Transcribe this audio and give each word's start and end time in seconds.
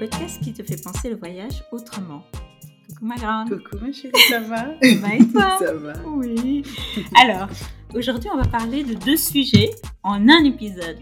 podcast 0.00 0.42
qui 0.42 0.54
te 0.54 0.62
fait 0.62 0.82
penser 0.82 1.10
le 1.10 1.16
voyage 1.16 1.62
autrement. 1.72 2.22
Coucou 2.88 3.04
ma 3.04 3.16
grande. 3.16 3.50
Coucou 3.62 3.84
ma 3.84 3.92
chérie, 3.92 4.14
ça 4.30 4.40
va? 4.40 4.56
Ça 4.82 4.94
va 5.00 5.14
et 5.14 5.28
toi? 5.28 5.58
Ça 5.58 5.74
va. 5.74 5.92
Oui. 6.06 6.62
Alors, 7.20 7.48
aujourd'hui, 7.94 8.30
on 8.32 8.38
va 8.38 8.48
parler 8.48 8.82
de 8.82 8.94
deux 8.94 9.18
sujets 9.18 9.70
en 10.02 10.26
un 10.26 10.44
épisode. 10.44 10.96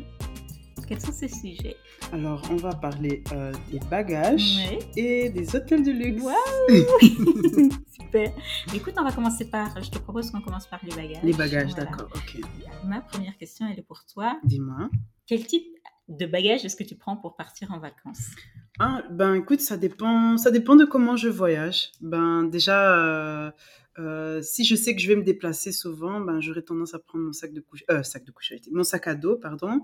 Quels 0.88 1.00
sont 1.00 1.12
ces 1.12 1.28
sujets? 1.28 1.76
Alors, 2.12 2.42
on 2.50 2.56
va 2.56 2.74
parler 2.74 3.22
euh, 3.32 3.52
des 3.70 3.78
bagages 3.88 4.58
Oui. 4.72 4.78
et 4.96 5.30
des 5.30 5.54
hôtels 5.54 5.84
de 5.84 5.92
luxe. 5.92 6.20
Waouh 6.24 7.70
Super. 8.00 8.32
Écoute, 8.74 8.94
on 8.98 9.04
va 9.04 9.12
commencer 9.12 9.44
par. 9.44 9.80
Je 9.80 9.90
te 9.90 9.98
propose 9.98 10.30
qu'on 10.32 10.40
commence 10.40 10.66
par 10.66 10.80
les 10.82 10.90
bagages. 10.96 11.22
Les 11.22 11.34
bagages, 11.34 11.70
Voilà. 11.70 11.84
d'accord, 11.84 12.08
ok. 12.16 12.40
Ma 12.84 13.00
première 13.00 13.36
question, 13.36 13.66
elle 13.70 13.78
est 13.78 13.86
pour 13.86 14.04
toi. 14.12 14.40
Dis-moi. 14.44 14.88
Quel 15.26 15.46
type 15.46 15.66
de 16.08 16.26
bagages 16.26 16.64
est-ce 16.64 16.76
que 16.76 16.84
tu 16.84 16.96
prends 16.96 17.16
pour 17.16 17.36
partir 17.36 17.72
en 17.72 17.78
vacances? 17.78 18.30
Ah, 18.78 19.02
ben 19.10 19.34
écoute, 19.34 19.60
ça 19.60 19.76
dépend, 19.76 20.36
ça 20.36 20.50
dépend 20.50 20.76
de 20.76 20.84
comment 20.84 21.16
je 21.16 21.28
voyage. 21.28 21.90
Ben 22.00 22.44
déjà, 22.44 22.96
euh, 22.96 23.50
euh, 23.98 24.40
si 24.40 24.64
je 24.64 24.76
sais 24.76 24.94
que 24.94 25.02
je 25.02 25.08
vais 25.08 25.16
me 25.16 25.24
déplacer 25.24 25.72
souvent, 25.72 26.20
ben 26.20 26.40
j'aurais 26.40 26.62
tendance 26.62 26.94
à 26.94 26.98
prendre 26.98 27.24
mon 27.24 27.32
sac 27.32 27.52
de 27.52 27.60
couche, 27.60 27.84
euh, 27.90 28.02
sac 28.02 28.24
de 28.24 28.30
couche, 28.30 28.52
mon 28.70 28.84
sac 28.84 29.08
à 29.08 29.14
dos, 29.14 29.36
pardon. 29.36 29.80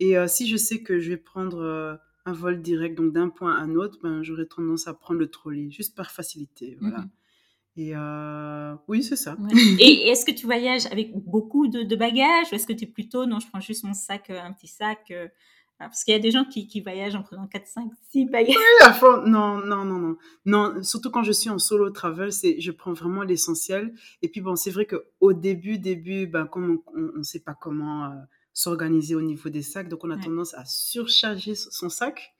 Et 0.00 0.18
euh, 0.18 0.26
si 0.26 0.48
je 0.48 0.56
sais 0.56 0.82
que 0.82 0.98
je 0.98 1.10
vais 1.10 1.16
prendre 1.16 2.00
un 2.24 2.32
vol 2.32 2.60
direct, 2.60 2.96
donc 2.96 3.12
d'un 3.12 3.28
point 3.28 3.54
à 3.54 3.60
un 3.60 3.74
autre, 3.76 3.98
ben 4.02 4.22
j'aurais 4.22 4.46
tendance 4.46 4.88
à 4.88 4.94
prendre 4.94 5.20
le 5.20 5.28
trolley, 5.28 5.70
juste 5.70 5.96
par 5.96 6.10
facilité, 6.10 6.76
voilà. 6.80 6.98
Mhm. 6.98 7.10
Et 7.74 7.92
euh, 7.94 8.74
oui, 8.86 9.02
c'est 9.02 9.16
ça. 9.16 9.36
Ouais. 9.38 9.52
Et 9.80 10.08
est-ce 10.08 10.26
que 10.26 10.30
tu 10.30 10.44
voyages 10.44 10.86
avec 10.86 11.12
beaucoup 11.14 11.68
de, 11.68 11.82
de 11.82 11.96
bagages 11.96 12.48
ou 12.52 12.54
est-ce 12.54 12.66
que 12.66 12.72
tu 12.72 12.84
es 12.84 12.86
plutôt, 12.86 13.24
non, 13.24 13.40
je 13.40 13.48
prends 13.48 13.60
juste 13.60 13.84
mon 13.84 13.94
sac, 13.94 14.28
un 14.28 14.52
petit 14.52 14.66
sac 14.66 15.10
euh, 15.82 15.86
Parce 15.86 16.04
qu'il 16.04 16.12
y 16.12 16.16
a 16.16 16.20
des 16.20 16.30
gens 16.30 16.44
qui, 16.44 16.66
qui 16.66 16.80
voyagent 16.80 17.14
en 17.14 17.22
prenant 17.22 17.46
4, 17.46 17.66
5, 17.66 17.90
6 18.10 18.26
bagages. 18.26 18.54
à 18.82 18.92
fond. 18.92 19.22
Non, 19.26 19.58
non, 19.64 19.84
non, 19.84 19.98
non. 19.98 20.16
Non, 20.46 20.82
surtout 20.82 21.10
quand 21.10 21.22
je 21.22 21.32
suis 21.32 21.50
en 21.50 21.58
solo 21.58 21.90
travel, 21.90 22.32
c'est, 22.32 22.60
je 22.60 22.70
prends 22.70 22.92
vraiment 22.92 23.22
l'essentiel. 23.22 23.94
Et 24.22 24.28
puis 24.28 24.40
bon, 24.40 24.56
c'est 24.56 24.70
vrai 24.70 24.86
qu'au 24.86 25.32
début, 25.32 25.78
début, 25.78 26.26
ben, 26.26 26.46
comme 26.46 26.78
on 26.94 27.18
ne 27.18 27.22
sait 27.22 27.40
pas 27.40 27.54
comment 27.54 28.04
euh, 28.06 28.08
s'organiser 28.52 29.14
au 29.14 29.22
niveau 29.22 29.48
des 29.48 29.62
sacs, 29.62 29.88
donc 29.88 30.04
on 30.04 30.10
a 30.10 30.16
Ouais. 30.16 30.22
tendance 30.24 30.54
à 30.54 30.64
surcharger 30.64 31.54
son 31.54 31.88
sac. 31.88 32.34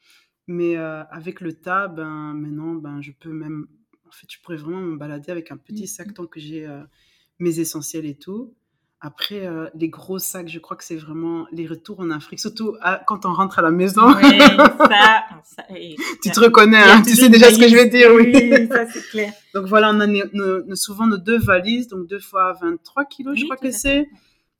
Mais 0.47 0.77
euh, 0.77 1.05
avec 1.05 1.41
le 1.41 1.53
tas, 1.53 1.89
ben, 1.89 2.35
maintenant, 2.35 2.75
ben, 2.75 3.01
je 3.01 3.13
peux 3.13 3.33
même, 3.33 3.69
en 4.07 4.11
fait, 4.11 4.27
je 4.29 4.39
pourrais 4.43 4.57
vraiment 4.57 4.81
me 4.81 4.97
balader 4.97 5.31
avec 5.31 5.53
un 5.53 5.57
petit 5.57 5.83
Mhm. 5.83 5.87
sac 5.87 6.15
tant 6.15 6.27
que 6.27 6.41
j'ai 6.41 6.67
euh, 6.67 6.83
mes 7.39 7.61
essentiels 7.61 8.07
et 8.07 8.17
tout. 8.17 8.55
Après, 9.05 9.45
euh, 9.47 9.67
les 9.75 9.89
gros 9.89 10.21
sacs, 10.21 10.49
je 10.49 10.61
crois 10.61 10.77
que 10.77 10.85
c'est 10.85 10.95
vraiment 10.97 11.47
les 11.51 11.67
retours 11.67 11.99
en 11.99 12.11
Afrique, 12.13 12.39
surtout 12.39 12.77
à- 12.81 13.03
quand 13.05 13.27
on 13.27 13.33
rentre 13.33 13.59
à 13.59 13.63
la 13.63 13.73
maison. 13.73 14.13
Ouais, 14.15 14.39
ça, 14.39 15.25
ça 15.43 15.65
et- 15.77 15.97
Tu 16.23 16.31
te 16.31 16.39
reconnais, 16.39 16.79
hein, 16.83 17.03
tu 17.03 17.17
sais 17.17 17.29
déjà 17.29 17.51
ce 17.51 17.59
que 17.59 17.67
je 17.69 17.75
vais 17.75 17.89
dire, 17.89 18.11
oui. 18.15 18.31
Oui, 18.33 18.69
ça 18.69 18.87
c'est 18.87 19.03
clair. 19.11 19.33
Donc 19.55 19.67
voilà, 19.67 19.91
on 19.91 19.99
a 19.99 20.07
nos- 20.07 20.23
nos- 20.33 20.63
nos- 20.65 20.77
souvent 20.77 21.07
nos 21.09 21.19
deux 21.19 21.39
valises, 21.39 21.89
donc 21.89 22.07
deux 22.07 22.21
fois 22.21 22.53
23 22.63 23.05
kilos, 23.07 23.35
je 23.37 23.43
Oui, 23.43 23.49
crois 23.49 23.57
que 23.57 23.73
c'est. 23.73 24.09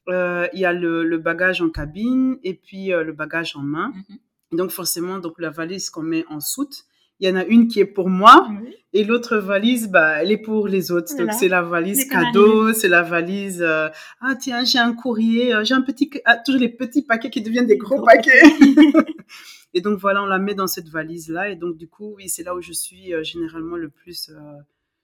Euh, 0.09 0.49
Il 0.53 0.59
y 0.59 0.65
a 0.65 0.73
le, 0.73 1.05
le 1.05 1.19
bagage 1.19 1.63
en 1.63 1.71
cabine 1.71 2.37
et 2.43 2.55
puis 2.55 2.93
euh, 2.93 3.05
le 3.05 3.13
bagage 3.13 3.55
en 3.55 3.61
main. 3.63 3.93
Mhm. 3.95 4.17
Et 4.53 4.57
donc 4.57 4.71
forcément, 4.73 5.21
donc 5.21 5.35
la 5.39 5.51
valise 5.51 5.89
qu'on 5.89 6.03
met 6.03 6.25
en 6.29 6.41
soute, 6.41 6.83
il 7.23 7.29
y 7.29 7.33
en 7.33 7.37
a 7.37 7.45
une 7.45 7.69
qui 7.69 7.79
est 7.81 7.87
pour 7.87 8.09
moi 8.11 8.49
Oui. 8.51 8.75
et 8.93 9.05
l'autre 9.05 9.37
valise, 9.37 9.89
bah, 9.89 10.21
elle 10.21 10.33
est 10.33 10.37
pour 10.43 10.67
les 10.67 10.91
autres. 10.91 11.13
Voilà. 11.15 11.31
Donc 11.33 11.41
c'est 11.41 11.49
la 11.49 11.63
valise 11.63 12.09
cadeau, 12.09 12.73
c'est 12.73 12.89
la 12.89 13.03
valise, 13.03 13.63
euh, 13.63 13.89
ah 14.21 14.35
tiens, 14.35 14.65
j'ai 14.65 14.79
un 14.81 14.93
courrier, 14.93 15.55
euh, 15.55 15.63
j'ai 15.65 15.75
un 15.75 15.83
petit, 15.83 16.11
ah, 16.25 16.37
toujours 16.39 16.61
les 16.61 16.69
petits 16.69 17.03
paquets 17.03 17.31
qui 17.31 17.41
deviennent 17.41 17.67
des 17.69 17.77
gros 17.79 17.97
Gros 17.97 18.05
paquets. 18.07 18.43
Et 19.75 19.81
donc 19.81 19.99
voilà, 20.01 20.23
on 20.23 20.27
la 20.27 20.39
met 20.39 20.55
dans 20.55 20.67
cette 20.67 20.89
valise-là. 20.89 21.49
Et 21.51 21.57
donc 21.57 21.77
du 21.77 21.89
coup, 21.89 22.15
oui, 22.17 22.29
c'est 22.29 22.43
là 22.43 22.55
où 22.55 22.61
je 22.61 22.73
suis 22.73 23.15
euh, 23.15 23.23
généralement 23.23 23.77
le 23.77 23.89
plus 23.89 24.29
euh, 24.31 24.35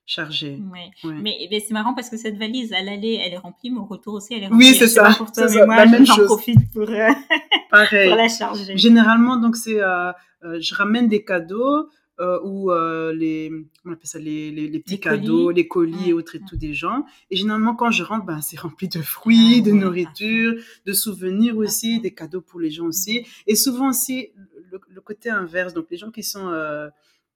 chargée. 0.05 0.59
Ouais. 0.73 1.09
Ouais. 1.09 1.15
Mais, 1.23 1.37
mais 1.51 1.61
c'est 1.61 1.73
marrant 1.73 1.95
parce 1.95 2.11
que 2.11 2.17
cette 2.19 2.37
valise, 2.37 2.73
à 2.73 2.83
l'aller, 2.83 3.19
elle 3.25 3.33
est 3.33 3.39
remplie, 3.39 3.71
mais 3.71 3.79
au 3.79 3.85
retour 3.87 4.15
aussi, 4.15 4.35
elle 4.35 4.43
est 4.43 4.49
Oui, 4.49 4.53
remplie. 4.53 4.75
c'est 4.75 4.81
Je 4.81 4.85
sais 4.87 4.89
ça, 4.89 5.15
Pour 5.17 5.31
toi, 5.33 5.49
c'est 5.49 5.65
mais 5.67 5.77
ça, 5.77 5.87
moi, 5.87 6.05
j'en 6.05 6.25
profite 6.27 6.59
pour, 6.75 6.87
Pareil. 7.71 8.09
pour 8.09 8.17
la 8.19 8.29
charger. 8.29 8.77
Généralement, 8.77 9.37
donc 9.39 9.57
c'est, 9.57 9.79
je 9.79 10.75
ramène 10.75 11.09
des 11.09 11.25
cadeaux 11.25 11.89
euh, 12.21 12.41
ou 12.43 12.73
euh, 12.73 13.13
les, 13.13 13.51
on 13.85 13.93
appelle 13.93 14.07
ça 14.07 14.19
les, 14.19 14.51
les, 14.51 14.69
les 14.69 14.79
petits 14.81 14.95
Les 14.95 15.01
cadeaux, 15.01 15.45
colis. 15.47 15.57
les 15.57 15.69
colis 15.69 16.09
et 16.11 16.13
autres 16.13 16.37
et 16.37 16.41
tout 16.41 16.57
des 16.57 16.75
gens. 16.75 17.05
Et 17.31 17.37
généralement, 17.37 17.75
quand 17.75 17.91
je 17.91 18.03
rentre, 18.03 18.25
ben, 18.27 18.41
c'est 18.41 18.59
rempli 18.59 18.89
de 18.89 19.01
fruits, 19.01 19.63
de 19.63 19.73
nourriture, 19.73 20.55
de 20.85 20.93
souvenirs 20.93 21.57
aussi, 21.57 22.01
des 22.01 22.13
cadeaux 22.13 22.41
pour 22.41 22.61
les 22.61 22.71
gens 22.71 22.87
aussi. 22.87 23.27
Et 23.47 23.55
souvent 23.55 23.91
aussi 23.91 24.31
le, 24.73 24.81
le 24.89 25.01
côté 25.01 25.31
inverse. 25.31 25.75
Donc 25.75 25.87
les 25.91 25.97
gens 25.97 26.11
qui 26.11 26.23
sont 26.23 26.49
euh, 26.49 26.89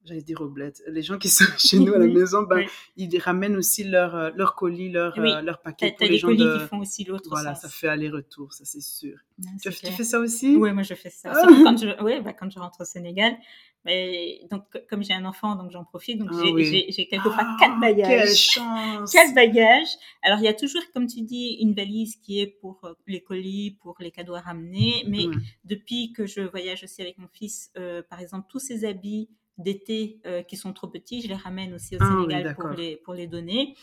J'allais 0.04 0.22
dire 0.22 0.40
oblettes. 0.40 0.82
Les 0.88 1.02
gens 1.02 1.16
qui 1.16 1.28
sont 1.28 1.44
chez 1.58 1.78
nous 1.78 1.94
à 1.94 1.98
la 1.98 2.06
maison, 2.08 2.42
ben, 2.42 2.56
oui. 2.58 2.66
ils 2.96 3.18
ramènent 3.18 3.56
aussi 3.56 3.84
leur, 3.84 4.16
euh, 4.16 4.30
leur 4.34 4.56
colis, 4.56 4.90
leur, 4.90 5.14
Oui. 5.16 5.30
euh, 5.30 5.42
leur 5.42 5.60
paquet 5.62 5.94
t'as 5.96 6.08
des 6.08 6.18
gens 6.18 6.26
colis 6.28 6.38
de... 6.44 6.58
qui 6.58 6.66
font 6.66 6.80
aussi 6.80 7.04
l'autre 7.04 7.28
Voilà, 7.30 7.54
sens. 7.54 7.62
ça 7.62 7.68
fait 7.68 7.86
aller-retour, 7.88 8.52
ça 8.52 8.64
c'est 8.64 8.80
sûr. 8.80 9.16
Tu, 9.62 9.70
fais 9.70 10.02
ça 10.04 10.18
aussi? 10.18 10.56
Oui, 10.56 10.72
moi 10.72 10.82
je 10.82 10.94
fais 10.94 11.10
ça. 11.10 11.30
Ah. 11.32 11.40
Surtout 11.40 11.62
quand 11.64 11.76
je, 11.76 12.02
ouais, 12.02 12.20
bah, 12.20 12.32
quand 12.32 12.50
je 12.50 12.58
rentre 12.58 12.80
au 12.80 12.84
Sénégal. 12.84 13.36
Mais, 13.84 14.40
donc, 14.50 14.64
co- 14.72 14.78
comme 14.88 15.02
j'ai 15.02 15.12
un 15.12 15.24
enfant, 15.24 15.56
donc 15.56 15.72
j'en 15.72 15.84
profite. 15.84 16.16
Donc, 16.18 16.28
Ah 16.32 16.40
j'ai 16.44 16.52
oui. 16.52 17.06
quelquefois 17.10 17.34
Ah, 17.38 17.56
quatre 17.58 17.80
Quelle 17.80 17.96
bagages. 17.96 18.36
chance 18.36 19.12
Quatre 19.12 19.34
bagages. 19.34 19.88
Alors, 20.22 20.38
il 20.38 20.44
y 20.44 20.48
a 20.48 20.54
toujours, 20.54 20.82
comme 20.94 21.08
tu 21.08 21.22
dis, 21.22 21.58
une 21.60 21.74
valise 21.74 22.14
qui 22.16 22.40
est 22.40 22.46
pour 22.46 22.80
euh, 22.84 22.92
les 23.08 23.20
colis, 23.20 23.76
pour 23.82 23.96
les 23.98 24.12
cadeaux 24.12 24.34
à 24.34 24.40
ramener. 24.40 25.04
Mais 25.08 25.26
Ouais. 25.26 25.34
depuis 25.64 26.12
que 26.12 26.26
je 26.26 26.42
voyage 26.42 26.84
aussi 26.84 27.02
avec 27.02 27.18
mon 27.18 27.26
fils, 27.32 27.72
euh, 27.76 28.02
par 28.08 28.20
exemple, 28.20 28.46
tous 28.48 28.60
ces 28.60 28.84
habits 28.84 29.28
d'été 29.62 30.20
euh, 30.26 30.42
qui 30.42 30.56
sont 30.56 30.72
trop 30.72 30.88
petits, 30.88 31.22
je 31.22 31.28
les 31.28 31.34
ramène 31.34 31.74
aussi 31.74 31.96
au 31.96 31.98
Ah 32.00 32.16
oui, 32.16 32.22
Sénégal 32.30 32.54
pour, 32.54 32.68
les, 32.70 32.96
pour 32.96 33.14
les 33.14 33.26
donner. 33.26 33.74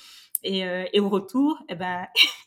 Et, 0.43 0.65
euh, 0.65 0.85
et 0.93 0.99
au 0.99 1.09
retour, 1.09 1.57
eh 1.69 1.75
ben, 1.75 2.05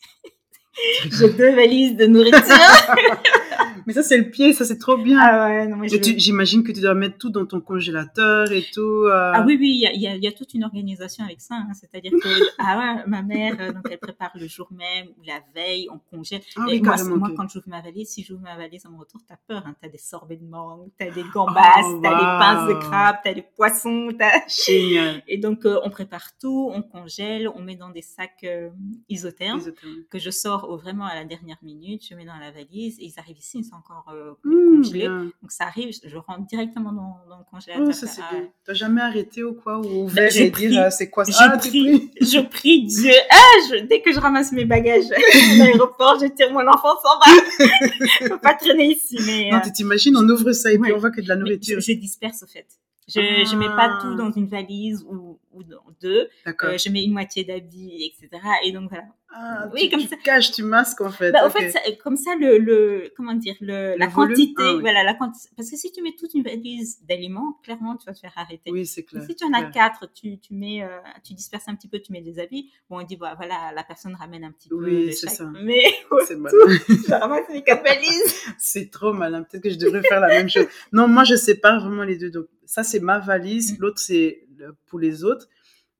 j'ai 1.10 1.32
deux 1.32 1.54
valises 1.54 1.96
de 1.96 2.06
nourriture. 2.06 2.40
Mais 3.86 3.92
ça, 3.92 4.02
c'est 4.02 4.18
le 4.18 4.30
pied, 4.30 4.52
ça, 4.52 4.64
c'est 4.64 4.78
trop 4.78 4.96
bien. 4.96 5.18
ah 5.20 5.48
ouais, 5.48 5.66
non, 5.68 5.76
mais 5.76 5.88
je... 5.88 5.94
Mais 5.96 6.00
tu- 6.00 6.18
J'imagine 6.18 6.62
que 6.62 6.72
tu 6.72 6.80
dois 6.80 6.94
mettre 6.94 7.18
tout 7.18 7.30
dans 7.30 7.46
ton 7.46 7.60
congélateur 7.60 8.50
et 8.52 8.64
tout. 8.72 8.80
euh. 9.06 9.32
Ah 9.34 9.44
oui, 9.46 9.56
oui, 9.60 9.70
il 9.74 9.80
y 9.80 9.86
a, 9.86 9.92
il 9.92 10.00
y 10.00 10.06
a- 10.08 10.16
il 10.16 10.22
y 10.22 10.26
a 10.26 10.32
toute 10.32 10.54
une 10.54 10.64
organisation 10.64 11.24
avec 11.24 11.40
ça. 11.40 11.54
hein. 11.56 11.72
C'est-à-dire 11.74 12.12
que 12.12 12.28
ah 12.58 12.78
ouais, 12.96 13.02
ma 13.06 13.22
mère, 13.22 13.56
euh, 13.60 13.72
donc 13.72 13.86
elle 13.90 13.98
prépare 13.98 14.30
le 14.34 14.46
jour 14.46 14.68
même 14.72 15.06
ou 15.18 15.22
la 15.26 15.40
veille, 15.54 15.88
on 15.90 15.98
congèle. 15.98 16.40
Ah 16.56 16.64
Et 16.68 16.74
oui, 16.74 16.82
moi, 16.82 16.96
carrément. 16.96 17.16
moi, 17.16 17.28
ok. 17.30 17.36
quand 17.36 17.48
j'ouvre 17.48 17.68
ma 17.68 17.80
valise, 17.80 18.08
si 18.08 18.22
j'ouvre 18.22 18.42
ma 18.42 18.56
valise 18.56 18.86
à 18.86 18.88
mon 18.88 18.98
retour, 18.98 19.20
t'as 19.28 19.36
peur. 19.48 19.62
Hein. 19.66 19.74
T'as 19.80 19.88
des 19.88 19.98
sorbets 19.98 20.36
de 20.36 20.44
mangue, 20.46 20.88
t'as 20.98 21.10
des 21.10 21.24
gambas, 21.34 21.60
Oh, 21.84 22.00
t'as 22.02 22.10
des 22.10 22.24
pinces 22.24 22.68
de 22.68 22.74
crabe, 22.74 23.16
t'as 23.24 23.34
des 23.34 23.42
poissons. 23.42 24.08
t'as- 24.18 24.46
Génial. 24.48 25.22
Et 25.28 25.38
donc, 25.38 25.64
euh, 25.66 25.80
on 25.84 25.90
prépare 25.90 26.36
tout, 26.40 26.70
on 26.74 26.82
congèle, 26.82 27.48
on 27.48 27.60
met 27.62 27.76
dans 27.76 27.90
des 27.90 28.02
sacs 28.02 28.44
euh, 28.44 28.68
isothermes 29.08 29.58
Isotherme. 29.58 30.04
que 30.10 30.18
je 30.18 30.30
sors 30.30 30.68
au- 30.68 30.76
vraiment 30.76 31.04
à 31.06 31.14
la 31.14 31.24
dernière 31.24 31.58
minute. 31.62 32.06
Je 32.08 32.14
mets 32.14 32.24
dans 32.24 32.36
la 32.38 32.50
valise 32.50 32.98
et 33.00 33.04
ils 33.04 33.14
arrivent 33.18 33.38
ici, 33.38 33.51
sont 33.62 33.76
encore 33.76 34.06
euh, 34.14 34.32
Mmh, 34.44 34.82
bien. 34.90 35.24
Donc, 35.42 35.50
ça 35.50 35.64
arrive, 35.64 35.90
je, 36.04 36.16
rentre 36.16 36.46
directement 36.46 36.92
dans, 36.92 37.16
dans 37.28 37.38
le 37.38 37.44
congélateur. 37.50 37.86
Oh, 37.88 37.92
ça, 37.92 38.06
c'est 38.06 38.22
Ah, 38.22 38.34
bien. 38.34 38.48
T'as 38.64 38.72
jamais 38.74 39.00
arrêté 39.02 39.44
ou 39.44 39.52
quoi? 39.54 39.78
Ou 39.78 39.82
Ben, 39.82 39.90
ouvert 40.04 40.30
j'ai 40.30 40.46
et 40.46 40.50
dire 40.50 40.82
euh, 40.82 40.90
c'est 40.90 41.10
quoi 41.10 41.24
ça? 41.24 41.32
Je 41.32 41.36
Ah, 41.52 41.58
prie, 41.58 41.68
pries 41.70 42.10
je 42.20 42.40
prie 42.40 42.84
Dieu. 42.86 43.12
Ah, 43.30 43.36
je- 43.70 43.84
dès 43.86 44.00
que 44.00 44.12
je 44.12 44.18
ramasse 44.18 44.52
mes 44.52 44.64
bagages 44.64 45.10
à 45.12 45.54
l'aéroport, 45.56 46.18
je 46.20 46.26
tire 46.26 46.50
mon 46.52 46.66
enfant 46.66 46.94
s'en 47.02 47.18
va. 47.18 48.28
Faut 48.28 48.38
pas 48.38 48.54
traîner 48.54 48.86
ici, 48.92 49.18
mais, 49.26 49.50
Non, 49.52 49.58
euh, 49.58 49.60
tu 49.62 49.72
t'imagines, 49.72 50.16
on 50.16 50.28
ouvre 50.28 50.52
ça 50.52 50.72
et 50.72 50.78
puis 50.78 50.92
on 50.92 50.98
voit 50.98 51.10
que 51.10 51.20
de 51.20 51.28
la 51.28 51.36
nourriture. 51.36 51.80
je, 51.80 51.92
je 51.92 51.98
disperse 51.98 52.42
au 52.42 52.46
fait. 52.46 52.66
Je, 53.14 53.20
je 53.50 53.56
mets 53.56 53.66
pas 53.66 53.96
Ah. 53.96 53.98
tout 54.02 54.14
dans 54.14 54.30
une 54.32 54.46
valise 54.46 55.04
ou, 55.08 55.38
ou 55.52 55.62
dans 55.64 55.84
deux. 56.00 56.28
Euh, 56.46 56.78
je 56.78 56.88
mets 56.90 57.04
une 57.04 57.12
moitié 57.12 57.44
d'habits, 57.44 58.12
etc. 58.20 58.42
Et 58.64 58.72
donc 58.72 58.88
voilà. 58.90 59.04
Ah, 59.34 59.66
oui, 59.72 59.84
tu, 59.84 59.90
comme 59.90 60.00
tu 60.00 60.08
ça. 60.08 60.16
caches, 60.22 60.50
tu 60.52 60.62
masques 60.62 61.00
en 61.00 61.10
fait. 61.10 61.32
Bah. 61.32 61.46
Au 61.46 61.50
fait, 61.50 61.70
ça- 61.70 61.80
comme 62.04 62.16
ça, 62.18 62.34
le, 62.38 62.58
le 62.58 63.10
comment 63.16 63.32
dire, 63.32 63.54
le, 63.62 63.94
la 63.96 64.06
volume 64.06 64.34
quantité, 64.36 64.62
Ah, 64.62 64.74
oui. 64.74 64.80
voilà, 64.82 65.02
la 65.04 65.14
parce 65.14 65.48
que 65.56 65.76
si 65.76 65.90
tu 65.90 66.02
mets 66.02 66.14
toute 66.18 66.34
une 66.34 66.42
valise 66.42 66.98
d'aliments, 67.08 67.58
clairement, 67.62 67.96
tu 67.96 68.04
vas 68.06 68.12
te 68.12 68.18
faire 68.20 68.32
arrêter. 68.36 68.70
Oui, 68.70 68.84
c'est 68.84 69.04
clair. 69.04 69.22
si 69.26 69.34
tu 69.34 69.44
en 69.44 69.52
as 69.54 69.64
quatre, 69.70 70.06
tu, 70.12 70.38
tu 70.38 70.52
mets, 70.54 70.82
euh, 70.82 70.88
tu 71.24 71.32
disperses 71.32 71.66
un 71.68 71.74
petit 71.74 71.88
peu, 71.88 71.98
tu 71.98 72.12
mets 72.12 72.20
des 72.20 72.38
habits. 72.38 72.70
Bon, 72.90 73.00
on 73.00 73.04
dit 73.04 73.16
bah, 73.16 73.32
voilà, 73.36 73.72
la 73.74 73.82
personne 73.84 74.14
ramène 74.14 74.44
un 74.44 74.52
petit 74.52 74.68
peu 74.68 74.74
Oui, 74.76 75.12
c'est 75.14 75.30
ça. 75.30 75.50
Mais 75.62 75.82
C'est 76.26 76.36
valises. 77.82 78.34
C'est 78.58 78.90
trop 78.90 79.12
malin. 79.12 79.42
Peut-être 79.44 79.62
que 79.62 79.70
je 79.70 79.78
devrais 79.78 80.02
faire 80.02 80.20
la 80.20 80.28
même 80.28 80.48
chose. 80.48 80.66
Non, 80.92 81.08
moi, 81.08 81.24
je 81.24 81.36
sépare 81.36 81.80
vraiment 81.80 82.04
les 82.04 82.16
deux. 82.18 82.30
Donc, 82.30 82.46
ça, 82.72 82.82
c'est 82.82 83.00
ma 83.00 83.18
valise. 83.18 83.74
Mm. 83.74 83.76
L'autre, 83.80 83.98
c'est 83.98 84.46
pour 84.86 84.98
les 84.98 85.24
autres. 85.24 85.46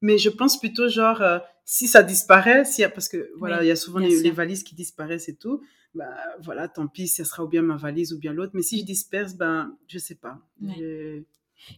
Mais 0.01 0.17
je 0.17 0.31
pense 0.31 0.59
plutôt, 0.59 0.89
genre, 0.89 1.21
euh, 1.21 1.39
si 1.67 1.87
ça 1.87 2.03
disparaît, 2.03 2.65
si, 2.65 2.83
parce 2.95 3.11
que, 3.11 3.31
voilà, 3.37 3.59
Oui, 3.59 3.67
il 3.67 3.69
y 3.69 3.71
a 3.71 3.77
souvent 3.77 3.99
les, 3.99 4.31
valises 4.31 4.63
qui 4.63 4.75
disparaissent 4.75 5.29
et 5.29 5.37
tout. 5.37 5.61
Bah, 5.95 6.09
voilà, 6.41 6.69
tant 6.69 6.87
pis, 6.87 7.09
ça 7.09 7.27
sera 7.27 7.45
ou 7.45 7.49
bien 7.49 7.61
ma 7.61 7.77
valise 7.77 8.15
ou 8.15 8.19
bien 8.19 8.33
l'autre. 8.33 8.53
Mais 8.55 8.63
si 8.63 8.81
je 8.81 8.87
disperse, 8.87 9.35
ben, 9.35 9.77
je 9.87 9.99
sais 9.99 10.15
pas. 10.15 10.39
Je-. 10.63 11.23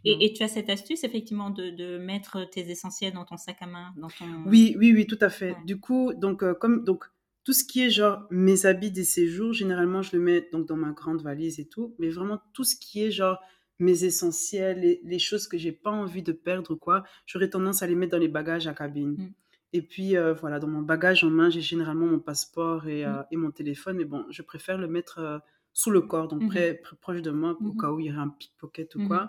Et, 0.05 0.27
et 0.27 0.33
tu 0.33 0.45
as 0.45 0.49
cette 0.49 0.71
astuce, 0.71 1.03
effectivement, 1.03 1.51
de, 1.51 1.71
de 1.71 1.99
mettre 1.99 2.49
tes 2.49 2.71
essentiels 2.71 3.15
dans 3.15 3.25
ton 3.25 3.37
sac 3.37 3.57
à 3.63 3.67
main, 3.67 3.93
dans 3.97 4.09
ton. 4.09 4.27
Oui, 4.47 4.77
oui, 4.79 4.93
oui, 4.95 5.09
tout 5.09 5.19
à 5.21 5.29
fait. 5.29 5.55
Ouais. 5.55 5.65
Du 5.67 5.81
coup, 5.81 6.15
donc, 6.15 6.45
euh, 6.45 6.55
comme, 6.55 6.85
donc, 6.85 7.05
tout 7.43 7.53
ce 7.53 7.65
qui 7.65 7.83
est 7.83 7.91
genre 7.91 8.29
mes 8.31 8.65
habits 8.65 8.93
des 8.93 9.05
séjours, 9.05 9.53
généralement, 9.53 10.03
je 10.03 10.17
le 10.17 10.23
mets 10.23 10.49
donc 10.53 10.69
dans 10.69 10.77
ma 10.77 10.93
grande 10.93 11.21
valise 11.21 11.59
et 11.59 11.67
tout. 11.67 11.97
Mais 11.99 12.11
vraiment, 12.11 12.41
tout 12.53 12.63
ce 12.63 12.77
qui 12.77 13.03
est 13.03 13.11
genre 13.11 13.41
mes 13.79 14.05
essentiels, 14.05 14.81
les, 14.81 15.01
les 15.05 15.19
choses 15.19 15.49
que 15.49 15.59
j'ai 15.59 15.73
pas 15.73 15.91
envie 15.91 16.23
de 16.23 16.33
perdre 16.33 16.75
quoi, 16.75 17.03
j'aurais 17.27 17.51
tendance 17.51 17.83
à 17.83 17.87
les 17.87 17.95
mettre 17.95 18.13
dans 18.13 18.19
les 18.19 18.29
bagages 18.29 18.67
à 18.67 18.75
cabine. 18.75 19.13
Mm. 19.19 19.33
Et 19.73 19.83
puis 19.83 20.17
euh, 20.17 20.35
voilà, 20.35 20.61
dans 20.61 20.69
mon 20.69 20.83
bagage 20.83 21.25
en 21.25 21.31
main, 21.31 21.51
j'ai 21.51 21.61
généralement 21.61 22.07
mon 22.07 22.21
passeport 22.21 22.87
et, 22.87 23.05
Mm. 23.05 23.09
euh, 23.09 23.23
et 23.33 23.37
mon 23.37 23.51
téléphone. 23.51 23.97
Mais 23.97 24.05
bon, 24.05 24.25
je 24.31 24.43
préfère 24.43 24.79
le 24.79 24.87
mettre 24.87 25.19
euh, 25.19 25.39
sous 25.73 25.91
le 25.91 26.03
corps, 26.03 26.29
donc 26.29 26.43
Mhm. 26.43 26.49
près, 26.49 26.75
près- 26.75 26.97
proche 27.01 27.21
de 27.23 27.33
moi, 27.33 27.59
au 27.65 27.73
cas 27.73 27.91
où 27.91 27.99
il 27.99 28.07
y 28.07 28.11
aurait 28.13 28.21
un 28.21 28.29
pickpocket 28.29 28.95
ou 28.95 29.09
quoi. 29.09 29.29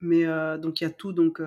Mais 0.00 0.24
donc 0.58 0.80
il 0.80 0.84
y 0.84 0.86
a 0.86 0.90
tout. 0.90 1.12
Donc, 1.12 1.42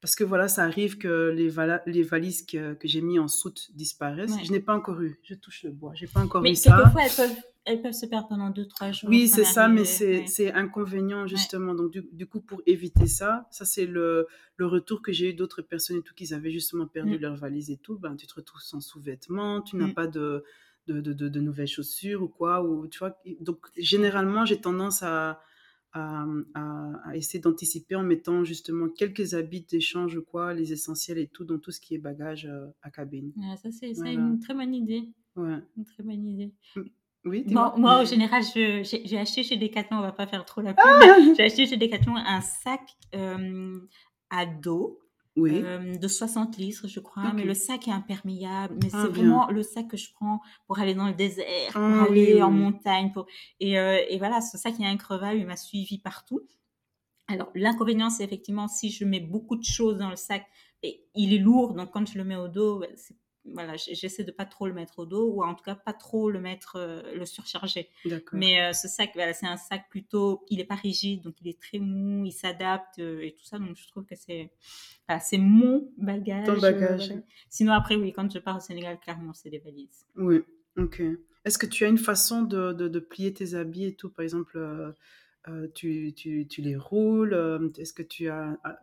parce 0.00 0.14
que 0.14 0.22
voilà, 0.24 0.46
ça 0.46 0.62
arrive 0.62 0.98
que 0.98 1.30
les, 1.34 1.48
vala- 1.48 1.82
les 1.86 2.04
valises 2.04 2.46
que, 2.46 2.74
que 2.74 2.86
j'ai 2.86 3.00
mis 3.00 3.18
en 3.18 3.26
soute 3.28 3.70
disparaissent. 3.74 4.36
Ouais. 4.36 4.44
Je 4.44 4.52
n'ai 4.52 4.60
pas 4.60 4.74
encore 4.74 5.00
eu, 5.02 5.18
je 5.24 5.34
touche 5.34 5.64
le 5.64 5.70
bois, 5.72 5.92
j'ai 5.94 6.06
pas 6.06 6.20
encore 6.20 6.42
Mais 6.42 6.52
eu 6.52 6.54
ça. 6.56 6.76
quelquefois, 6.76 7.02
elles 7.04 7.16
peuvent, 7.16 7.42
elles 7.64 7.80
peuvent 7.82 7.92
se 7.92 8.06
perdre 8.06 8.28
pendant 8.28 8.50
2-3 8.50 8.92
jours. 8.92 9.08
Oui, 9.10 9.28
c'est 9.28 9.44
ça, 9.44 9.68
mais 9.68 9.84
c'est 9.84 10.24
ouais. 10.46 10.52
inconvénient 10.52 11.26
justement. 11.26 11.74
Donc 11.74 11.90
du, 11.92 12.02
du 12.12 12.26
coup, 12.26 12.40
pour 12.40 12.60
éviter 12.66 13.06
ça, 13.06 13.46
ça 13.50 13.64
c'est 13.64 13.86
le, 13.86 14.26
le 14.56 14.66
retour 14.66 15.00
que 15.02 15.12
j'ai 15.12 15.30
eu 15.30 15.34
d'autres 15.34 15.62
personnes 15.62 15.98
et 15.98 16.02
tout 16.02 16.14
qui 16.14 16.32
avaient 16.34 16.50
justement 16.50 16.86
perdu 16.86 17.16
Mm. 17.18 17.20
leur 17.20 17.36
valise 17.36 17.70
et 17.70 17.76
tout. 17.76 17.98
Ben, 17.98 18.16
tu 18.16 18.26
te 18.26 18.34
retrouves 18.34 18.62
sans 18.62 18.80
sous-vêtements, 18.80 19.62
tu 19.62 19.76
n'as 19.76 19.86
Mm. 19.88 19.94
pas 19.94 20.06
de 20.06 20.44
de, 20.88 21.00
de, 21.00 21.12
de- 21.12 21.28
de 21.28 21.40
nouvelles 21.40 21.68
chaussures 21.68 22.22
ou 22.24 22.28
quoi. 22.28 22.64
Ou, 22.64 22.88
tu 22.88 22.98
vois, 22.98 23.16
donc 23.40 23.68
généralement, 23.76 24.44
j'ai 24.44 24.60
tendance 24.60 25.04
à, 25.04 25.40
à, 25.92 26.24
à- 26.54 26.92
à 27.10 27.16
essayer 27.16 27.38
d'anticiper 27.38 27.94
en 27.94 28.02
mettant 28.02 28.42
justement 28.42 28.88
quelques 28.88 29.34
habits 29.34 29.64
d'échange 29.70 30.16
ou 30.16 30.22
quoi, 30.22 30.54
les 30.54 30.72
essentiels 30.72 31.18
et 31.18 31.28
tout, 31.28 31.44
dans 31.44 31.58
tout 31.60 31.70
ce 31.70 31.78
qui 31.80 31.94
est 31.94 31.98
bagage 31.98 32.46
euh, 32.46 32.66
à 32.82 32.90
cabine. 32.90 33.30
Ouais, 33.36 33.56
ça, 33.62 33.70
c'est 33.70 33.94
c'est 33.94 34.00
Voilà. 34.00 34.12
une 34.14 34.40
très 34.40 34.54
bonne 34.54 34.74
idée. 34.74 35.04
Ouais. 35.36 35.58
Une 35.76 35.84
très 35.84 36.02
bonne 36.02 36.26
idée. 36.26 36.52
Oui. 37.24 37.44
Moi, 37.46 37.74
moi, 37.76 38.02
au 38.02 38.04
général, 38.04 38.42
j'ai 38.54 39.18
acheté 39.18 39.44
chez 39.44 39.56
Decathlon, 39.56 39.98
on 39.98 40.02
va 40.02 40.12
pas 40.12 40.26
faire 40.26 40.44
trop 40.44 40.60
la 40.60 40.74
pub, 40.74 40.82
Ah 40.84 41.16
j'ai 41.36 41.44
acheté 41.44 41.66
chez 41.66 41.76
Decathlon 41.76 42.16
un 42.16 42.40
sac 42.40 42.80
euh, 43.14 43.78
à 44.30 44.44
dos 44.46 44.98
Oui. 45.36 45.60
euh, 45.62 45.94
de 45.96 46.08
60 46.08 46.56
litres, 46.58 46.88
je 46.88 46.98
crois, 46.98 47.32
mais 47.32 47.44
le 47.44 47.54
sac 47.54 47.86
est 47.86 47.92
imperméable. 47.92 48.74
Mais 48.82 48.88
Ah, 48.92 49.02
c'est 49.02 49.08
vraiment 49.08 49.46
le 49.48 49.62
sac 49.62 49.86
que 49.88 49.96
je 49.96 50.12
prends 50.12 50.40
pour 50.66 50.80
aller 50.80 50.94
dans 50.94 51.06
le 51.06 51.14
désert, 51.14 51.72
pour 51.72 51.80
Ah, 51.80 52.04
aller 52.04 52.34
oui, 52.34 52.42
en 52.42 52.50
oui. 52.50 52.58
montagne. 52.58 53.12
Pour... 53.12 53.26
Et, 53.60 53.78
euh, 53.78 53.98
et 54.08 54.18
voilà, 54.18 54.40
ce 54.40 54.58
sac 54.58 54.74
est 54.80 54.86
increvable, 54.86 55.38
il 55.38 55.46
m'a 55.46 55.56
suivi 55.56 55.98
partout. 55.98 56.40
Alors, 57.28 57.50
l'inconvénient, 57.54 58.10
c'est 58.10 58.24
effectivement 58.24 58.66
si 58.66 58.90
je 58.90 59.04
mets 59.04 59.20
beaucoup 59.20 59.54
de 59.56 59.64
choses 59.64 59.96
dans 59.96 60.10
le 60.10 60.16
sac, 60.16 60.44
et 60.82 61.04
il 61.14 61.32
est 61.32 61.38
lourd, 61.38 61.74
donc 61.74 61.92
quand 61.92 62.04
je 62.04 62.18
le 62.18 62.24
mets 62.24 62.34
au 62.36 62.48
dos, 62.48 62.82
c'est- 62.96 63.14
voilà, 63.44 63.74
j'essaie 63.76 64.24
de 64.24 64.30
pas 64.30 64.44
trop 64.44 64.68
le 64.68 64.72
mettre 64.72 65.00
au 65.00 65.06
dos, 65.06 65.28
ou 65.28 65.42
en 65.42 65.54
tout 65.54 65.64
cas 65.64 65.74
pas 65.74 65.92
trop 65.92 66.30
le 66.30 66.40
mettre, 66.40 66.76
euh, 66.76 67.02
le 67.14 67.26
surcharger. 67.26 67.88
Mais 68.32 68.60
euh, 68.62 68.72
ce 68.72 68.86
sac, 68.88 69.10
voilà, 69.14 69.32
c'est 69.32 69.46
un 69.46 69.56
sac 69.56 69.88
plutôt, 69.90 70.44
il 70.48 70.60
est 70.60 70.64
pas 70.64 70.76
rigide, 70.76 71.22
donc 71.22 71.34
il 71.40 71.48
est 71.48 71.60
très 71.60 71.78
mou, 71.78 72.24
il 72.24 72.32
s'adapte 72.32 73.00
euh, 73.00 73.20
et 73.20 73.32
tout 73.32 73.44
ça. 73.44 73.58
Donc 73.58 73.76
je 73.76 73.88
trouve 73.88 74.04
que 74.04 74.14
c'est, 74.14 74.52
voilà, 75.08 75.20
c'est 75.20 75.38
mon 75.38 75.90
bagage. 75.98 76.46
Ton 76.46 76.58
bagage. 76.58 77.12
Sinon 77.48 77.72
après, 77.72 77.96
oui, 77.96 78.12
quand 78.12 78.32
je 78.32 78.38
pars 78.38 78.56
au 78.56 78.60
Sénégal, 78.60 78.98
clairement, 79.00 79.34
c'est 79.34 79.50
des 79.50 79.58
valises. 79.58 80.06
Oui, 80.16 80.42
ok. 80.76 81.02
Est-ce 81.44 81.58
que 81.58 81.66
tu 81.66 81.84
as 81.84 81.88
une 81.88 81.98
façon 81.98 82.42
de, 82.42 82.72
de, 82.72 82.86
de 82.86 83.00
plier 83.00 83.34
tes 83.34 83.54
habits 83.54 83.86
et 83.86 83.94
tout? 83.94 84.08
Par 84.08 84.22
exemple, 84.22 84.56
euh, 85.48 85.66
tu, 85.74 86.12
tu, 86.14 86.46
tu 86.46 86.62
les 86.62 86.76
roules 86.76 87.34
euh, 87.34 87.68
Est-ce 87.76 87.92
que 87.92 88.02
tu 88.02 88.28
as 88.28 88.56
un 88.62 88.76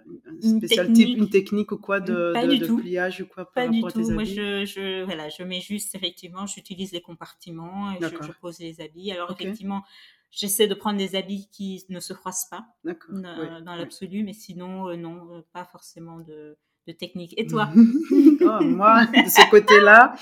Une 0.43 0.57
spécial 0.57 0.87
technique. 0.87 1.07
type, 1.07 1.17
une 1.17 1.29
technique 1.29 1.71
ou 1.71 1.77
quoi 1.77 2.01
de, 2.01 2.33
Pas 2.33 2.45
de, 2.47 2.81
pliage 2.81 3.21
ou 3.21 3.25
quoi 3.27 3.45
par 3.45 3.65
Pas 3.65 3.67
du 3.69 3.81
rapport 3.81 3.87
à 3.87 3.91
tes 3.93 4.07
tout. 4.07 4.11
Moi, 4.13 4.23
je, 4.25 4.65
je, 4.65 5.03
voilà, 5.03 5.29
je 5.29 5.43
mets 5.43 5.61
juste, 5.61 5.95
effectivement, 5.95 6.45
j'utilise 6.47 6.91
les 6.91 7.01
compartiments 7.01 7.93
et 7.93 7.99
je, 8.01 8.31
pose 8.41 8.59
les 8.59 8.81
habits. 8.81 9.11
Alors, 9.11 9.31
effectivement, 9.31 9.83
j'essaie 10.31 10.67
de 10.67 10.73
prendre 10.73 10.97
des 10.97 11.15
habits 11.15 11.47
qui 11.49 11.85
ne 11.89 12.01
se 12.01 12.13
froissent 12.13 12.49
pas 12.49 12.65
dans, 13.09 13.75
l'absolu, 13.75 14.23
mais 14.23 14.33
sinon, 14.33 14.89
euh, 14.89 14.97
non, 14.97 15.43
pas 15.53 15.63
forcément 15.63 16.19
de, 16.19 16.57
de 16.87 16.91
technique. 16.93 17.33
Et 17.37 17.47
toi? 17.47 17.69
Oh, 18.41 18.63
moi, 18.63 19.05
de 19.05 19.29
ce 19.29 19.49
côté-là. 19.51 20.15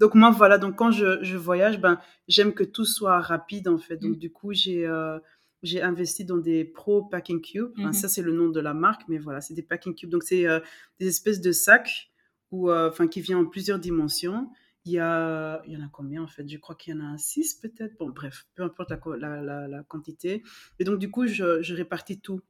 Donc, 0.00 0.14
moi, 0.14 0.30
voilà. 0.30 0.58
Donc, 0.58 0.76
quand 0.76 0.90
je, 0.90 1.22
je 1.22 1.36
voyage, 1.36 1.80
ben, 1.80 1.98
j'aime 2.28 2.52
que 2.54 2.64
tout 2.64 2.84
soit 2.84 3.20
rapide, 3.20 3.68
en 3.68 3.78
fait. 3.78 3.96
Donc, 3.96 4.12
Mm. 4.16 4.18
du 4.18 4.30
coup, 4.32 4.52
j'ai 4.52 4.86
euh, 4.86 5.18
j'ai 5.64 5.82
investi 5.82 6.24
dans 6.24 6.36
des 6.38 6.64
Pro 6.64 7.02
Packing 7.06 7.40
Cube. 7.40 7.72
Enfin, 7.78 7.88
Mhm. 7.88 7.92
Ça, 7.92 8.08
c'est 8.08 8.22
le 8.22 8.32
nom 8.32 8.48
de 8.48 8.60
la 8.60 8.74
marque, 8.74 9.02
mais 9.08 9.18
voilà, 9.18 9.40
c'est 9.40 9.54
des 9.54 9.62
Packing 9.62 9.94
Cube. 9.96 10.10
Donc, 10.10 10.22
c'est 10.22 10.46
euh, 10.46 10.60
des 11.00 11.08
espèces 11.08 11.40
de 11.40 11.50
sacs 11.52 12.10
où, 12.52 12.70
euh, 12.70 12.88
enfin, 12.90 13.08
qui 13.08 13.20
viennent 13.20 13.38
en 13.38 13.46
plusieurs 13.46 13.78
dimensions. 13.80 14.48
Il 14.84 14.92
y, 14.92 14.98
a, 14.98 15.62
il 15.66 15.72
y 15.72 15.76
en 15.76 15.84
a 15.84 15.88
combien, 15.90 16.22
en 16.22 16.26
fait? 16.28 16.46
Je 16.48 16.58
crois 16.58 16.76
qu'il 16.76 16.94
y 16.94 16.96
en 16.96 17.00
a 17.14 17.16
6, 17.18 17.54
peut-être. 17.54 17.96
Bon, 17.98 18.10
bref, 18.10 18.46
peu 18.54 18.62
importe 18.62 18.90
la, 18.90 19.00
la, 19.18 19.42
la, 19.42 19.66
la 19.68 19.82
quantité. 19.82 20.42
Et 20.78 20.84
donc, 20.84 20.98
du 20.98 21.10
coup, 21.10 21.26
je, 21.26 21.62
je 21.62 21.74
répartis 21.74 22.20
tout. 22.20 22.40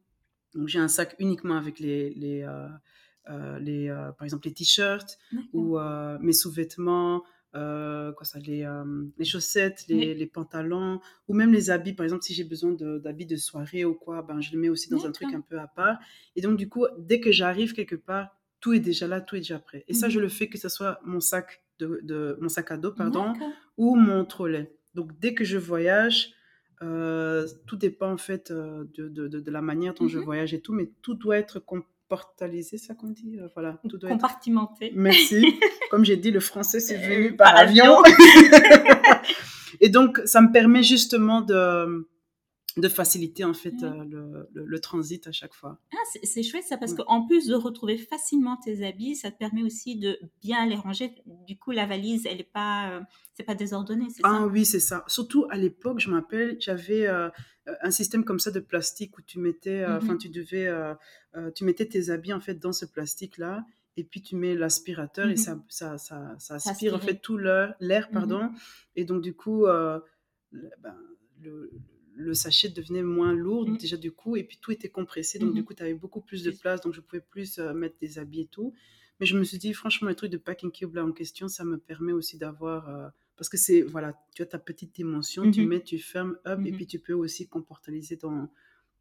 Donc, 0.54 0.66
j'ai 0.68 0.80
un 0.80 0.88
sac 0.88 1.14
uniquement 1.20 1.56
avec 1.56 1.78
les, 1.78 2.10
les, 2.14 2.42
euh, 2.42 3.58
les 3.60 3.88
par 4.18 4.24
exemple, 4.24 4.46
les 4.48 4.52
t-shirts 4.54 5.18
ou 5.52 5.78
mes 6.20 6.32
sous-vêtements, 6.32 7.22
euh, 7.54 8.12
quoi 8.12 8.24
ça, 8.24 8.38
les, 8.40 8.64
euh, 8.64 9.04
les 9.18 9.24
chaussettes, 9.24 9.84
les, 9.88 9.96
Oui. 9.96 10.14
les 10.14 10.26
pantalons, 10.26 11.00
ou 11.28 11.34
même 11.34 11.52
les 11.52 11.70
habits. 11.70 11.92
Par 11.94 12.04
exemple, 12.04 12.22
si 12.22 12.34
j'ai 12.34 12.44
besoin 12.44 12.72
de- 12.72 12.98
d'habits 12.98 13.26
de, 13.26 13.36
soirée 13.36 13.84
ou 13.84 13.94
quoi, 13.94 14.22
ben, 14.22 14.40
je 14.40 14.50
les 14.50 14.56
mets 14.56 14.68
aussi 14.68 14.90
dans 14.90 15.06
un 15.06 15.12
truc 15.12 15.32
un 15.34 15.40
peu 15.40 15.58
à 15.58 15.66
part. 15.68 15.98
Et 16.36 16.40
donc, 16.40 16.56
du 16.56 16.68
coup, 16.68 16.86
dès 16.98 17.20
que 17.20 17.30
j'arrive 17.32 17.72
quelque 17.74 17.96
part, 17.96 18.36
tout 18.60 18.72
est 18.72 18.80
déjà 18.80 19.06
là, 19.06 19.20
tout 19.20 19.36
est 19.36 19.40
déjà 19.40 19.58
prêt. 19.58 19.84
Et 19.88 19.94
ça, 19.94 20.08
je 20.08 20.18
Mhm. 20.18 20.22
le 20.22 20.28
fais 20.28 20.48
que 20.48 20.58
ce 20.58 20.68
soit 20.68 20.98
mon 21.04 21.20
sac, 21.20 21.62
de, 21.78 22.00
de- 22.02 22.36
mon 22.40 22.48
sac 22.48 22.70
à 22.72 22.76
dos, 22.76 22.92
pardon, 22.92 23.34
ou 23.76 23.94
mon 23.96 24.24
trolley. 24.24 24.74
Donc, 24.94 25.18
dès 25.20 25.34
que 25.34 25.44
je 25.44 25.58
voyage, 25.58 26.32
euh, 26.82 27.46
tout 27.66 27.76
dépend 27.76 28.10
en 28.12 28.16
fait 28.16 28.50
de, 28.52 28.88
de, 29.08 29.28
de, 29.28 29.40
de 29.40 29.50
la 29.50 29.62
manière 29.62 29.94
dont 29.94 30.08
je 30.08 30.18
Mhm. 30.18 30.24
voyage 30.24 30.54
et 30.54 30.60
tout, 30.60 30.72
mais 30.72 30.90
tout 31.02 31.14
doit 31.14 31.36
être 31.38 31.58
comportalisé, 32.08 32.78
ça 32.78 32.94
qu'on 32.94 33.08
dit 33.08 33.38
Euh, 33.38 33.48
Voilà, 33.54 33.78
tout 33.88 33.98
doit 33.98 34.10
être 34.10 34.16
Compartimenté. 34.16 34.92
Merci. 34.94 35.58
Comme 35.90 36.04
j'ai 36.04 36.16
dit, 36.16 36.30
le 36.30 36.40
français, 36.40 36.80
c'est 36.80 36.96
Euh, 36.96 37.08
venu 37.08 37.36
par 37.36 37.52
par 37.52 37.60
avion. 37.62 38.02
Et 39.80 39.88
donc, 39.88 40.20
ça 40.24 40.40
me 40.40 40.52
permet 40.52 40.82
justement 40.82 41.40
de, 41.40 42.08
de 42.76 42.88
faciliter 42.88 43.44
en 43.44 43.54
fait 43.54 43.74
euh, 43.84 44.02
le, 44.04 44.48
le- 44.52 44.64
le 44.64 44.78
transit 44.80 45.24
à 45.28 45.32
chaque 45.32 45.54
fois. 45.54 45.78
Ah, 45.92 45.96
c'est- 46.24 46.42
chouette 46.42 46.64
ça, 46.64 46.76
parce 46.76 46.92
Ouais. 46.92 47.04
qu'en 47.06 47.24
plus 47.26 47.46
de 47.46 47.54
retrouver 47.54 47.96
facilement 47.98 48.56
tes 48.56 48.84
habits, 48.84 49.14
ça 49.14 49.30
te 49.30 49.38
permet 49.38 49.62
aussi 49.62 49.96
de 49.96 50.18
bien 50.42 50.66
les 50.66 50.74
ranger. 50.74 51.14
Du 51.46 51.56
coup, 51.56 51.70
la 51.70 51.86
valise, 51.86 52.26
elle 52.26 52.40
est 52.40 52.50
pas, 52.52 52.90
euh, 52.90 53.00
c'est 53.34 53.44
pas 53.44 53.54
désordonné, 53.54 54.06
c'est 54.10 54.22
Ah 54.24 54.38
ça? 54.40 54.46
oui, 54.46 54.64
c'est 54.64 54.80
ça. 54.80 55.04
Surtout 55.06 55.46
à 55.50 55.56
l'époque, 55.56 56.00
je 56.00 56.10
m'appelle, 56.10 56.56
j'avais 56.58 57.06
euh, 57.06 57.28
un 57.80 57.90
système 57.92 58.24
comme 58.24 58.40
ça 58.40 58.50
de 58.50 58.60
plastique 58.60 59.16
où 59.18 59.22
tu 59.22 59.38
mettais, 59.38 59.86
enfin, 59.86 60.14
Mhm. 60.14 60.18
tu 60.18 60.28
devais, 60.28 60.68
tu 61.54 61.64
mettais 61.64 61.86
tes 61.86 62.10
habits 62.10 62.32
en 62.32 62.40
fait 62.40 62.54
dans 62.56 62.72
ce 62.72 62.86
plastique-là. 62.86 63.64
Et 63.96 64.02
puis 64.02 64.20
tu 64.20 64.34
mets 64.34 64.56
l'aspirateur 64.56 65.26
et 65.28 65.34
Mhm. 65.34 65.36
ça, 65.36 65.58
ça, 65.68 65.98
ça, 65.98 66.34
ça 66.40 66.58
Ça 66.58 66.70
aspire 66.70 66.96
en 66.96 66.98
fait 66.98 67.20
tout 67.22 67.38
l'air, 67.38 67.76
Mhm. 67.80 68.12
pardon. 68.12 68.50
Et 68.96 69.04
donc 69.04 69.22
du 69.22 69.32
coup, 69.34 69.66
le, 69.66 70.02
ben, 70.82 70.96
le, 71.40 71.70
le 72.16 72.34
sachet 72.34 72.68
devenait 72.68 73.02
moins 73.02 73.32
lourd 73.32 73.66
Mhm. 73.66 73.76
déjà 73.78 73.96
du 73.96 74.12
coup, 74.12 74.36
et 74.36 74.44
puis 74.44 74.58
tout 74.60 74.70
était 74.72 74.88
compressé. 74.88 75.38
Donc 75.38 75.54
du 75.54 75.60
Mhm. 75.60 75.64
coup, 75.64 75.74
tu 75.74 75.82
avais 75.82 75.94
beaucoup 75.94 76.20
plus 76.20 76.42
de 76.44 76.50
place, 76.50 76.80
donc 76.80 76.94
je 76.94 77.00
pouvais 77.00 77.20
plus 77.22 77.58
euh, 77.58 77.74
mettre 77.74 77.96
des 77.98 78.18
habits 78.18 78.42
et 78.42 78.46
tout. 78.46 78.72
Mais 79.20 79.26
je 79.26 79.36
me 79.38 79.44
suis 79.44 79.58
dit, 79.58 79.72
franchement, 79.74 80.08
le 80.08 80.14
truc 80.14 80.30
de 80.30 80.38
packing 80.38 80.72
cube 80.72 80.94
là 80.94 81.04
en 81.04 81.12
question, 81.12 81.48
ça 81.48 81.64
me 81.64 81.78
permet 81.78 82.12
aussi 82.12 82.36
d'avoir, 82.38 82.88
euh, 82.88 83.08
parce 83.36 83.48
que 83.48 83.56
c'est, 83.56 83.82
voilà, 83.82 84.14
tu 84.34 84.42
as 84.42 84.46
ta 84.46 84.58
petite 84.58 84.94
dimension, 84.94 85.48
tu 85.50 85.62
Mhm. 85.62 85.68
mets, 85.68 85.82
tu 85.82 85.98
fermes, 85.98 86.36
hop, 86.44 86.60
et 86.64 86.70
Mhm. 86.70 86.76
puis 86.76 86.86
tu 86.86 86.98
peux 86.98 87.12
aussi 87.14 87.46
comportaliser 87.48 88.18
ton, 88.18 88.48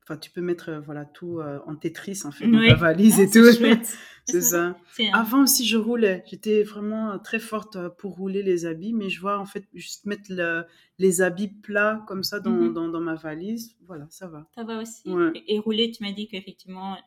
enfin, 0.03 0.17
tu 0.17 0.29
peux 0.31 0.41
mettre, 0.41 0.69
euh, 0.69 0.79
voilà, 0.79 1.05
tout 1.05 1.39
euh, 1.39 1.60
en 1.65 1.75
Tetris 1.75 2.22
en 2.25 2.31
fait, 2.31 2.48
dans 2.48 2.60
ta 2.65 2.75
valise 2.75 3.15
Ah, 3.17 3.24
et 3.24 3.27
c'est 3.27 3.39
tout. 3.39 3.45
c'est 4.25 4.41
ça. 4.41 4.77
Avant 5.13 5.43
aussi, 5.43 5.65
je 5.65 5.77
roulais. 5.77 6.24
J'étais 6.29 6.63
vraiment 6.63 7.12
euh, 7.12 7.17
très 7.17 7.39
forte 7.39 7.77
pour 7.98 8.15
rouler 8.15 8.43
les 8.43 8.65
habits, 8.65 8.93
mais 8.93 9.10
je 9.10 9.19
vois 9.22 9.38
en 9.39 9.45
fait 9.45 9.65
juste 9.74 10.05
mettre 10.05 10.24
le- 10.29 10.65
les 11.00 11.22
habits 11.22 11.48
plats 11.50 12.03
comme 12.07 12.24
ça 12.24 12.39
dans, 12.39 12.51
Mhm. 12.51 12.74
dans, 12.74 12.88
dans 12.89 13.01
ma 13.01 13.15
valise. 13.15 13.75
Voilà, 13.88 14.05
ça 14.10 14.27
va. 14.27 14.48
Ça 14.55 14.63
va 14.63 14.81
aussi. 14.81 15.10
Ouais. 15.10 15.31
Et, 15.36 15.55
et 15.55 15.60
rouler, 15.60 15.91
tu 15.91 16.03
m'as 16.03 16.12
dit 16.12 16.27
qu'effectivement, 16.27 16.98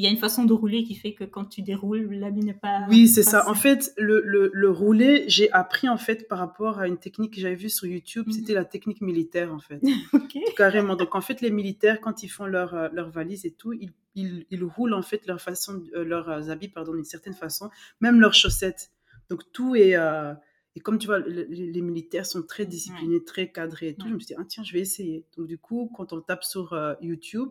il 0.00 0.04
y 0.04 0.06
a 0.06 0.10
une 0.10 0.16
façon 0.16 0.44
de 0.44 0.52
rouler 0.54 0.82
qui 0.84 0.94
fait 0.94 1.12
que 1.14 1.24
quand 1.24 1.44
tu 1.44 1.60
déroules, 1.62 2.10
l'habit 2.14 2.40
n'est 2.40 2.54
pas. 2.54 2.86
Oui, 2.88 3.06
c'est 3.06 3.22
ça. 3.22 3.48
En 3.48 3.54
fait, 3.54 3.92
le, 3.98 4.22
le, 4.24 4.50
le 4.52 4.70
rouler, 4.70 5.24
j'ai 5.28 5.52
appris 5.52 5.88
en 5.88 5.98
fait 5.98 6.26
par 6.26 6.38
rapport 6.38 6.78
à 6.78 6.88
une 6.88 6.96
technique 6.96 7.34
que 7.34 7.40
j'avais 7.40 7.54
vue 7.54 7.68
sur 7.68 7.86
YouTube. 7.86 8.26
Mhm. 8.26 8.32
C'était 8.32 8.54
la 8.54 8.64
technique 8.64 9.02
militaire 9.02 9.52
en 9.54 9.58
fait. 9.58 9.80
Carrément. 10.56 10.96
Donc 10.96 11.14
en 11.14 11.20
fait, 11.20 11.40
les 11.40 11.50
militaires, 11.50 12.00
quand 12.00 12.22
ils 12.22 12.28
font 12.28 12.46
leur, 12.46 12.74
euh, 12.74 12.88
leur 12.92 13.10
valise 13.10 13.44
et 13.46 13.50
tout, 13.52 13.72
ils, 13.72 13.90
ils, 14.14 14.46
ils 14.50 14.64
roulent 14.64 14.94
en 14.94 15.02
fait 15.02 15.26
leur 15.26 15.40
façon, 15.40 15.82
euh, 15.94 16.02
leurs 16.04 16.50
habits 16.50 16.68
pardon, 16.68 16.94
d'une 16.94 17.04
certaine 17.04 17.34
façon, 17.34 17.68
même 18.00 18.20
leurs 18.20 18.34
chaussettes. 18.34 18.90
Donc 19.28 19.42
tout 19.52 19.76
est. 19.76 19.96
euh, 19.96 20.32
et 20.76 20.80
comme 20.80 20.98
tu 20.98 21.06
vois, 21.08 21.18
le- 21.18 21.46
les, 21.48 21.66
les 21.72 21.80
militaires 21.80 22.26
sont 22.26 22.42
très 22.42 22.64
disciplinés, 22.64 23.22
très 23.24 23.50
cadrés 23.50 23.88
et 23.88 23.94
tout, 23.94 24.04
Ouais. 24.04 24.10
je 24.10 24.14
me 24.14 24.20
suis 24.20 24.26
dit, 24.28 24.34
ah 24.38 24.44
tiens, 24.48 24.62
je 24.62 24.72
vais 24.72 24.80
essayer. 24.80 25.26
Donc 25.36 25.46
du 25.48 25.58
coup, 25.58 25.90
quand 25.96 26.12
on 26.12 26.20
tape 26.20 26.44
sur 26.44 26.72
euh, 26.72 26.94
YouTube, 27.02 27.48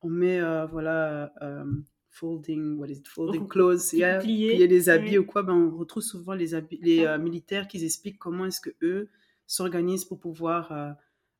on 0.00 0.08
met, 0.08 0.40
euh, 0.40 0.64
voilà, 0.66 1.32
euh, 1.42 1.64
folding, 2.12 2.76
what 2.78 2.88
is 2.88 2.98
it, 2.98 3.08
folding 3.08 3.48
clothes, 3.48 3.92
yeah, 3.92 4.18
plier, 4.18 4.50
plier 4.50 4.66
les 4.66 4.88
habits 4.88 5.10
oui. 5.12 5.18
ou 5.18 5.24
quoi, 5.24 5.42
ben, 5.42 5.54
on 5.54 5.76
retrouve 5.76 6.02
souvent 6.02 6.34
les, 6.34 6.54
habits, 6.54 6.78
les 6.82 7.04
euh, 7.04 7.18
militaires 7.18 7.66
qui 7.66 7.82
expliquent 7.84 8.18
comment 8.18 8.46
est-ce 8.46 8.60
que 8.60 8.70
eux 8.82 9.08
s'organisent 9.46 10.04
pour 10.04 10.20
pouvoir 10.20 10.72
euh, 10.72 10.90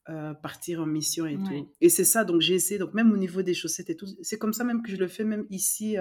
euh, 0.09 0.35
partir 0.35 0.81
en 0.81 0.87
mission 0.87 1.27
et 1.27 1.37
Ouais. 1.37 1.61
tout. 1.61 1.69
Et 1.81 1.89
c'est 1.89 2.05
ça, 2.05 2.25
donc 2.25 2.41
j'ai 2.41 2.55
essayé, 2.55 2.79
donc 2.79 2.95
même 2.95 3.13
au 3.13 3.17
niveau 3.17 3.43
des 3.43 3.55
chaussettes 3.55 3.91
et 3.91 3.97
tout, 3.97 4.07
c'est 4.23 4.39
comme 4.39 4.53
ça 4.53 4.65
même 4.65 4.83
que 4.83 4.91
je 4.91 4.97
le 4.97 5.09
fais, 5.09 5.25
même 5.25 5.47
ici 5.51 5.97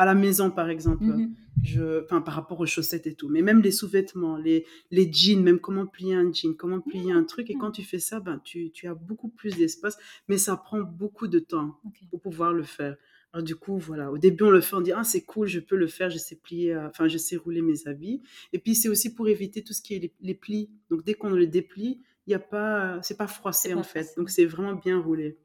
à 0.00 0.06
la 0.06 0.14
maison, 0.14 0.50
par 0.50 0.70
exemple. 0.70 1.04
Mhm. 1.04 1.34
Je, 1.62 2.02
enfin, 2.04 2.22
par 2.22 2.34
rapport 2.34 2.58
aux 2.58 2.64
chaussettes 2.66 3.06
et 3.06 3.14
tout. 3.14 3.28
Mais 3.28 3.42
même 3.42 3.60
les 3.60 3.70
sous-vêtements, 3.70 4.38
les, 4.38 4.64
les 4.90 5.12
jeans, 5.12 5.42
même 5.42 5.58
comment 5.58 5.86
plier 5.86 6.14
un 6.14 6.32
jean, 6.32 6.54
comment 6.56 6.80
plier 6.80 7.12
un 7.12 7.24
truc. 7.24 7.50
Et 7.50 7.54
quand 7.54 7.70
tu 7.70 7.82
fais 7.82 7.98
ça, 7.98 8.18
ben, 8.18 8.40
tu, 8.42 8.70
tu 8.70 8.86
as 8.86 8.94
beaucoup 8.94 9.28
plus 9.28 9.54
d'espace, 9.56 9.98
mais 10.26 10.38
ça 10.38 10.56
prend 10.56 10.80
beaucoup 10.80 11.28
de 11.28 11.38
temps 11.38 11.78
pour 12.08 12.20
pouvoir 12.22 12.54
le 12.54 12.62
faire. 12.62 12.96
Alors 13.32 13.44
du 13.44 13.54
coup, 13.54 13.78
voilà, 13.78 14.10
au 14.10 14.18
début, 14.18 14.42
on 14.44 14.50
le 14.50 14.60
fait, 14.60 14.74
on 14.74 14.80
dit, 14.80 14.92
ah, 14.92 15.04
c'est 15.04 15.22
cool, 15.22 15.46
je 15.46 15.60
peux 15.60 15.76
le 15.76 15.86
faire, 15.86 16.10
je 16.10 16.18
sais 16.18 16.34
plier, 16.36 16.74
euh, 16.74 16.88
enfin, 16.88 17.06
je 17.06 17.16
sais 17.16 17.36
rouler 17.36 17.62
mes 17.62 17.86
habits. 17.86 18.22
Et 18.52 18.58
puis, 18.58 18.74
c'est 18.74 18.88
aussi 18.88 19.14
pour 19.14 19.28
éviter 19.28 19.62
tout 19.62 19.72
ce 19.72 19.80
qui 19.82 19.94
est 19.94 19.98
les, 20.00 20.12
les 20.20 20.34
plis. 20.34 20.68
Donc, 20.90 21.04
dès 21.04 21.14
qu'on 21.14 21.30
le 21.30 21.46
déplie, 21.46 22.00
il 22.26 22.30
y 22.32 22.34
a 22.34 22.40
pas, 22.40 22.98
c'est 23.02 23.16
pas 23.16 23.28
froissé, 23.28 23.72
en 23.74 23.84
fait. 23.84 24.14
Donc, 24.16 24.30
c'est 24.30 24.44
vraiment 24.46 24.72
bien 24.74 24.98
roulé. 24.98 25.38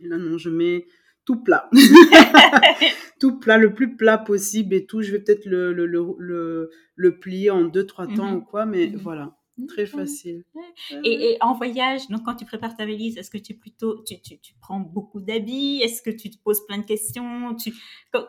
Et 0.00 0.08
là, 0.08 0.16
non, 0.16 0.38
je 0.38 0.50
mets 0.50 0.86
tout 1.24 1.36
plat. 1.44 1.70
tout 3.20 3.38
plat, 3.38 3.58
le 3.58 3.74
plus 3.74 3.96
plat 3.96 4.18
possible 4.18 4.74
et 4.74 4.86
tout. 4.86 5.02
Je 5.02 5.12
vais 5.12 5.20
peut-être 5.20 5.46
le, 5.46 5.72
le, 5.72 5.86
le, 5.86 6.02
le, 6.18 6.70
le 6.96 7.18
plier 7.18 7.50
en 7.50 7.64
deux, 7.64 7.86
trois 7.86 8.06
temps 8.06 8.30
Mhm. 8.32 8.36
ou 8.38 8.40
quoi, 8.40 8.66
mais 8.66 8.88
Mhm. 8.88 8.96
voilà, 8.96 9.36
très 9.66 9.84
Ok. 9.84 9.90
facile. 9.90 10.44
Et, 11.04 11.32
et 11.32 11.38
en 11.40 11.54
voyage, 11.54 12.08
donc 12.08 12.24
quand 12.24 12.34
tu 12.36 12.44
prépares 12.44 12.76
ta 12.76 12.84
valise, 12.86 13.16
est-ce 13.18 13.30
que 13.30 13.38
tu 13.38 13.54
plutôt 13.54 14.02
tu, 14.04 14.20
tu, 14.20 14.38
tu 14.38 14.54
prends 14.60 14.80
beaucoup 14.80 15.20
d'habits? 15.20 15.80
Est-ce 15.82 16.02
que 16.02 16.10
tu 16.10 16.30
te 16.30 16.38
poses 16.42 16.64
plein 16.66 16.78
de 16.78 16.84
questions? 16.86 17.54
Tu, 17.56 17.72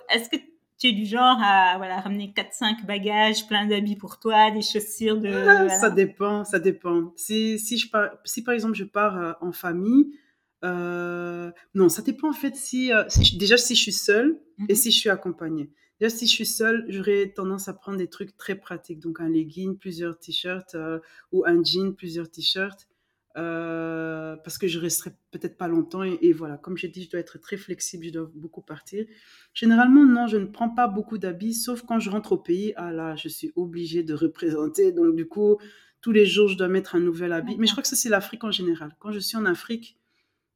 Est-ce 0.09 0.29
que 0.29 0.37
tu 0.79 0.87
es 0.87 0.91
du 0.93 1.05
genre 1.05 1.37
à 1.41 1.77
voilà, 1.77 1.99
ramener 2.01 2.33
4-5 2.33 2.85
bagages, 2.85 3.47
plein 3.47 3.67
d'habits 3.67 3.95
pour 3.95 4.19
toi, 4.19 4.49
des 4.51 4.61
chaussures 4.61 5.17
de. 5.19 5.29
Ah, 5.29 5.55
voilà? 5.63 5.69
Ça 5.79 5.89
dépend, 5.89 6.43
ça 6.43 6.59
dépend. 6.59 7.13
Si, 7.15 7.59
si, 7.59 7.77
je 7.77 7.89
pars, 7.89 8.09
si 8.25 8.43
par 8.43 8.53
exemple 8.53 8.73
je 8.75 8.83
pars 8.85 9.17
euh, 9.17 9.33
en 9.41 9.51
famille, 9.51 10.11
euh, 10.63 11.51
non, 11.73 11.89
ça 11.89 12.01
dépend 12.01 12.29
en 12.29 12.33
fait 12.33 12.55
si, 12.55 12.91
euh, 12.93 13.03
si 13.09 13.23
je- 13.23 13.37
déjà 13.37 13.57
si 13.57 13.75
je 13.75 13.81
suis 13.81 13.91
seule 13.93 14.39
et 14.67 14.73
Mhm. 14.73 14.75
si 14.75 14.91
je 14.91 14.99
suis 14.99 15.09
accompagnée. 15.09 15.69
Déjà 16.01 16.15
si 16.15 16.27
je 16.27 16.31
suis 16.31 16.47
seule, 16.47 16.85
j'aurais 16.89 17.29
tendance 17.29 17.69
à 17.69 17.73
prendre 17.73 17.99
des 17.99 18.09
trucs 18.09 18.35
très 18.37 18.55
pratiques, 18.55 18.99
donc 18.99 19.21
un 19.21 19.29
legging, 19.29 19.77
plusieurs 19.77 20.19
t-shirts 20.19 20.75
euh, 20.75 20.99
ou 21.31 21.45
un 21.45 21.63
jean, 21.63 21.93
plusieurs 21.95 22.29
t-shirts. 22.31 22.87
euh, 23.37 24.35
parce 24.43 24.57
que 24.57 24.67
je 24.67 24.79
resterai 24.79 25.11
peut-être 25.31 25.57
pas 25.57 25.69
longtemps 25.69 26.03
et, 26.03 26.17
et 26.21 26.33
voilà, 26.33 26.57
comme 26.57 26.77
j'ai 26.77 26.89
dit, 26.89 27.03
je 27.03 27.09
dois 27.11 27.19
être 27.21 27.37
très 27.39 27.55
flexible, 27.57 28.05
je 28.05 28.11
dois 28.11 28.29
beaucoup 28.35 28.61
partir. 28.61 29.05
Généralement, 29.53 30.05
non, 30.05 30.27
je 30.27 30.37
ne 30.37 30.45
prends 30.47 30.69
pas 30.69 30.87
beaucoup 30.87 31.17
d'habits, 31.17 31.53
sauf 31.53 31.83
quand 31.83 31.99
je 31.99 32.09
rentre 32.09 32.33
au 32.33 32.37
pays. 32.37 32.73
Ah 32.75 32.91
là, 32.91 33.15
je 33.15 33.29
suis 33.29 33.51
obligée 33.55 34.03
de 34.03 34.13
représenter. 34.13 34.91
Donc, 34.91 35.15
du 35.15 35.27
coup, 35.27 35.57
tous 36.01 36.11
les 36.11 36.25
jours, 36.25 36.47
je 36.49 36.57
dois 36.57 36.67
mettre 36.67 36.95
un 36.95 36.99
nouvel 36.99 37.31
habit. 37.33 37.57
Mais 37.57 37.67
je 37.67 37.71
crois 37.73 37.83
que 37.83 37.89
ça, 37.89 37.95
c'est 37.95 38.09
l'Afrique 38.09 38.43
en 38.43 38.51
général. 38.51 38.95
Quand 38.99 39.11
je 39.11 39.19
suis 39.19 39.37
en 39.37 39.45
Afrique, 39.45 39.97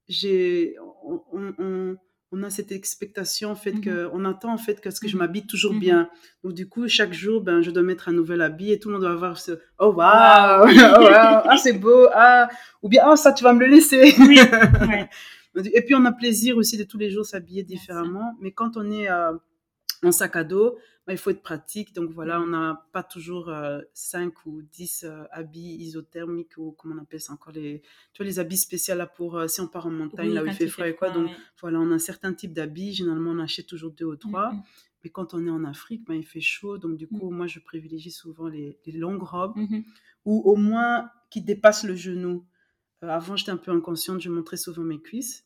j'ai, 0.07 0.75
on, 1.05 1.23
on- 1.59 1.97
on- 2.31 2.43
a 2.43 2.49
cette 2.49 2.71
expectation, 2.71 3.49
en 3.51 3.55
fait, 3.55 3.71
Mhm. 3.73 3.81
que, 3.81 4.09
on 4.13 4.25
attend, 4.25 4.51
en 4.53 4.57
fait, 4.57 4.81
que, 4.81 4.89
ce 4.91 4.99
que 4.99 5.07
je 5.07 5.15
Mhm. 5.15 5.19
m'habille 5.19 5.47
toujours 5.47 5.73
Mhm. 5.73 5.79
bien. 5.79 6.09
Donc, 6.43 6.53
du 6.53 6.67
coup, 6.67 6.87
chaque 6.87 7.13
jour, 7.13 7.41
ben, 7.41 7.61
je 7.61 7.71
dois 7.71 7.83
mettre 7.83 8.09
un 8.09 8.11
nouvel 8.13 8.41
habit 8.41 8.71
et 8.73 8.79
tout 8.79 8.89
le 8.89 8.93
monde 8.95 9.03
doit 9.03 9.11
avoir 9.13 9.37
ce, 9.37 9.53
oh, 9.79 9.93
waouh, 9.93 9.95
Waouh. 9.95 10.65
oh, 10.99 11.03
waouh, 11.03 11.41
ah, 11.45 11.57
c'est 11.57 11.73
beau, 11.73 12.07
ah, 12.13 12.49
ou 12.83 12.89
bien, 12.89 13.03
oh, 13.07 13.15
ça, 13.15 13.31
tu 13.33 13.43
vas 13.43 13.53
me 13.53 13.59
le 13.61 13.67
laisser. 13.67 14.13
Oui, 14.19 14.39
ouais. 14.89 15.09
Et 15.73 15.81
puis, 15.85 15.95
on 15.95 16.03
a 16.03 16.11
plaisir 16.11 16.57
aussi 16.57 16.77
de 16.77 16.83
tous 16.83 16.97
les 16.97 17.09
jours 17.09 17.25
s'habiller 17.25 17.63
différemment. 17.63 18.33
Mais 18.41 18.51
quand 18.51 18.75
on 18.75 18.91
est 18.91 19.09
euh, 19.09 19.31
en 20.03 20.11
sac 20.11 20.35
à 20.35 20.43
dos, 20.43 20.77
bah, 21.07 21.13
il 21.13 21.17
faut 21.17 21.29
être 21.29 21.41
pratique. 21.43 21.93
Donc, 21.93 22.09
voilà, 22.11 22.39
Mm. 22.39 22.43
on 22.43 22.47
n'a 22.47 22.87
pas 22.91 23.03
toujours 23.03 23.49
euh, 23.49 23.79
5 23.93 24.45
ou 24.45 24.61
10 24.63 25.03
euh, 25.03 25.23
habits 25.31 25.75
isothermiques 25.77 26.57
ou 26.57 26.71
comment 26.71 26.95
on 26.95 27.01
appelle 27.03 27.21
ça 27.21 27.33
encore 27.33 27.53
les, 27.53 27.81
tu 28.13 28.17
vois, 28.23 28.25
les 28.25 28.39
habits 28.39 28.57
spéciaux 28.57 28.95
là 28.95 29.05
pour 29.07 29.37
euh, 29.37 29.47
si 29.47 29.61
on 29.61 29.67
part 29.67 29.85
en 29.87 29.91
montagne, 29.91 30.29
Oui, 30.29 30.33
là 30.33 30.43
où 30.43 30.47
il 30.47 30.53
fait 30.53 30.67
froid 30.67 30.87
et 30.87 30.95
quoi. 30.95 31.09
froid, 31.11 31.21
Donc, 31.21 31.31
ouais. 31.31 31.37
voilà, 31.61 31.79
on 31.79 31.91
a 31.91 31.95
un 31.95 31.99
certain 31.99 32.33
type 32.33 32.53
d'habits. 32.53 32.93
Généralement, 32.93 33.31
on 33.31 33.39
achète 33.39 33.67
toujours 33.67 33.91
deux 33.91 34.05
ou 34.05 34.15
trois. 34.15 34.53
Mais 35.03 35.11
quand 35.11 35.35
on 35.35 35.45
est 35.45 35.51
en 35.51 35.63
Afrique, 35.65 36.03
ben, 36.07 36.15
il 36.15 36.25
fait 36.25 36.41
chaud. 36.41 36.77
Donc, 36.79 36.97
du 36.97 37.05
Mm. 37.09 37.19
coup, 37.19 37.29
moi, 37.29 37.45
je 37.47 37.59
privilégie 37.59 38.11
souvent 38.11 38.47
les, 38.47 38.79
les 38.85 38.93
longues 38.93 39.21
robes 39.23 39.55
Mhm. 39.55 39.83
ou 40.25 40.41
au 40.51 40.55
moins 40.55 41.11
qui 41.29 41.41
dépassent 41.41 41.83
le 41.83 41.95
genou. 41.95 42.45
Euh, 43.03 43.09
avant, 43.09 43.35
j'étais 43.35 43.51
un 43.51 43.57
peu 43.57 43.71
inconsciente, 43.71 44.21
je 44.21 44.29
montrais 44.29 44.57
souvent 44.57 44.81
mes 44.83 44.99
cuisses. 44.99 45.43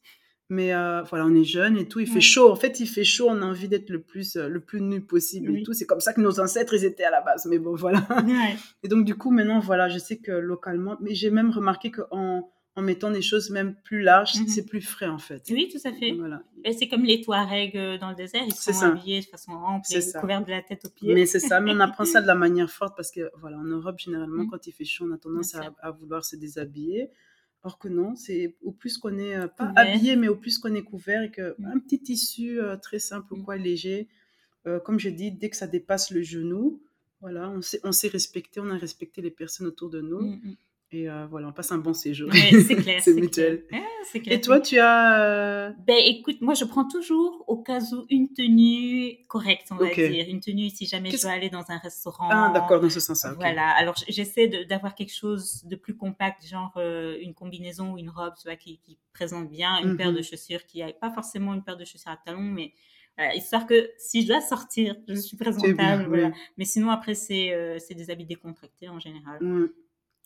Mais 0.52 0.74
euh, 0.74 1.04
voilà, 1.04 1.26
on 1.28 1.36
est 1.36 1.44
jeune 1.44 1.78
et 1.78 1.88
tout, 1.88 2.00
il 2.00 2.08
fait 2.08 2.22
chaud. 2.22 2.50
En 2.52 2.56
fait, 2.56 2.80
il 2.80 2.88
fait 2.88 3.04
chaud, 3.04 3.28
on 3.30 3.42
a 3.44 3.46
envie 3.46 3.68
d'être 3.68 3.92
le 3.92 4.02
plus, 4.02 4.36
euh, 4.36 4.48
le 4.48 4.60
plus 4.60 4.82
nu 4.82 5.00
possible 5.00 5.56
et 5.56 5.62
tout. 5.64 5.74
C'est 5.74 5.86
comme 5.86 6.00
ça 6.00 6.12
que 6.12 6.22
nos 6.22 6.40
ancêtres, 6.40 6.74
ils 6.74 6.86
étaient 6.86 7.04
à 7.04 7.12
la 7.12 7.22
base. 7.22 7.46
Mais 7.46 7.60
bon, 7.60 7.76
voilà. 7.76 8.00
Ouais. 8.26 8.56
Et 8.82 8.88
donc, 8.88 9.06
du 9.06 9.14
coup, 9.16 9.30
maintenant, 9.30 9.60
voilà, 9.60 9.90
je 9.90 10.00
sais 10.00 10.18
que 10.18 10.32
localement, 10.32 10.98
mais 11.02 11.14
j'ai 11.14 11.30
même 11.30 11.52
remarqué 11.52 11.92
qu'en 11.92 12.50
en 12.76 12.82
mettant 12.82 13.12
des 13.12 13.22
choses 13.22 13.50
même 13.50 13.76
plus 13.84 14.02
larges, 14.02 14.40
Mhm. 14.40 14.48
c'est 14.48 14.66
plus 14.66 14.82
frais, 14.82 15.08
en 15.08 15.18
fait. 15.18 15.44
Oui, 15.52 15.70
tout 15.70 15.86
à 15.88 15.92
fait. 15.92 16.14
Voilà. 16.14 16.42
C'est 16.78 16.88
comme 16.88 17.04
les 17.04 17.20
Touaregs 17.22 17.76
euh, 17.76 17.98
dans 17.98 18.10
le 18.10 18.16
désert, 18.16 18.44
ils 18.46 18.54
sont 18.54 18.72
ça. 18.72 18.88
habillés 18.88 19.20
de 19.20 19.26
façon 19.26 19.52
ample 19.52 19.86
et 19.94 20.00
couverts 20.20 20.46
de 20.46 20.50
la 20.52 20.62
tête 20.62 20.86
aux 20.86 20.90
pieds. 20.90 21.14
Mais 21.14 21.26
c'est 21.26 21.40
ça, 21.42 21.60
mais 21.60 21.74
on 21.74 21.80
apprend 21.82 22.06
ça 22.06 22.22
de 22.22 22.28
la 22.28 22.36
manière 22.46 22.70
forte 22.72 22.96
parce 22.96 23.12
que, 23.12 23.30
voilà, 23.40 23.58
en 23.58 23.64
Europe, 23.66 24.00
généralement, 24.00 24.44
Mm. 24.46 24.50
quand 24.50 24.66
il 24.66 24.72
fait 24.72 24.86
chaud, 24.86 25.06
on 25.10 25.14
a 25.14 25.18
tendance 25.18 25.54
à, 25.56 25.74
à 25.82 25.92
vouloir 25.92 26.24
se 26.24 26.36
déshabiller. 26.38 27.10
Or 27.64 27.78
que 27.78 27.90
non, 27.90 28.16
c'est 28.16 28.56
au 28.62 28.72
plus 28.72 28.98
qu'on 28.98 29.18
est, 29.18 29.36
euh, 29.36 29.48
pas 29.48 29.72
habillé, 29.76 30.16
mais 30.16 30.30
au 30.30 30.36
plus 30.36 30.58
qu'on 30.60 30.74
est 30.76 30.84
couvert 30.84 31.24
et 31.24 31.32
que 31.32 31.56
Mm. 31.60 31.66
un 31.74 31.80
petit 31.80 32.00
tissu 32.02 32.60
euh, 32.62 32.78
très 32.78 33.00
simple 33.00 33.34
ou 33.34 33.38
Mm. 33.38 33.44
quoi, 33.44 33.58
léger, 33.58 34.08
euh, 34.66 34.80
comme 34.80 34.98
je 35.00 35.10
dis, 35.10 35.32
dès 35.32 35.50
que 35.50 35.58
ça 35.58 35.68
dépasse 35.68 36.12
le 36.12 36.22
genou, 36.22 36.82
voilà, 37.22 37.50
on 37.50 37.62
s'est, 37.92 38.08
respecté, 38.08 38.62
on 38.62 38.70
a 38.70 38.78
respecté 38.78 39.22
les 39.22 39.32
personnes 39.32 39.68
autour 39.68 39.90
de 39.90 40.00
nous 40.02 40.22
Mm, 40.22 40.36
mm. 40.52 40.56
Et 40.92 41.10
euh, 41.10 41.28
voilà, 41.28 41.48
on 41.50 41.52
passe 41.52 41.72
un 41.72 41.78
bon 41.78 41.94
séjour. 41.94 42.32
C'est 42.34 42.76
clair. 42.84 43.02
c'est 43.02 43.14
mutuel. 43.14 43.66
Clair. 43.68 43.84
Et 44.26 44.42
toi, 44.42 44.60
tu 44.60 44.80
as. 44.80 45.22
euh, 45.22 45.72
Ben 45.86 45.98
écoute, 46.04 46.42
moi 46.42 46.54
je 46.56 46.66
prends 46.66 46.88
toujours 46.88 47.44
au 47.48 47.58
cas 47.62 47.80
où 47.94 48.06
une 48.10 48.34
tenue 48.34 49.18
correcte, 49.28 49.68
on 49.72 49.76
va 49.76 49.94
dire. 49.94 50.26
Une 50.28 50.40
tenue 50.40 50.70
si 50.70 50.86
jamais 50.88 51.12
je 51.12 51.22
dois 51.22 51.32
aller 51.32 51.50
dans 51.50 51.64
un 51.70 51.78
restaurant. 51.78 52.28
Ah, 52.32 52.52
d'accord, 52.54 52.80
dans 52.82 52.90
ce 52.90 53.00
sens-là. 53.00 53.34
Voilà, 53.36 53.70
alors 53.78 53.96
j'essaie 54.08 54.48
d'avoir 54.66 54.96
quelque 54.96 55.14
chose 55.14 55.64
de 55.66 55.76
plus 55.76 55.96
compact, 55.96 56.46
genre 56.48 56.74
euh, 56.78 57.18
une 57.22 57.34
combinaison 57.36 57.94
ou 57.94 57.98
une 58.00 58.10
robe 58.10 58.34
tu 58.42 58.48
vois, 58.48 58.56
qui, 58.56 58.80
qui 58.80 58.98
présente 59.14 59.50
bien, 59.50 59.80
une 59.84 59.96
paire 59.96 60.10
Mhm. 60.12 60.18
de 60.18 60.22
chaussures 60.24 60.66
qui 60.66 60.82
a 60.82 60.92
pas 60.92 61.12
forcément 61.12 61.54
une 61.54 61.64
paire 61.64 61.78
de 61.78 61.86
chaussures 61.86 62.10
à 62.12 62.18
talons, 62.18 62.42
mais 62.42 62.74
voilà, 63.18 63.36
histoire 63.36 63.68
que 63.68 63.92
si 63.98 64.24
je 64.24 64.28
dois 64.30 64.42
sortir, 64.42 64.96
je 65.08 65.14
suis 65.16 65.36
présentable. 65.38 65.76
bien, 65.76 66.08
voilà. 66.08 66.28
oui. 66.30 66.34
Mais 66.58 66.66
sinon, 66.66 66.90
après, 66.90 67.14
c'est 67.14 67.54
euh, 67.54 67.78
des 67.92 68.10
habits 68.10 68.26
décontractés 68.26 68.88
en 68.90 68.98
général. 69.00 69.38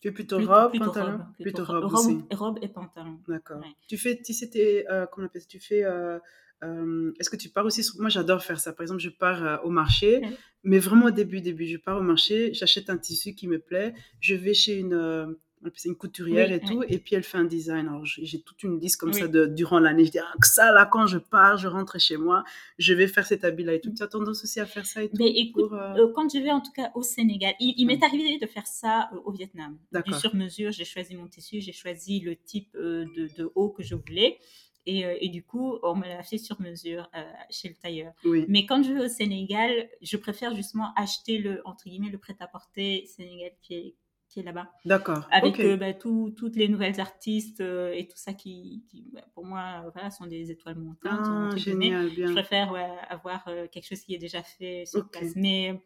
Tu 0.00 0.08
es 0.08 0.12
plutôt 0.12 0.36
Plutôt- 0.36 0.52
robe, 0.52 0.70
plutôt 0.70 0.84
pantalon 0.86 1.12
robe, 1.12 1.26
Plutôt 1.40 1.64
robe 1.64 1.84
aussi. 1.92 2.18
robe 2.32 2.58
et 2.62 2.68
pantalon. 2.68 3.18
D'accord. 3.26 3.58
Ouais. 3.60 3.72
Tu 3.88 3.96
fais, 3.96 4.20
tu 4.22 4.32
sais, 4.34 4.50
tes, 4.50 4.88
euh, 4.90 5.06
comment 5.06 5.24
on 5.24 5.28
appelle 5.28 5.46
Tu 5.46 5.58
fais, 5.60 5.82
euh, 5.84 6.18
euh, 6.62 7.12
est-ce 7.18 7.30
que 7.30 7.36
tu 7.36 7.48
pars 7.48 7.64
aussi 7.64 7.82
sur- 7.82 7.98
Moi, 8.00 8.10
j'adore 8.10 8.42
faire 8.42 8.60
ça. 8.60 8.72
Par 8.72 8.82
exemple, 8.82 9.00
je 9.00 9.08
pars 9.08 9.64
au 9.64 9.70
marché, 9.70 10.20
mais 10.62 10.78
vraiment 10.78 11.06
au 11.06 11.10
début, 11.10 11.40
début, 11.40 11.66
je 11.66 11.78
pars 11.78 11.98
au 11.98 12.02
marché, 12.02 12.52
j'achète 12.52 12.90
un 12.90 12.98
tissu 12.98 13.34
qui 13.34 13.48
me 13.48 13.58
plaît, 13.58 13.94
je 14.20 14.34
vais 14.34 14.52
chez 14.54 14.78
une, 14.78 15.36
ça 15.74 15.88
une 15.88 15.96
couturière 15.96 16.48
Oui, 16.48 16.54
et 16.54 16.60
tout, 16.60 16.82
et 16.88 16.98
puis 16.98 17.14
elle 17.16 17.22
fait 17.22 17.38
un 17.38 17.44
design. 17.44 17.88
Alors, 17.88 18.04
j'ai 18.04 18.40
toute 18.42 18.62
une 18.62 18.78
liste 18.80 18.98
comme 19.00 19.10
Oui. 19.10 19.20
ça 19.20 19.28
de, 19.28 19.46
durant 19.46 19.78
l'année. 19.78 20.04
Je 20.04 20.10
dis, 20.10 20.18
ah, 20.18 20.32
que 20.40 20.46
ça, 20.46 20.72
là, 20.72 20.86
quand 20.86 21.06
je 21.06 21.18
pars, 21.18 21.56
je 21.58 21.68
rentre 21.68 21.98
chez 22.00 22.16
moi, 22.16 22.44
je 22.78 22.92
vais 22.94 23.06
faire 23.08 23.26
cet 23.26 23.44
habit-là 23.44 23.74
et 23.74 23.80
tout. 23.80 23.90
Tu 23.96 24.02
as 24.02 24.08
tendance 24.08 24.42
aussi 24.44 24.60
à 24.60 24.66
faire 24.66 24.84
ça 24.86 25.02
et 25.02 25.08
tout 25.08 25.16
Mais 25.18 25.28
écoute, 25.30 25.68
pour, 25.68 25.74
euh, 25.78 25.94
Euh, 25.96 26.12
quand 26.14 26.32
je 26.32 26.38
vais 26.38 26.50
en 26.50 26.60
tout 26.60 26.72
cas 26.72 26.90
au 26.94 27.02
Sénégal, 27.02 27.54
il, 27.60 27.74
il 27.78 27.86
m'est 27.86 27.96
Mm. 27.98 28.04
arrivé 28.04 28.38
de 28.38 28.46
faire 28.46 28.66
ça 28.66 29.10
euh, 29.12 29.18
au 29.24 29.32
Vietnam. 29.32 29.72
Du 29.72 29.78
D'accord. 29.92 30.14
sur-mesure, 30.20 30.72
j'ai 30.72 30.84
choisi 30.84 31.14
mon 31.16 31.26
tissu, 31.28 31.60
j'ai 31.60 31.72
choisi 31.72 32.20
le 32.20 32.36
type 32.36 32.74
euh, 32.76 33.04
de, 33.16 33.28
de 33.36 33.50
haut 33.54 33.70
que 33.70 33.82
je 33.82 33.94
voulais. 33.94 34.38
Et, 34.86 35.06
euh, 35.06 35.16
et 35.18 35.30
du 35.30 35.42
coup, 35.42 35.78
on 35.82 35.94
me 35.94 36.04
l'a 36.06 36.22
fait 36.22 36.36
sur 36.36 36.60
mesure 36.60 37.08
euh, 37.16 37.22
chez 37.48 37.70
le 37.70 37.74
tailleur. 37.74 38.12
Oui. 38.26 38.44
Mais 38.48 38.66
quand 38.66 38.82
je 38.82 38.92
vais 38.92 39.04
au 39.06 39.08
Sénégal, 39.08 39.88
je 40.02 40.18
préfère 40.18 40.54
justement 40.54 40.92
acheter 40.94 41.38
le, 41.38 41.62
entre 41.64 41.84
guillemets, 41.88 42.10
le 42.10 42.18
prêt-à-porter 42.18 43.06
Sénégal 43.06 43.52
qui 43.62 43.74
est, 43.74 43.94
qui 44.34 44.40
est 44.40 44.42
là-bas. 44.42 44.68
D'accord. 44.84 45.28
Avec 45.30 45.60
euh, 45.60 45.76
bah, 45.76 45.94
tout- 45.94 46.34
toutes 46.36 46.56
les 46.56 46.66
nouvelles 46.68 47.00
artistes 47.00 47.60
euh, 47.60 47.92
et 47.92 48.08
tout 48.08 48.16
ça 48.16 48.34
qui, 48.34 48.84
qui, 48.90 49.08
bah, 49.12 49.22
pour 49.32 49.46
moi, 49.46 49.84
euh, 49.86 49.90
voilà, 49.94 50.10
sont 50.10 50.26
des 50.26 50.50
étoiles 50.50 50.76
montantes. 50.76 51.26
Ah, 51.30 51.56
génial, 51.56 52.08
Je 52.10 52.14
bien. 52.16 52.32
préfère 52.32 52.72
ouais, 52.72 52.90
avoir 53.08 53.44
quelque 53.70 53.86
chose 53.86 54.00
qui 54.00 54.14
est 54.14 54.18
déjà 54.18 54.42
fait 54.42 54.84
sur 54.86 55.08
place. 55.08 55.32
Mais, 55.36 55.80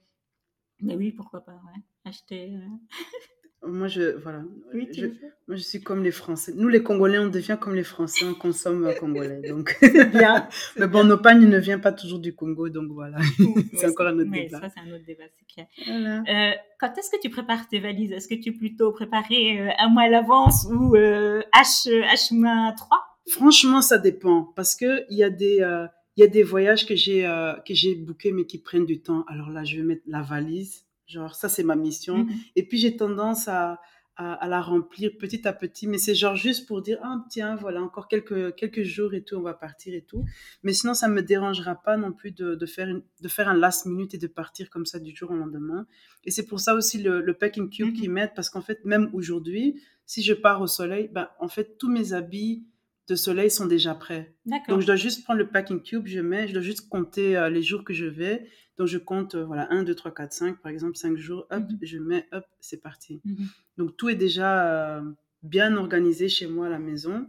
mais 0.81 0.97
oui, 0.97 1.13
pourquoi 1.13 1.45
pas, 1.45 1.53
ouais. 1.53 1.83
Acheter. 2.05 2.53
Moi, 3.67 3.89
je, 3.89 4.17
voilà. 4.19 4.43
Oui, 4.73 4.89
Je-. 4.93 5.07
Moi, 5.49 5.57
je 5.57 5.63
suis 5.63 5.81
comme 5.81 6.03
les 6.05 6.13
Français. 6.13 6.53
Nous, 6.55 6.69
les 6.69 6.83
Congolais, 6.83 7.19
on 7.19 7.29
devient 7.29 7.59
comme 7.61 7.75
les 7.75 7.83
Français, 7.83 8.25
on 8.25 8.35
consomme 8.35 8.89
congolais. 9.01 9.41
Donc, 9.49 9.77
bien. 10.13 10.49
mais 10.77 10.87
bon, 10.87 11.05
nos 11.05 11.19
pagnes 11.19 11.47
ne 11.47 11.59
vient 11.59 11.79
pas 11.79 11.93
toujours 11.93 12.19
du 12.19 12.35
Congo, 12.35 12.69
donc 12.69 12.91
voilà. 12.91 13.19
Ouais, 13.39 13.87
encore 13.87 14.07
un 14.07 14.19
autre 14.19 14.31
débat. 14.31 14.61
Ça, 14.61 14.69
c'est 14.69 14.81
un 14.81 14.95
autre 14.95 15.05
débat, 15.07 15.25
c'est 15.39 15.47
clair. 15.47 15.67
Voilà. 15.87 16.23
Euh, 16.29 16.55
quand 16.79 16.97
est-ce 16.99 17.11
que 17.11 17.21
tu 17.21 17.31
prépares 17.31 17.69
tes 17.69 17.81
valises? 17.81 18.13
Est-ce 18.13 18.29
que 18.29 18.35
tu 18.35 18.51
es 18.51 18.53
plutôt 18.53 18.93
préparé 18.93 19.61
euh, 19.61 19.71
un 19.79 19.89
mois 19.89 20.05
à 20.05 20.09
l'avance 20.09 20.67
ou 20.71 20.95
euh, 20.97 21.43
H, 21.55 21.89
H 21.89 22.77
3 22.77 23.09
Franchement, 23.29 23.83
ça 23.83 23.99
dépend 23.99 24.53
parce 24.57 24.75
que 24.75 25.05
il 25.11 25.19
y 25.19 25.23
a 25.23 25.31
des, 25.31 25.61
euh, 25.61 25.87
il 26.17 26.23
y 26.23 26.25
a 26.25 26.29
des 26.29 26.43
voyages 26.43 26.87
que 26.87 26.97
j'ai, 26.97 27.27
euh, 27.27 27.53
que 27.67 27.75
j'ai 27.75 27.95
bookés 27.95 28.33
mais 28.33 28.45
qui 28.45 28.59
prennent 28.59 28.87
du 28.87 29.01
temps. 29.01 29.25
Alors 29.29 29.51
là, 29.51 29.65
je 29.65 29.77
vais 29.77 29.83
mettre 29.83 30.03
la 30.07 30.23
valise. 30.23 30.85
Genre, 31.09 31.35
ça, 31.35 31.49
c'est 31.49 31.65
ma 31.65 31.75
mission. 31.77 32.19
Mhm. 32.19 32.31
Et 32.57 32.63
puis, 32.69 32.79
j'ai 32.79 32.97
tendance 32.97 33.49
à, 33.49 33.81
à, 34.17 34.35
à 34.35 34.47
la 34.49 34.61
remplir 34.61 35.13
petit 35.19 35.47
à 35.49 35.53
petit. 35.53 35.87
Mais 35.87 35.97
c'est 35.99 36.15
genre 36.15 36.37
juste 36.37 36.67
pour 36.69 36.83
dire, 36.83 36.99
ah 37.03 37.25
tiens, 37.31 37.57
voilà, 37.57 37.81
encore 37.83 38.09
quelques, 38.09 38.55
quelques 38.57 38.83
jours 38.83 39.15
et 39.15 39.23
tout, 39.23 39.37
on 39.37 39.41
va 39.43 39.55
partir 39.55 39.95
et 39.95 40.03
tout. 40.03 40.25
Mais 40.63 40.73
sinon, 40.73 40.93
ça 40.95 41.09
me 41.09 41.23
dérangera 41.23 41.77
pas 41.77 41.97
non 41.97 42.13
plus 42.13 42.31
de, 42.33 42.55
de 42.55 42.67
faire, 42.67 42.89
une- 42.89 43.03
de 43.23 43.29
faire 43.29 43.49
un 43.49 43.55
last 43.57 43.87
minute 43.87 44.13
et 44.15 44.19
de 44.19 44.27
partir 44.27 44.69
comme 44.71 44.87
ça 44.87 44.99
du 44.99 45.15
jour 45.17 45.31
au 45.31 45.35
lendemain. 45.37 45.87
Et 46.25 46.31
c'est 46.31 46.47
pour 46.47 46.61
ça 46.61 46.75
aussi 46.75 46.99
le, 47.03 47.21
le 47.23 47.35
packing 47.35 47.71
cube 47.71 47.95
qui 47.95 48.07
Mhm. 48.09 48.15
m'aide, 48.15 48.31
parce 48.37 48.51
qu'en 48.51 48.61
fait, 48.63 48.85
même 48.85 49.09
aujourd'hui, 49.15 49.81
si 50.05 50.23
je 50.23 50.35
pars 50.35 50.61
au 50.61 50.67
soleil, 50.67 51.09
ben, 51.13 51.29
en 51.39 51.49
fait, 51.49 51.79
tous 51.79 51.89
mes 51.91 52.13
habits 52.13 52.65
de 53.09 53.15
soleil 53.15 53.51
sont 53.51 53.67
déjà 53.67 53.95
prêts. 53.95 54.35
Donc, 54.69 54.81
je 54.83 54.87
dois 54.87 54.97
juste 54.97 55.25
prendre 55.25 55.39
le 55.39 55.49
packing 55.49 55.83
cube, 55.83 56.07
je 56.07 56.21
mets, 56.21 56.47
je 56.49 56.53
dois 56.53 56.63
juste 56.63 56.89
compter 56.89 57.37
euh, 57.37 57.49
les 57.51 57.63
jours 57.63 57.83
que 57.85 57.95
je 57.95 58.05
vais. 58.07 58.47
Donc, 58.77 58.87
je 58.87 58.99
compte, 58.99 59.35
euh, 59.35 59.45
voilà, 59.45 59.67
1, 59.73 59.83
2, 59.83 59.95
3, 59.95 60.13
4, 60.15 60.33
5, 60.33 60.61
par 60.61 60.71
exemple, 60.71 60.97
5 60.97 61.17
jours, 61.17 61.47
hop, 61.51 61.63
Mhm. 61.71 61.79
je 61.83 61.99
mets, 61.99 62.27
hop, 62.33 62.45
c'est 62.61 62.83
parti. 62.83 63.21
Mhm. 63.25 63.47
Donc, 63.79 63.97
tout 63.97 64.09
est 64.11 64.15
déjà 64.15 64.99
euh, 64.99 65.03
bien 65.43 65.77
organisé 65.77 66.29
chez 66.29 66.47
moi 66.47 66.67
à 66.67 66.71
la 66.71 66.79
maison 66.79 67.27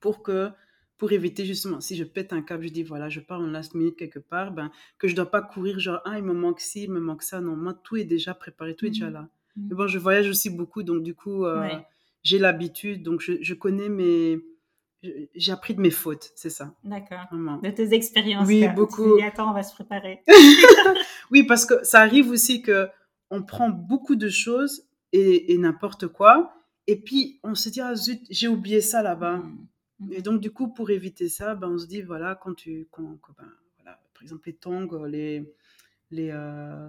pour 0.00 0.22
que 0.22 0.48
pour 0.96 1.12
éviter 1.12 1.46
justement, 1.46 1.80
si 1.80 1.96
je 1.96 2.04
pète 2.04 2.34
un 2.34 2.42
câble, 2.42 2.64
je 2.68 2.72
dis 2.72 2.82
voilà, 2.82 3.08
je 3.08 3.20
pars 3.20 3.40
en 3.40 3.46
last 3.46 3.74
minute 3.74 3.96
quelque 3.96 4.18
part, 4.18 4.52
ben, 4.52 4.70
que 4.98 5.08
je 5.08 5.16
dois 5.16 5.30
pas 5.30 5.40
courir 5.40 5.78
genre, 5.78 6.00
ah, 6.04 6.18
il 6.18 6.24
me 6.24 6.34
manque 6.34 6.60
ci, 6.60 6.82
il 6.84 6.90
me 6.90 7.00
manque 7.00 7.22
ça. 7.22 7.40
Non, 7.40 7.56
moi, 7.56 7.72
tout 7.72 7.96
est 7.96 8.04
déjà 8.04 8.34
préparé, 8.34 8.76
tout 8.76 8.84
est 8.84 8.90
déjà 8.90 9.06
Mhm. 9.06 9.12
là. 9.14 9.28
Mais 9.56 9.74
bon, 9.74 9.86
je 9.86 9.98
voyage 9.98 10.28
aussi 10.28 10.50
beaucoup, 10.50 10.82
donc 10.82 11.02
du 11.02 11.14
coup, 11.14 11.44
Ouais. 11.46 11.84
j'ai 12.22 12.38
l'habitude, 12.38 13.02
donc 13.02 13.20
je, 13.22 13.32
je 13.40 13.54
connais 13.54 13.88
mes... 13.88 14.40
J'ai 15.34 15.52
appris 15.52 15.74
de 15.74 15.80
mes 15.80 15.90
fautes, 15.90 16.30
c'est 16.34 16.50
ça, 16.50 16.74
D'accord. 16.84 17.26
De 17.62 17.70
tes 17.70 17.94
expériences. 17.94 18.46
Oui. 18.46 18.64
Tu 18.68 18.74
beaucoup. 18.74 19.16
dis, 19.16 19.22
attends, 19.22 19.50
on 19.50 19.54
va 19.54 19.62
se 19.62 19.74
préparer. 19.74 20.22
Oui, 21.30 21.44
parce 21.44 21.64
que 21.64 21.82
ça 21.84 22.00
arrive 22.00 22.28
aussi 22.30 22.60
que 22.60 22.88
on 23.30 23.42
prend 23.42 23.70
beaucoup 23.70 24.16
de 24.16 24.28
choses 24.28 24.84
et, 25.12 25.52
et 25.52 25.58
n'importe 25.58 26.08
quoi, 26.08 26.52
et 26.86 26.96
puis 26.96 27.38
on 27.44 27.54
se 27.54 27.68
dit, 27.68 27.80
ah 27.80 27.94
zut, 27.94 28.20
j'ai 28.30 28.48
oublié 28.48 28.80
ça 28.80 29.02
là-bas. 29.02 29.36
Mhm. 29.36 29.66
Mhm. 30.00 30.12
Et 30.12 30.22
donc, 30.22 30.40
du 30.40 30.50
coup, 30.50 30.68
pour 30.68 30.90
éviter 30.90 31.28
ça, 31.28 31.54
ben, 31.54 31.68
on 31.68 31.78
se 31.78 31.86
dit, 31.86 32.02
voilà, 32.02 32.34
quand 32.34 32.54
tu. 32.54 32.88
Quand, 32.90 33.18
quand, 33.20 33.32
ben, 33.38 33.48
voilà, 33.76 34.00
par 34.14 34.22
exemple, 34.22 34.48
les 34.48 34.56
tongs, 34.56 35.04
les. 35.06 35.54
les 36.10 36.30
euh, 36.32 36.88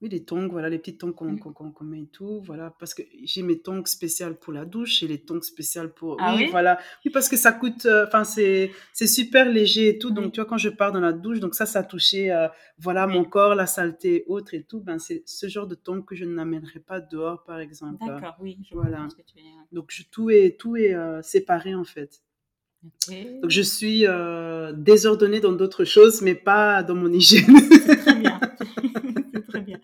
oui, 0.00 0.08
les 0.08 0.22
tongs, 0.24 0.46
voilà, 0.48 0.68
les 0.68 0.78
petites 0.78 0.98
tongs 1.00 1.12
qu'on 1.12 1.32
Mm. 1.32 1.38
qu'on- 1.40 1.72
qu'on 1.72 1.84
met 1.84 2.02
et 2.02 2.06
tout, 2.06 2.40
voilà, 2.42 2.72
parce 2.78 2.94
que 2.94 3.02
j'ai 3.24 3.42
mes 3.42 3.58
tongs 3.58 3.84
spéciales 3.86 4.36
pour 4.38 4.52
la 4.52 4.64
douche 4.64 5.02
et 5.02 5.08
les 5.08 5.18
tongs 5.18 5.40
spéciales 5.42 5.92
pour... 5.92 6.16
Ah 6.20 6.34
oui, 6.36 6.42
oui? 6.44 6.50
voilà, 6.50 6.78
oui, 7.04 7.10
parce 7.10 7.28
que 7.28 7.36
ça 7.36 7.50
coûte, 7.52 7.84
euh, 7.86 8.06
enfin, 8.06 8.22
c'est 8.24 8.70
c'est 8.92 9.08
super 9.08 9.50
léger 9.50 9.88
et 9.88 9.98
tout, 9.98 10.10
donc 10.10 10.32
tu 10.32 10.40
vois, 10.40 10.48
quand 10.48 10.58
je 10.58 10.68
pars 10.68 10.92
dans 10.92 11.00
la 11.00 11.12
douche, 11.12 11.40
donc 11.40 11.54
ça, 11.56 11.66
ça 11.66 11.80
a 11.80 11.82
touché, 11.82 12.30
euh, 12.30 12.46
voilà, 12.78 13.06
mon 13.08 13.24
corps, 13.24 13.54
la 13.56 13.66
saleté, 13.66 14.24
autre 14.28 14.54
et 14.54 14.62
tout, 14.62 14.80
ben, 14.80 14.98
c'est 15.00 15.22
ce 15.26 15.48
genre 15.48 15.66
de 15.66 15.74
tongs 15.74 16.02
que 16.02 16.14
je 16.14 16.24
n'amènerai 16.24 16.78
pas 16.80 17.00
dehors, 17.00 17.42
par 17.44 17.58
exemple. 17.58 18.04
D'accord, 18.06 18.36
oui, 18.40 18.56
je 18.68 18.74
Voilà. 18.76 19.08
que 19.16 19.22
tu. 19.22 19.38
Donc, 19.72 19.86
je, 19.90 20.04
tout 20.10 20.30
est, 20.30 20.56
tout 20.60 20.76
est 20.76 20.94
euh, 20.94 21.22
séparé, 21.22 21.74
en 21.74 21.84
fait. 21.84 22.22
Donc 23.42 23.50
je 23.50 23.60
suis 23.60 24.06
euh, 24.06 24.72
désordonnée 24.72 25.40
dans 25.40 25.50
d'autres 25.50 25.84
choses, 25.84 26.22
mais 26.22 26.36
pas 26.36 26.84
dans 26.84 26.94
mon 26.94 27.12
hygiène. 27.12 27.44
Très 28.02 28.14
bien. 28.14 28.38
très 29.48 29.60
bien. 29.62 29.80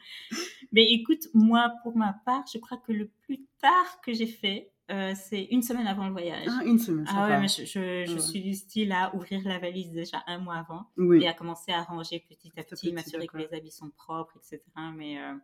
Mais 0.73 0.85
écoute, 0.93 1.29
moi, 1.35 1.73
pour 1.83 1.97
ma 1.97 2.13
part, 2.25 2.45
je 2.53 2.59
crois 2.59 2.79
que 2.79 2.93
le 2.93 3.09
plus 3.23 3.41
tard 3.61 4.01
que 4.03 4.13
j'ai 4.13 4.27
fait, 4.27 4.71
euh, 4.91 5.15
c'est 5.17 5.45
une 5.45 5.63
semaine 5.63 5.87
avant 5.87 6.05
le 6.07 6.13
voyage. 6.13 6.47
ah, 6.49 6.63
une 6.65 6.79
semaine, 6.79 7.07
Ah 7.09 7.27
ouais, 7.29 7.41
mais 7.41 7.49
je, 7.49 7.65
je, 7.65 8.05
je 8.07 8.13
Ouais. 8.13 8.19
suis 8.21 8.43
du 8.43 8.53
style 8.55 8.93
à 8.93 9.15
ouvrir 9.15 9.41
la 9.49 9.59
valise 9.59 9.91
déjà 9.93 10.23
un 10.27 10.39
mois 10.39 10.57
avant 10.57 10.91
Oui. 10.99 11.23
et 11.23 11.29
à 11.29 11.33
commencer 11.33 11.73
à 11.73 11.83
ranger 11.83 12.21
petit 12.29 12.53
à 12.59 12.63
Petit 12.63 12.89
petit, 12.89 12.93
m'assurer 12.93 13.27
que 13.27 13.39
les 13.39 13.53
habits 13.55 13.71
sont 13.71 13.89
propres, 13.91 14.37
etc. 14.37 14.61
Mais 14.95 15.19
euh, 15.19 15.35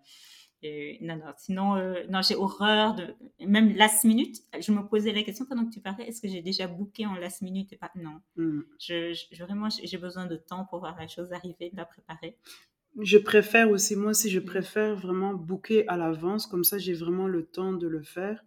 et- 0.63 0.99
non, 1.01 1.17
non, 1.17 1.33
sinon, 1.39 1.77
euh, 1.77 2.05
non, 2.11 2.21
j'ai 2.21 2.35
horreur 2.37 2.95
de. 2.95 3.15
Même 3.41 3.75
last 3.77 4.05
minute, 4.05 4.37
je 4.61 4.73
me 4.73 4.87
posais 4.87 5.11
la 5.13 5.23
question 5.23 5.47
pendant 5.47 5.65
que 5.65 5.73
tu 5.73 5.81
parlais 5.81 6.05
est-ce 6.07 6.21
que 6.21 6.29
j'ai 6.29 6.43
déjà 6.43 6.67
booké 6.67 7.07
en 7.07 7.15
last 7.15 7.41
minute 7.41 7.73
et 7.73 7.77
pas? 7.79 7.91
Non. 7.95 8.21
Mm. 8.37 8.61
Je, 8.79 9.15
je- 9.15 9.43
vraiment, 9.43 9.69
j'ai 9.71 9.97
besoin 9.97 10.27
de 10.27 10.37
temps 10.37 10.67
pour 10.67 10.81
voir 10.81 10.99
la 11.01 11.09
chose 11.09 11.33
arriver, 11.33 11.71
de 11.71 11.77
la 11.79 11.87
préparer. 11.87 12.37
Je 12.99 13.19
préfère 13.19 13.71
aussi, 13.71 13.97
moi 13.97 14.11
aussi, 14.11 14.31
je 14.31 14.41
Mhm. 14.41 14.45
préfère 14.47 14.97
vraiment 14.97 15.35
booker 15.35 15.87
à 15.89 15.97
l'avance, 15.97 16.47
comme 16.47 16.65
ça 16.65 16.79
j'ai 16.79 16.93
vraiment 16.95 17.29
le 17.29 17.45
temps 17.45 17.73
de 17.73 17.87
le 17.87 18.03
faire. 18.03 18.45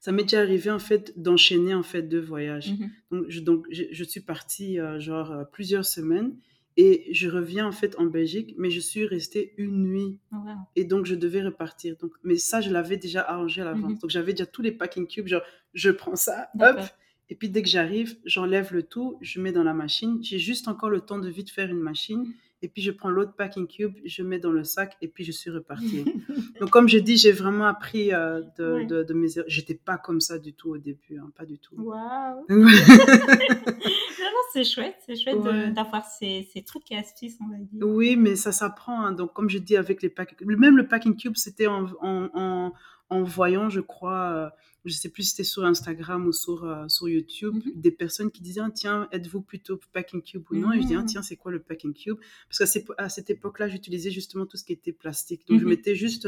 Ça 0.00 0.10
m'est 0.10 0.22
déjà 0.24 0.40
arrivé 0.40 0.70
en 0.70 0.78
fait 0.78 1.12
d'enchaîner 1.20 1.74
en 1.74 1.82
fait 1.82 2.02
deux 2.02 2.20
voyages. 2.20 2.72
Mhm. 2.72 2.90
Donc, 3.10 3.24
je, 3.28 3.40
donc 3.40 3.66
je, 3.70 3.84
je 3.90 4.04
suis 4.04 4.20
partie 4.20 4.80
euh, 4.80 4.98
genre 4.98 5.30
euh, 5.30 5.44
plusieurs 5.44 5.84
semaines 5.84 6.34
et 6.76 7.06
je 7.12 7.28
reviens 7.28 7.66
en 7.66 7.72
fait 7.72 7.96
en 7.98 8.06
Belgique, 8.06 8.54
mais 8.58 8.70
je 8.70 8.80
suis 8.80 9.04
restée 9.06 9.52
une 9.58 9.82
nuit 9.84 10.18
Oh, 10.32 10.36
wow. 10.36 10.52
et 10.74 10.84
donc 10.84 11.04
je 11.06 11.14
devais 11.14 11.42
repartir. 11.42 11.96
Donc, 11.98 12.12
mais 12.24 12.36
ça, 12.38 12.60
je 12.62 12.70
l'avais 12.70 12.96
déjà 12.96 13.20
arrangé 13.22 13.60
à 13.60 13.64
l'avance. 13.66 13.92
Mhm. 13.92 13.98
Donc 13.98 14.10
j'avais 14.10 14.32
déjà 14.32 14.46
tous 14.46 14.62
les 14.62 14.72
packing 14.72 15.06
cubes, 15.06 15.28
genre 15.28 15.42
je 15.74 15.90
prends 15.90 16.16
ça, 16.16 16.48
hop, 16.58 16.80
et 17.28 17.34
puis 17.36 17.48
dès 17.50 17.62
que 17.62 17.68
j'arrive, 17.68 18.16
j'enlève 18.24 18.72
le 18.72 18.82
tout, 18.82 19.18
je 19.20 19.40
mets 19.40 19.52
dans 19.52 19.62
la 19.64 19.74
machine. 19.74 20.18
J'ai 20.22 20.38
juste 20.38 20.66
encore 20.68 20.90
le 20.90 21.00
temps 21.02 21.18
de 21.18 21.28
vite 21.28 21.50
faire 21.50 21.70
une 21.70 21.80
machine, 21.80 22.26
et 22.62 22.68
puis 22.68 22.80
je 22.82 22.90
prends 22.92 23.10
l'autre 23.10 23.34
packing 23.34 23.66
cube, 23.66 23.94
je 24.04 24.22
mets 24.22 24.38
dans 24.38 24.52
le 24.52 24.64
sac, 24.64 24.96
et 25.02 25.08
puis 25.08 25.24
je 25.24 25.32
suis 25.32 25.50
repartie. 25.50 26.04
Donc 26.60 26.70
comme 26.70 26.88
je 26.88 26.98
dis, 26.98 27.16
j'ai 27.18 27.32
vraiment 27.32 27.66
appris 27.66 28.12
euh, 28.14 28.40
de, 28.58 28.72
Ouais. 28.72 28.86
de, 28.86 29.02
de 29.02 29.14
mes 29.14 29.36
erreurs. 29.36 29.48
J'étais 29.48 29.74
pas 29.74 29.98
comme 29.98 30.20
ça 30.20 30.38
du 30.38 30.54
tout 30.54 30.70
au 30.70 30.78
début, 30.78 31.18
hein, 31.18 31.30
pas 31.36 31.44
du 31.44 31.58
tout. 31.58 31.74
Waouh! 31.76 32.46
Vraiment, 32.48 34.42
c'est 34.52 34.64
chouette, 34.64 34.96
c'est 35.06 35.16
chouette 35.16 35.36
Ouais. 35.36 35.70
d'avoir 35.70 36.04
ces, 36.04 36.48
ces 36.52 36.62
trucs 36.62 36.90
et 36.92 36.96
astuces, 36.96 37.36
on 37.40 37.48
va 37.48 37.56
dire. 37.58 37.86
Oui, 37.86 38.16
mais 38.16 38.36
ça 38.36 38.52
s'apprend. 38.52 39.00
hein. 39.04 39.12
Donc, 39.12 39.32
comme 39.32 39.48
je 39.50 39.58
dis 39.58 39.76
avec 39.76 40.02
les 40.02 40.08
packing, 40.08 40.36
même 40.56 40.76
le 40.76 40.86
packing 40.86 41.16
cube, 41.16 41.36
c'était 41.36 41.66
en, 41.66 41.86
en, 42.00 42.28
en, 42.34 42.72
en 43.12 43.22
voyant, 43.22 43.68
je 43.70 43.80
crois, 43.80 44.32
euh, 44.32 44.50
je 44.84 44.94
sais 44.94 45.08
plus 45.10 45.22
si 45.24 45.30
c'était 45.30 45.44
sur 45.44 45.64
Instagram 45.64 46.26
ou 46.26 46.32
sur, 46.32 46.64
euh, 46.64 46.88
sur 46.88 47.08
YouTube, 47.08 47.54
Mhm. 47.54 47.72
des 47.76 47.90
personnes 47.92 48.30
qui 48.30 48.42
disaient, 48.42 48.60
Ah, 48.64 48.70
tiens, 48.74 49.08
êtes-vous 49.12 49.42
plutôt 49.42 49.78
packing 49.92 50.22
cube 50.22 50.44
ou 50.50 50.56
non? 50.56 50.72
Et 50.72 50.80
je 50.82 50.86
dis, 50.86 50.94
ah, 50.94 51.00
Mhm. 51.00 51.06
tiens, 51.06 51.22
c'est 51.22 51.36
quoi 51.36 51.52
le 51.52 51.60
packing 51.60 51.92
cube? 51.94 52.16
Parce 52.48 52.58
qu'à 52.58 53.08
cette, 53.08 53.30
époque-là, 53.30 53.68
j'utilisais 53.68 54.10
justement 54.10 54.46
tout 54.46 54.56
ce 54.56 54.64
qui 54.64 54.72
était 54.72 54.92
plastique. 54.92 55.46
Donc, 55.48 55.58
je 55.60 55.64
Mhm. 55.64 55.70
mettais 55.70 55.94
juste 55.94 56.26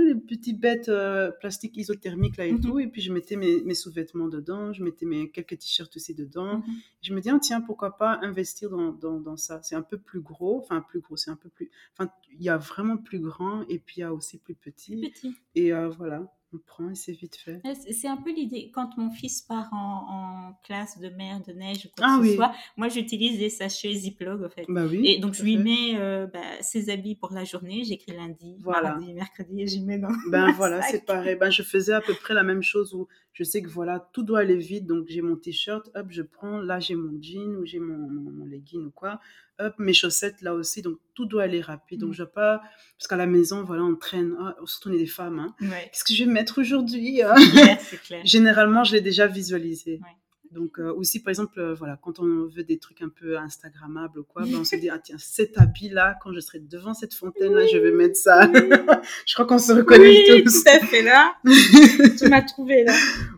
les 0.00 0.14
petits 0.14 0.52
bêtes 0.54 0.88
euh, 0.88 1.30
plastiques 1.30 1.76
isothermiques 1.76 2.36
là 2.36 2.46
et 2.46 2.52
Mhm. 2.52 2.60
tout, 2.60 2.78
et 2.78 2.86
puis 2.86 3.00
je 3.00 3.12
mettais 3.12 3.36
mes, 3.36 3.62
mes 3.62 3.74
sous-vêtements 3.74 4.28
dedans, 4.28 4.72
je 4.72 4.82
mettais 4.82 5.06
mes 5.06 5.30
quelques 5.30 5.58
t-shirts 5.58 5.94
aussi 5.96 6.14
dedans. 6.14 6.58
Mhm. 6.58 6.64
Je 7.02 7.14
me 7.14 7.20
dis, 7.20 7.30
ah, 7.30 7.38
tiens, 7.40 7.60
pourquoi 7.60 7.96
pas 7.96 8.18
investir 8.22 8.70
dans, 8.70 8.92
dans, 8.92 9.20
dans 9.20 9.36
ça? 9.36 9.60
C'est 9.62 9.74
un 9.76 9.82
peu 9.82 9.98
plus 9.98 10.20
gros, 10.20 10.58
enfin 10.58 10.80
plus 10.80 11.00
gros, 11.00 11.16
c'est 11.16 11.30
un 11.30 11.36
peu 11.36 11.48
plus... 11.48 11.70
Enfin, 11.96 12.10
il 12.32 12.42
y 12.42 12.48
a 12.48 12.56
vraiment 12.56 12.96
plus 12.96 13.20
grand 13.20 13.62
et 13.68 13.78
puis 13.78 13.96
il 13.98 14.00
y 14.00 14.04
a 14.04 14.12
aussi 14.12 14.38
plus 14.38 14.54
petit. 14.54 15.10
Petit. 15.12 15.34
Et 15.54 15.72
euh, 15.72 15.88
voilà, 15.88 16.32
on 16.54 16.58
prend 16.58 16.90
et 16.90 16.94
c'est 16.94 17.12
vite 17.12 17.36
fait. 17.36 17.60
C'est 17.92 18.08
un 18.08 18.16
peu 18.16 18.32
l'idée. 18.32 18.70
Quand 18.72 18.96
mon 18.96 19.10
fils 19.10 19.42
part 19.42 19.68
en, 19.72 20.06
en 20.48 20.52
classe 20.64 20.98
de 20.98 21.08
mer, 21.10 21.40
de 21.46 21.52
neige 21.52 21.84
ou 21.86 21.88
quoi 21.96 22.06
Ah 22.08 22.18
que 22.20 22.26
ce 22.28 22.34
soit, 22.36 22.52
moi 22.76 22.88
j'utilise 22.88 23.38
des 23.38 23.50
sachets 23.50 23.92
Ziploc 23.92 24.42
en 24.44 24.48
fait. 24.48 24.64
Bah 24.68 24.84
oui. 24.88 25.06
Et 25.06 25.18
donc 25.18 25.34
je 25.34 25.42
lui 25.42 25.56
fait. 25.56 25.62
mets 25.62 25.96
euh, 25.96 26.26
bah, 26.26 26.40
ses 26.62 26.88
habits 26.90 27.16
pour 27.16 27.32
la 27.32 27.44
journée, 27.44 27.84
j'écris 27.84 28.12
lundi, 28.16 28.56
Voilà. 28.60 28.90
mardi, 28.94 29.12
mercredi 29.12 29.60
et 29.62 29.66
j'y 29.66 29.82
mets 29.82 29.98
dans 29.98 30.08
Ben 30.30 30.50
voilà, 30.56 30.80
c'est 30.82 31.04
pareil. 31.04 31.36
Ben, 31.36 31.50
je 31.50 31.62
faisais 31.62 31.92
à 31.92 32.00
peu 32.00 32.14
près 32.14 32.32
la 32.34 32.42
même 32.42 32.62
chose 32.62 32.94
où 32.94 33.08
je 33.38 33.44
sais 33.44 33.62
que 33.62 33.68
voilà, 33.68 34.10
tout 34.12 34.24
doit 34.24 34.40
aller 34.40 34.56
vite. 34.56 34.84
Donc 34.84 35.06
j'ai 35.06 35.22
mon 35.22 35.36
t-shirt, 35.36 35.88
hop, 35.94 36.06
je 36.10 36.22
prends. 36.22 36.60
Là, 36.60 36.80
j'ai 36.80 36.96
mon 36.96 37.16
jean 37.22 37.54
ou 37.56 37.64
j'ai 37.64 37.78
mon, 37.78 37.96
mon, 37.96 38.30
mon 38.32 38.44
legging 38.44 38.86
ou 38.86 38.90
quoi. 38.90 39.20
Hop, 39.60 39.74
mes 39.78 39.92
chaussettes 39.92 40.42
là 40.42 40.54
aussi. 40.54 40.82
Donc 40.82 40.98
tout 41.14 41.24
doit 41.24 41.44
aller 41.44 41.60
rapide. 41.60 42.00
Donc 42.00 42.10
Mm. 42.10 42.14
je 42.14 42.18
dois 42.24 42.32
pas. 42.32 42.62
Parce 42.98 43.06
qu'à 43.06 43.16
la 43.16 43.26
maison, 43.26 43.62
voilà, 43.62 43.84
on 43.84 43.94
traîne. 43.94 44.34
Ah, 44.40 44.56
surtout 44.64 44.88
on 44.88 44.92
est 44.92 44.98
des 44.98 45.06
femmes. 45.06 45.38
Hein. 45.38 45.54
Ouais, 45.60 45.88
Qu'est-ce 45.92 46.02
que 46.04 46.14
je 46.14 46.24
vais 46.24 46.30
mettre 46.32 46.60
aujourd'hui 46.60 47.22
hein? 47.22 47.34
Généralement, 48.24 48.82
je 48.82 48.92
l'ai 48.94 49.00
déjà 49.00 49.28
visualisé. 49.28 50.00
Ouais. 50.02 50.16
Donc 50.52 50.78
euh, 50.78 50.92
aussi, 50.94 51.20
par 51.22 51.30
exemple, 51.30 51.58
euh, 51.60 51.74
voilà, 51.74 51.98
quand 52.02 52.18
on 52.20 52.46
veut 52.46 52.64
des 52.64 52.78
trucs 52.78 53.02
un 53.02 53.08
peu 53.08 53.36
Instagrammables 53.38 54.18
ou 54.20 54.24
quoi, 54.24 54.42
ben, 54.44 54.56
on 54.60 54.64
se 54.64 54.76
dit, 54.80 54.88
ah 54.88 54.98
tiens, 54.98 55.16
cet 55.18 55.58
habit-là, 55.58 56.16
quand 56.22 56.32
je 56.32 56.40
serai 56.40 56.58
devant 56.58 56.94
cette 56.94 57.14
fontaine-là, 57.14 57.66
je 57.66 57.76
vais 57.78 57.90
mettre 57.92 58.16
ça. 58.16 58.50
je 59.26 59.34
crois 59.34 59.46
qu'on 59.46 59.58
se 59.58 59.72
reconnaît 59.72 60.08
Oui, 60.28 60.42
tous. 60.44 60.64
tout 60.64 60.70
à 60.70 60.78
fait 60.80 61.02
là. 61.02 61.36
tu 62.18 62.28
m'as 62.28 62.42
trouvé 62.42 62.84
là. 62.84 62.94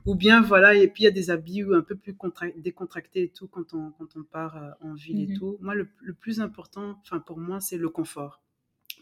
Ou 0.07 0.15
bien, 0.15 0.41
voilà, 0.41 0.75
et 0.75 0.89
puis 0.89 1.03
il 1.03 1.07
y 1.07 1.09
a 1.09 1.13
des 1.13 1.31
habits 1.31 1.63
un 1.73 1.83
peu 1.83 1.97
plus 1.97 2.15
contra- 2.15 2.51
décontractés 2.57 3.23
et 3.25 3.29
tout 3.29 3.49
quand 3.49 3.75
on, 3.75 3.91
quand 3.99 4.17
on 4.17 4.23
part 4.23 4.57
euh, 4.57 4.71
en 4.89 4.95
ville 4.95 5.21
et 5.21 5.27
Mhm. 5.27 5.39
tout. 5.39 5.57
Moi, 5.61 5.75
le, 5.75 5.89
le 6.03 6.13
plus 6.15 6.41
important, 6.41 6.97
enfin 7.03 7.19
pour 7.19 7.39
moi, 7.39 7.61
c'est 7.61 7.77
le 7.79 7.89
confort. 7.89 8.41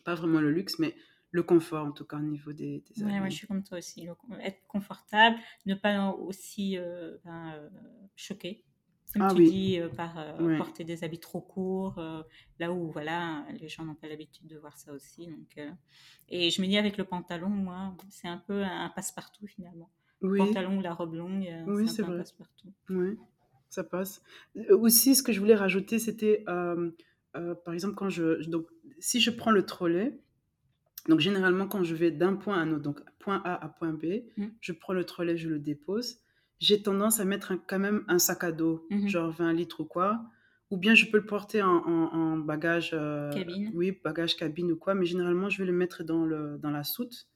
Pas 0.04 0.14
vraiment 0.14 0.40
le 0.40 0.50
luxe, 0.50 0.78
mais 0.78 0.94
le 1.30 1.42
confort, 1.42 1.86
en 1.86 1.92
tout 1.92 2.04
cas, 2.04 2.16
au 2.16 2.20
niveau 2.20 2.52
des, 2.52 2.82
des 2.88 3.02
Ouais, 3.04 3.20
moi 3.20 3.28
je 3.28 3.36
suis 3.36 3.46
comme 3.46 3.62
toi 3.62 3.78
aussi. 3.78 4.06
Donc, 4.06 4.18
être 4.40 4.66
confortable, 4.66 5.38
ne 5.66 5.74
pas 5.74 6.10
aussi 6.10 6.76
euh, 6.78 7.16
ben, 7.24 7.52
euh, 7.54 7.68
choquer. 8.16 8.64
Comme 9.12 9.22
Ah 9.22 9.32
tu 9.32 9.38
oui. 9.38 9.48
dis, 9.48 9.78
euh, 9.80 9.88
par 9.88 10.18
euh, 10.18 10.36
Ouais. 10.46 10.58
porter 10.58 10.84
des 10.84 11.02
habits 11.04 11.20
trop 11.20 11.40
courts, 11.40 12.00
là 12.58 12.72
où 12.72 12.90
voilà, 12.90 13.46
les 13.60 13.68
gens 13.68 13.84
n'ont 13.84 13.94
pas 13.94 14.08
l'habitude 14.08 14.46
de 14.48 14.58
voir 14.58 14.76
ça 14.76 14.92
aussi. 14.92 15.26
Donc, 15.28 15.58
Et 16.28 16.50
je 16.50 16.60
me 16.60 16.66
dis 16.66 16.76
avec 16.76 16.96
le 16.98 17.04
pantalon, 17.04 17.48
moi, 17.48 17.94
c'est 18.10 18.28
un 18.28 18.38
peu 18.38 18.62
un 18.64 18.88
passe-partout 18.90 19.46
finalement. 19.46 19.90
Le 20.20 20.36
pantalon 20.36 20.78
ou 20.78 20.80
la 20.82 20.92
robe 20.92 21.14
longue, 21.14 21.48
Oui, 21.66 21.88
c'est 21.88 22.02
un 22.02 22.16
passe-partout. 22.18 22.72
oui, 22.90 23.18
ça 23.68 23.84
passe. 23.84 24.22
Aussi, 24.70 25.14
ce 25.14 25.22
que 25.22 25.32
je 25.32 25.40
voulais 25.40 25.54
rajouter, 25.54 25.98
c'était, 25.98 26.44
par 26.44 27.72
exemple, 27.74 27.94
quand 27.94 28.08
je, 28.08 28.40
je- 28.42 28.50
donc, 28.50 28.66
si 28.98 29.20
je 29.20 29.30
prends 29.30 29.50
le 29.50 29.64
trolley, 29.64 30.18
Donc, 31.06 31.20
généralement, 31.20 31.66
quand 31.68 31.84
je 31.84 31.94
vais 31.94 32.10
d'un 32.10 32.34
point 32.34 32.56
à 32.56 32.60
un 32.60 32.72
autre, 32.72 32.82
donc 32.82 33.00
point 33.18 33.40
A 33.44 33.54
à 33.64 33.68
point 33.68 33.92
B, 33.92 34.24
Mm. 34.36 34.46
je 34.60 34.72
prends 34.72 34.92
le 34.92 35.04
trolley, 35.04 35.36
je 35.36 35.48
le 35.48 35.58
dépose. 35.58 36.18
J'ai 36.58 36.82
tendance 36.82 37.20
à 37.20 37.24
mettre 37.24 37.52
un- 37.52 37.58
quand 37.66 37.78
même 37.78 38.04
un 38.08 38.18
sac 38.18 38.42
à 38.44 38.52
dos, 38.52 38.86
Mhm. 38.90 39.08
genre 39.08 39.30
20 39.30 39.52
litres 39.52 39.80
ou 39.80 39.84
quoi. 39.84 40.20
Ou 40.70 40.76
bien 40.76 40.94
je 40.94 41.06
peux 41.06 41.18
le 41.18 41.24
porter 41.26 41.62
en, 41.62 41.76
en- 41.76 42.12
en 42.12 42.36
bagage. 42.36 42.90
euh, 42.92 43.30
Cabine. 43.32 43.70
Oui, 43.74 43.96
bagage 44.04 44.36
cabine 44.36 44.72
ou 44.72 44.76
quoi. 44.76 44.94
Mais 44.94 45.06
généralement, 45.06 45.48
je 45.48 45.58
vais 45.58 45.66
le 45.66 45.72
mettre 45.72 46.02
dans, 46.04 46.24
le, 46.26 46.58
dans 46.58 46.70
la 46.70 46.84
soute. 46.84 47.26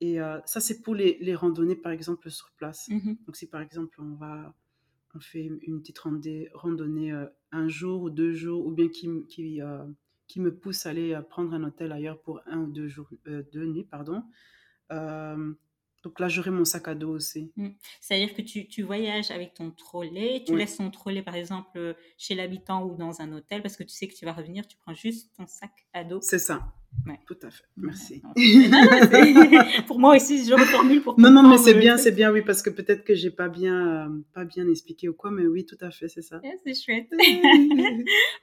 Et 0.00 0.20
euh, 0.20 0.38
ça, 0.46 0.58
c'est 0.60 0.82
pour 0.82 0.94
les, 0.96 1.18
les 1.20 1.34
randonnées, 1.34 1.76
par 1.76 1.92
exemple, 1.92 2.28
sur 2.30 2.50
place. 2.56 2.88
Mhm. 2.88 3.18
Donc, 3.26 3.36
si 3.36 3.46
par 3.48 3.60
exemple, 3.60 4.00
on 4.00 4.14
va, 4.14 4.52
on 5.14 5.20
fait 5.20 5.44
une 5.44 5.80
petite 5.80 5.98
randonnée, 6.00 6.48
randonnée 6.54 7.12
euh, 7.12 7.26
un 7.52 7.68
jour 7.68 8.02
ou 8.02 8.10
deux 8.10 8.32
jours, 8.32 8.66
ou 8.66 8.72
bien 8.72 8.88
qui, 8.88 9.08
qui 10.32 10.40
me 10.40 10.54
pousse 10.54 10.86
à 10.86 10.90
aller 10.90 11.12
euh, 11.12 11.20
prendre 11.20 11.52
un 11.52 11.62
hôtel 11.62 11.92
ailleurs 11.92 12.18
pour 12.22 12.40
un 12.46 12.56
ou 12.60 12.72
deux 12.72 12.88
jours, 12.88 13.06
euh, 13.26 13.42
deux 13.52 13.66
nuits, 13.66 13.84
pardon. 13.84 14.22
Euh, 14.90 15.52
donc 16.02 16.18
là, 16.20 16.28
j'aurai 16.28 16.50
mon 16.50 16.64
sac 16.64 16.88
à 16.88 16.94
dos 16.94 17.10
aussi. 17.10 17.52
C'est-à-dire 18.00 18.34
que 18.34 18.40
tu, 18.40 18.66
tu 18.66 18.82
voyages 18.82 19.30
avec 19.30 19.52
ton 19.52 19.70
trolley, 19.70 20.42
tu 20.46 20.52
Oui. 20.52 20.58
laisses 20.58 20.78
ton 20.78 20.90
trolley 20.90 21.22
par 21.22 21.34
exemple 21.34 21.94
chez 22.16 22.34
l'habitant 22.34 22.84
ou 22.86 22.96
dans 22.96 23.20
un 23.20 23.30
hôtel 23.32 23.60
parce 23.62 23.76
que 23.76 23.84
tu 23.84 23.90
sais 23.94 24.08
que 24.08 24.14
tu 24.14 24.24
vas 24.24 24.32
revenir, 24.32 24.66
tu 24.66 24.76
prends 24.78 24.94
juste 24.94 25.36
ton 25.36 25.46
sac 25.46 25.70
à 25.92 26.02
dos. 26.02 26.20
C'est 26.22 26.38
ça. 26.40 26.72
Ouais. 27.06 27.18
Tout 27.26 27.36
à 27.42 27.50
fait. 27.50 27.64
Merci. 27.76 28.22
Non, 28.22 28.30
non, 28.84 28.90
c'est- 29.10 29.82
pour 29.88 29.98
moi 29.98 30.14
aussi, 30.14 30.44
je 30.46 30.52
reformule 30.54 31.02
pour 31.02 31.18
Non, 31.18 31.30
non, 31.30 31.42
mais 31.48 31.58
c'est 31.58 31.74
bien, 31.74 31.96
c'est 31.96 32.12
bien, 32.12 32.30
oui, 32.30 32.42
parce 32.42 32.62
que 32.62 32.70
peut-être 32.70 33.02
que 33.04 33.14
j'ai 33.14 33.30
pas 33.30 33.48
bien, 33.48 34.06
euh, 34.06 34.22
pas 34.34 34.44
bien 34.44 34.68
expliqué 34.68 35.08
ou 35.08 35.12
quoi, 35.14 35.30
mais 35.32 35.44
oui, 35.46 35.64
tout 35.66 35.78
à 35.80 35.90
fait, 35.90 36.06
c'est 36.08 36.22
ça. 36.22 36.36
Ouais, 36.44 36.56
c'est 36.64 36.74
chouette. 36.80 37.08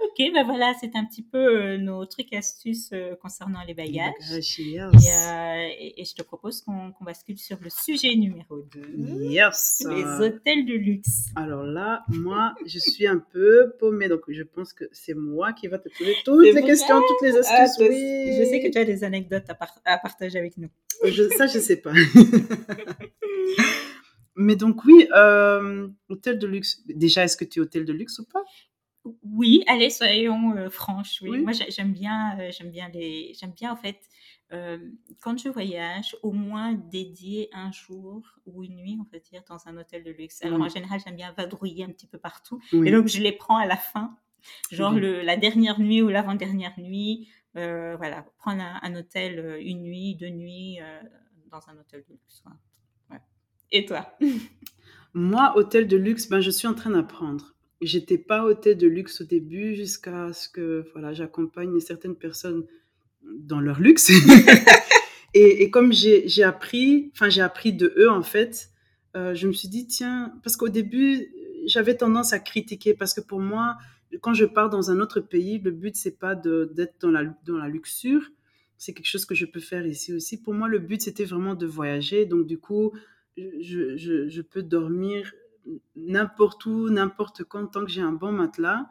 ok, 0.03 0.31
ben 0.33 0.43
voilà, 0.45 0.73
c'est 0.79 0.95
un 0.95 1.05
petit 1.05 1.21
peu 1.23 1.37
euh, 1.37 1.77
nos 1.77 2.05
trucs 2.05 2.31
et 2.33 2.37
astuces 2.37 2.89
euh, 2.93 3.15
concernant 3.21 3.59
les 3.67 3.73
bagages. 3.73 4.13
Yes. 4.29 4.59
Et, 4.59 5.85
et- 5.87 6.01
et 6.01 6.05
je 6.05 6.13
te 6.15 6.21
propose 6.23 6.61
qu'on 6.61 6.91
bascule 7.01 7.37
sur 7.37 7.57
le 7.61 7.69
sujet 7.69 8.15
numéro 8.15 8.61
2, 8.73 8.81
Yes. 9.29 9.85
les 9.89 10.03
hôtels 10.25 10.65
de 10.65 10.73
luxe. 10.73 11.27
Alors 11.35 11.63
là, 11.63 12.03
moi, 12.09 12.55
je 12.65 12.79
suis 12.79 13.07
un 13.07 13.19
peu 13.19 13.71
paumée, 13.79 14.07
donc 14.09 14.21
je 14.27 14.43
pense 14.43 14.73
que 14.73 14.85
c'est 14.91 15.13
moi 15.13 15.53
qui 15.53 15.67
va 15.67 15.77
te 15.79 15.89
poser 15.97 16.15
toutes 16.25 16.43
les 16.45 16.61
questions, 16.61 16.99
toutes 17.07 17.21
les 17.27 17.35
Ah, 17.37 17.39
astuces. 17.39 17.77
toi- 17.77 17.87
oui. 17.89 18.38
Je 18.39 18.45
sais 18.45 18.61
que 18.61 18.67
tu 18.71 18.77
as 18.77 18.85
des 18.85 19.03
anecdotes 19.03 19.49
à, 19.49 19.55
par- 19.55 19.79
à 19.85 19.97
partager 19.97 20.37
avec 20.39 20.57
nous. 20.57 20.69
Je- 21.05 21.29
ça, 21.37 21.47
je 21.47 21.59
sais 21.59 21.77
pas. 21.77 21.93
Mais 24.35 24.55
donc 24.55 24.85
oui, 24.85 25.07
euh, 25.15 25.89
hôtel 26.07 26.39
de 26.39 26.47
luxe. 26.47 26.81
Déjà, 26.87 27.23
est-ce 27.25 27.35
que 27.35 27.43
tu 27.45 27.59
es 27.59 27.61
hôtel 27.61 27.83
de 27.85 27.91
luxe 27.93 28.19
ou 28.19 28.25
pas? 28.25 28.43
Oui, 29.23 29.63
allez, 29.67 29.89
soyons 29.89 30.55
euh, 30.55 30.69
franches. 30.69 31.19
Oui. 31.21 31.29
Oui. 31.31 31.39
Moi, 31.41 31.51
j'ai- 31.51 31.69
j'aime 31.71 31.91
bien, 31.93 32.37
euh, 32.39 32.49
j'aime 32.51 32.69
bien 32.71 32.89
les, 32.93 33.33
j'aime 33.39 33.51
bien 33.51 33.71
en 33.71 33.75
fait 33.75 33.99
euh, 34.51 34.77
quand 35.21 35.37
je 35.37 35.49
voyage, 35.49 36.15
au 36.23 36.31
moins 36.31 36.73
dédier 36.73 37.49
un 37.53 37.71
jour 37.71 38.23
ou 38.45 38.63
une 38.63 38.75
nuit, 38.77 38.97
on 38.99 39.05
va 39.11 39.19
dire, 39.19 39.43
dans 39.47 39.59
un 39.67 39.77
hôtel 39.77 40.03
de 40.03 40.11
luxe. 40.11 40.43
Alors 40.43 40.61
en 40.61 40.69
général, 40.69 40.99
j'aime 41.05 41.15
bien 41.15 41.33
vadrouiller 41.37 41.83
un 41.83 41.89
petit 41.89 42.07
peu 42.07 42.17
partout, 42.17 42.59
Oui. 42.73 42.87
et 42.87 42.91
donc 42.91 43.07
je 43.07 43.21
les 43.21 43.31
prends 43.31 43.57
à 43.57 43.67
la 43.67 43.77
fin, 43.77 44.17
genre 44.71 44.93
le, 44.93 45.21
la 45.21 45.37
dernière 45.37 45.79
nuit 45.79 46.01
ou 46.01 46.07
l'avant-dernière 46.09 46.73
nuit. 46.79 47.29
Euh, 47.57 47.95
voilà, 47.97 48.25
prendre 48.37 48.61
un, 48.61 48.79
un 48.81 48.95
hôtel 48.95 49.39
euh, 49.39 49.59
une 49.61 49.81
nuit, 49.81 50.15
deux 50.15 50.29
nuits 50.29 50.77
euh, 50.81 50.99
dans 51.51 51.59
un 51.67 51.77
hôtel 51.79 52.03
de 52.07 52.13
luxe. 52.13 52.43
Ouais. 53.09 53.17
Et 53.71 53.85
toi? 53.85 54.15
Moi, 55.13 55.53
hôtel 55.55 55.87
de 55.87 55.97
luxe, 55.97 56.29
ben, 56.29 56.39
je 56.39 56.51
suis 56.51 56.67
en 56.67 56.75
train 56.75 56.91
d'apprendre. 56.91 57.55
J'étais 57.81 58.17
pas 58.17 58.43
hôtel 58.43 58.77
de 58.77 58.87
luxe 58.87 59.21
au 59.21 59.23
début 59.23 59.75
jusqu'à 59.75 60.31
ce 60.33 60.49
que 60.49 60.85
voilà, 60.93 61.13
j'accompagne 61.13 61.79
certaines 61.79 62.15
personnes 62.15 62.65
dans 63.23 63.59
leur 63.59 63.79
luxe. 63.79 64.11
et, 65.33 65.63
et 65.63 65.71
comme 65.71 65.93
j'ai 65.93 66.27
j'ai 66.27 66.43
appris, 66.43 67.09
enfin 67.13 67.29
j'ai 67.29 67.41
appris 67.41 67.73
de 67.73 67.93
eux 67.97 68.09
en 68.09 68.21
fait, 68.21 68.69
euh, 69.15 69.33
je 69.33 69.47
me 69.47 69.53
suis 69.53 69.69
dit 69.69 69.87
tiens, 69.87 70.33
parce 70.43 70.57
qu'au 70.57 70.69
début 70.69 71.29
j'avais 71.65 71.95
tendance 71.95 72.33
à 72.33 72.39
critiquer 72.39 72.93
parce 72.93 73.13
que 73.13 73.21
pour 73.21 73.39
moi, 73.39 73.77
quand 74.21 74.33
je 74.33 74.45
pars 74.45 74.69
dans 74.69 74.91
un 74.91 74.99
autre 74.99 75.19
pays, 75.21 75.59
le 75.59 75.71
but 75.71 75.95
c'est 75.95 76.17
pas 76.19 76.35
d'être 76.35 76.95
dans 77.01 77.11
la 77.11 77.23
dans 77.45 77.57
la 77.57 77.67
luxure, 77.67 78.23
c'est 78.77 78.93
quelque 78.93 79.07
chose 79.07 79.25
que 79.25 79.35
je 79.35 79.45
peux 79.45 79.59
faire 79.59 79.85
ici 79.85 80.13
aussi. 80.13 80.41
Pour 80.41 80.53
moi, 80.53 80.67
le 80.67 80.79
but 80.79 81.01
c'était 81.01 81.25
vraiment 81.25 81.55
de 81.55 81.65
voyager, 81.65 82.25
donc 82.25 82.47
du 82.47 82.57
coup 82.59 82.91
je, 83.37 83.95
je, 83.97 84.27
je 84.27 84.41
peux 84.41 84.63
dormir 84.63 85.31
n'importe 85.95 86.65
où, 86.65 86.89
n'importe 86.89 87.43
quand, 87.43 87.67
tant 87.67 87.85
que 87.85 87.91
j'ai 87.91 88.01
un 88.01 88.11
bon 88.11 88.31
matelas. 88.31 88.87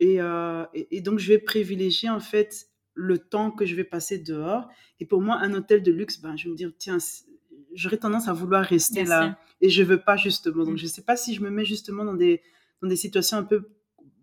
Et, 0.00 0.20
euh, 0.20 0.64
et, 0.74 0.96
et 0.96 1.00
donc, 1.00 1.18
je 1.18 1.28
vais 1.28 1.38
privilégier 1.38 2.08
en 2.10 2.20
fait 2.20 2.68
le 2.94 3.18
temps 3.18 3.50
que 3.50 3.64
je 3.66 3.74
vais 3.74 3.84
passer 3.84 4.18
dehors. 4.18 4.68
Et 4.98 5.06
pour 5.06 5.20
moi, 5.20 5.36
un 5.36 5.54
hôtel 5.54 5.82
de 5.82 5.92
luxe, 5.92 6.20
ben, 6.20 6.36
je 6.36 6.44
vais 6.44 6.50
me 6.50 6.56
dire, 6.56 6.72
tiens, 6.78 6.98
c'est- 6.98 7.24
j'aurais 7.74 7.96
tendance 7.98 8.28
à 8.28 8.32
vouloir 8.32 8.64
rester 8.64 9.04
là. 9.04 9.38
Et 9.60 9.70
je 9.70 9.82
veux 9.82 10.00
pas 10.00 10.16
justement. 10.16 10.64
Donc, 10.64 10.74
Mm. 10.74 10.78
je 10.78 10.86
sais 10.86 11.02
pas 11.02 11.16
si 11.16 11.34
je 11.34 11.42
me 11.42 11.50
mets 11.50 11.64
justement 11.64 12.04
dans 12.04 12.14
des, 12.14 12.42
dans 12.82 12.88
des 12.88 12.96
situations 12.96 13.36
un 13.38 13.42
peu 13.44 13.68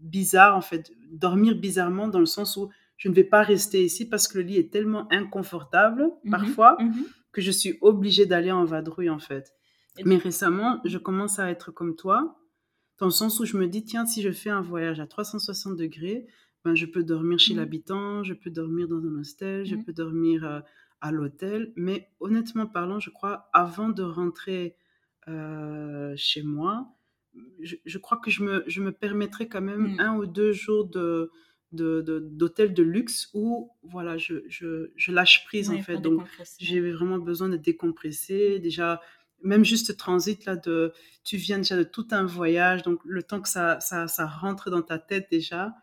bizarres, 0.01 0.55
en 0.55 0.61
fait. 0.61 0.91
Dormir 1.11 1.55
bizarrement 1.55 2.07
dans 2.07 2.19
le 2.19 2.25
sens 2.25 2.57
où 2.57 2.69
je 2.97 3.09
ne 3.09 3.13
vais 3.13 3.23
pas 3.23 3.43
rester 3.43 3.83
ici 3.83 4.07
parce 4.09 4.27
que 4.27 4.37
le 4.39 4.43
lit 4.43 4.57
est 4.57 4.71
tellement 4.71 5.07
inconfortable 5.11 6.09
Mhm, 6.23 6.31
parfois 6.31 6.77
mhm. 6.79 7.05
que 7.31 7.41
je 7.41 7.51
suis 7.51 7.77
obligée 7.81 8.25
d'aller 8.25 8.51
en 8.51 8.65
vadrouille, 8.65 9.09
en 9.09 9.19
fait. 9.19 9.53
Et 9.97 10.03
Mais 10.05 10.17
récemment, 10.17 10.81
je 10.85 10.97
commence 10.97 11.39
à 11.39 11.49
être 11.49 11.71
comme 11.71 11.95
toi, 11.95 12.39
dans 12.99 13.05
le 13.07 13.11
sens 13.11 13.39
où 13.39 13.45
je 13.45 13.57
me 13.57 13.67
dis, 13.67 13.83
tiens, 13.83 14.05
si 14.05 14.21
je 14.21 14.31
fais 14.31 14.49
un 14.49 14.61
voyage 14.61 14.99
à 14.99 15.07
360 15.07 15.75
degrés, 15.77 16.27
ben, 16.65 16.75
je 16.75 16.85
peux 16.85 17.03
dormir 17.03 17.39
chez 17.39 17.53
Mhm. 17.53 17.59
l'habitant, 17.59 18.23
je 18.23 18.33
peux 18.33 18.49
dormir 18.49 18.87
dans 18.87 19.03
un 19.05 19.15
hostel, 19.19 19.65
je 19.65 19.75
peux 19.75 19.93
dormir 19.93 20.43
euh, 20.45 20.59
à 21.01 21.11
l'hôtel. 21.11 21.73
Mais 21.75 22.09
honnêtement 22.19 22.65
parlant, 22.67 22.99
je 22.99 23.09
crois, 23.11 23.49
avant 23.53 23.89
de 23.89 24.03
rentrer 24.03 24.75
euh, 25.27 26.13
chez 26.17 26.41
moi, 26.43 26.96
je, 27.61 27.75
je 27.85 27.97
crois 27.97 28.17
que 28.17 28.29
je 28.31 28.43
me, 28.43 28.63
je 28.67 28.81
me 28.81 28.91
permettrais 28.91 29.47
quand 29.47 29.61
même 29.61 29.93
Mhm. 29.93 29.99
un 29.99 30.15
ou 30.17 30.25
deux 30.25 30.51
jours 30.51 30.85
de 30.85 31.31
de- 31.73 32.01
de- 32.01 32.19
d'hôtel 32.19 32.73
de, 32.73 32.81
luxe 32.81 33.29
où 33.33 33.69
voilà 33.83 34.17
je, 34.17 34.35
je, 34.47 34.89
je 34.95 35.11
lâche 35.11 35.43
prise 35.45 35.69
en 35.69 35.73
fait 35.83 35.97
donc 35.97 36.21
j'ai 36.59 36.79
vraiment 36.91 37.17
besoin 37.17 37.49
de 37.49 37.57
décompresser. 37.57 38.59
Déjà, 38.59 39.01
même 39.43 39.65
juste 39.65 39.87
ce 39.87 39.91
transit 39.91 40.45
là, 40.45 40.55
de, 40.55 40.93
tu 41.25 41.35
viens 41.35 41.57
déjà 41.57 41.75
de 41.75 41.83
tout 41.83 42.07
un 42.11 42.23
voyage, 42.25 42.83
donc 42.83 42.99
le 43.03 43.21
temps 43.21 43.41
que 43.41 43.49
ça, 43.49 43.79
ça, 43.81 44.07
ça 44.07 44.25
rentre 44.25 44.69
dans 44.69 44.81
ta 44.81 44.97
tête 44.97 45.27
déjà. 45.29 45.73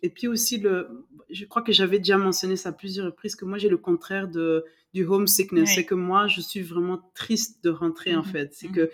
Et 0.00 0.10
puis 0.10 0.28
aussi, 0.28 0.58
le, 0.58 0.88
je 1.28 1.44
crois 1.44 1.62
que 1.62 1.72
j'avais 1.72 1.98
déjà 1.98 2.18
mentionné 2.18 2.54
ça 2.56 2.68
à 2.70 2.72
plusieurs 2.72 3.06
reprises, 3.06 3.34
que 3.36 3.44
moi 3.44 3.58
j'ai 3.58 3.68
le 3.68 3.78
contraire 3.78 4.28
de, 4.28 4.64
du 4.94 5.04
homesickness. 5.04 5.68
Ouais. 5.70 5.74
C'est 5.74 5.84
que 5.84 5.94
moi, 5.96 6.26
je 6.28 6.40
suis 6.40 6.62
vraiment 6.62 7.10
triste 7.14 7.62
de 7.64 7.70
rentrer 7.70 8.14
en 8.14 8.22
Mhm, 8.22 8.24
fait. 8.24 8.54
C'est 8.54 8.68
mhm. 8.68 8.74
que 8.74 8.90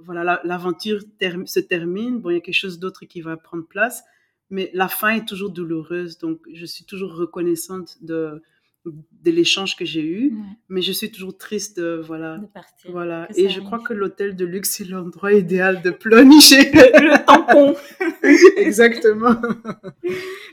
voilà, 0.00 0.24
la- 0.24 0.40
l'aventure 0.44 1.00
term- 1.18 1.46
se 1.46 1.60
termine. 1.60 2.18
Bon, 2.20 2.30
il 2.30 2.34
y 2.34 2.36
a 2.36 2.40
quelque 2.40 2.54
chose 2.54 2.78
d'autre 2.78 3.04
qui 3.06 3.20
va 3.20 3.36
prendre 3.36 3.64
place, 3.66 4.02
mais 4.50 4.70
la 4.74 4.88
fin 4.88 5.10
est 5.10 5.26
toujours 5.26 5.50
douloureuse. 5.50 6.18
Donc, 6.18 6.40
je 6.52 6.66
suis 6.66 6.84
toujours 6.84 7.14
reconnaissante 7.14 7.98
de, 8.02 8.42
de 8.84 9.30
l'échange 9.30 9.76
que 9.76 9.84
j'ai 9.84 10.04
eu, 10.04 10.32
Ouais, 10.32 10.38
mais 10.68 10.82
je 10.82 10.90
suis 10.90 11.10
toujours 11.12 11.38
triste 11.38 11.78
de, 11.78 12.02
voilà. 12.04 12.38
de 12.38 12.46
partir. 12.46 12.90
Voilà. 12.90 13.28
que 13.32 13.38
Et 13.40 13.48
je 13.48 13.60
crois 13.60 13.78
arrive. 13.78 13.86
que 13.88 13.94
l'hôtel 13.94 14.34
de 14.34 14.44
luxe, 14.44 14.70
c'est 14.70 14.84
l'endroit 14.84 15.32
idéal 15.32 15.82
de 15.82 15.90
pleurnicher. 15.90 16.62
le 16.72 17.24
tampon. 17.24 17.76
Exactement. 18.56 19.36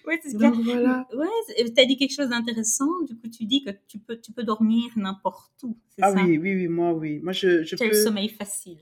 Ouais, 0.06 0.20
c'est 0.24 0.38
Donc 0.38 0.54
clair. 0.62 0.76
voilà. 0.76 1.08
Ouais, 1.16 1.66
tu 1.76 1.82
as 1.82 1.86
dit 1.86 1.98
quelque 1.98 2.14
chose 2.16 2.30
d'intéressant. 2.30 2.90
Du 3.08 3.16
coup, 3.18 3.28
tu 3.30 3.46
dis 3.46 3.64
que 3.64 3.72
tu 3.88 4.00
peux, 4.00 4.18
tu 4.20 4.32
peux 4.32 4.44
dormir 4.44 4.92
n'importe 4.96 5.52
où. 5.64 5.78
Ah 6.02 6.12
ça? 6.14 6.24
oui, 6.24 6.38
oui, 6.38 6.54
oui, 6.56 6.68
moi, 6.68 6.94
oui. 6.94 7.20
Moi, 7.20 7.34
je, 7.34 7.64
je 7.64 7.76
Tu 7.76 7.84
as 7.84 7.88
le 7.88 7.92
peux... 7.92 8.04
sommeil 8.04 8.30
facile. 8.30 8.78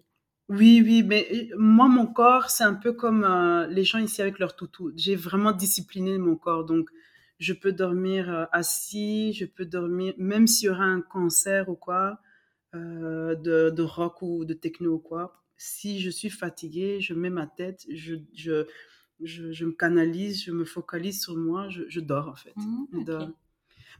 Oui, 0.49 0.81
oui, 0.83 1.03
mais 1.03 1.27
euh, 1.51 1.55
moi, 1.57 1.87
mon 1.89 2.07
corps, 2.07 2.49
c'est 2.49 2.63
un 2.63 2.73
peu 2.73 2.93
comme 2.93 3.23
euh, 3.25 3.67
les 3.67 3.83
gens 3.83 3.99
ici 3.99 4.21
avec 4.21 4.39
leur 4.39 4.55
toutou. 4.55 4.91
J'ai 4.95 5.15
vraiment 5.15 5.51
discipliné 5.51 6.17
mon 6.17 6.37
corps. 6.37 6.63
Donc, 6.65 6.89
je 7.39 7.53
peux 7.53 7.73
dormir 7.73 8.29
euh, 8.33 8.45
assis, 8.53 9.33
je 9.33 9.45
peux 9.45 9.65
dormir, 9.65 10.13
même 10.17 10.47
s'il 10.47 10.67
y 10.67 10.69
aura 10.69 10.85
un 10.85 11.01
concert 11.01 11.67
ou 11.69 11.75
quoi, 11.75 12.19
euh, 12.75 13.35
de, 13.35 13.69
de 13.71 13.81
rock 13.83 14.21
ou 14.21 14.45
de 14.45 14.53
techno 14.53 14.95
ou 14.95 14.99
quoi. 14.99 15.43
Si 15.57 15.99
je 15.99 16.09
suis 16.09 16.29
fatiguée, 16.29 17.01
je 17.01 17.13
mets 17.13 17.29
ma 17.29 17.47
tête, 17.47 17.85
je, 17.89 18.15
je, 18.33 18.65
je, 19.21 19.51
je 19.51 19.65
me 19.65 19.71
canalise, 19.73 20.43
je 20.45 20.51
me 20.51 20.63
focalise 20.65 21.21
sur 21.21 21.35
moi, 21.35 21.67
je, 21.69 21.83
je 21.89 21.99
dors 21.99 22.29
en 22.29 22.35
fait. 22.35 22.55
Dors. 22.93 23.31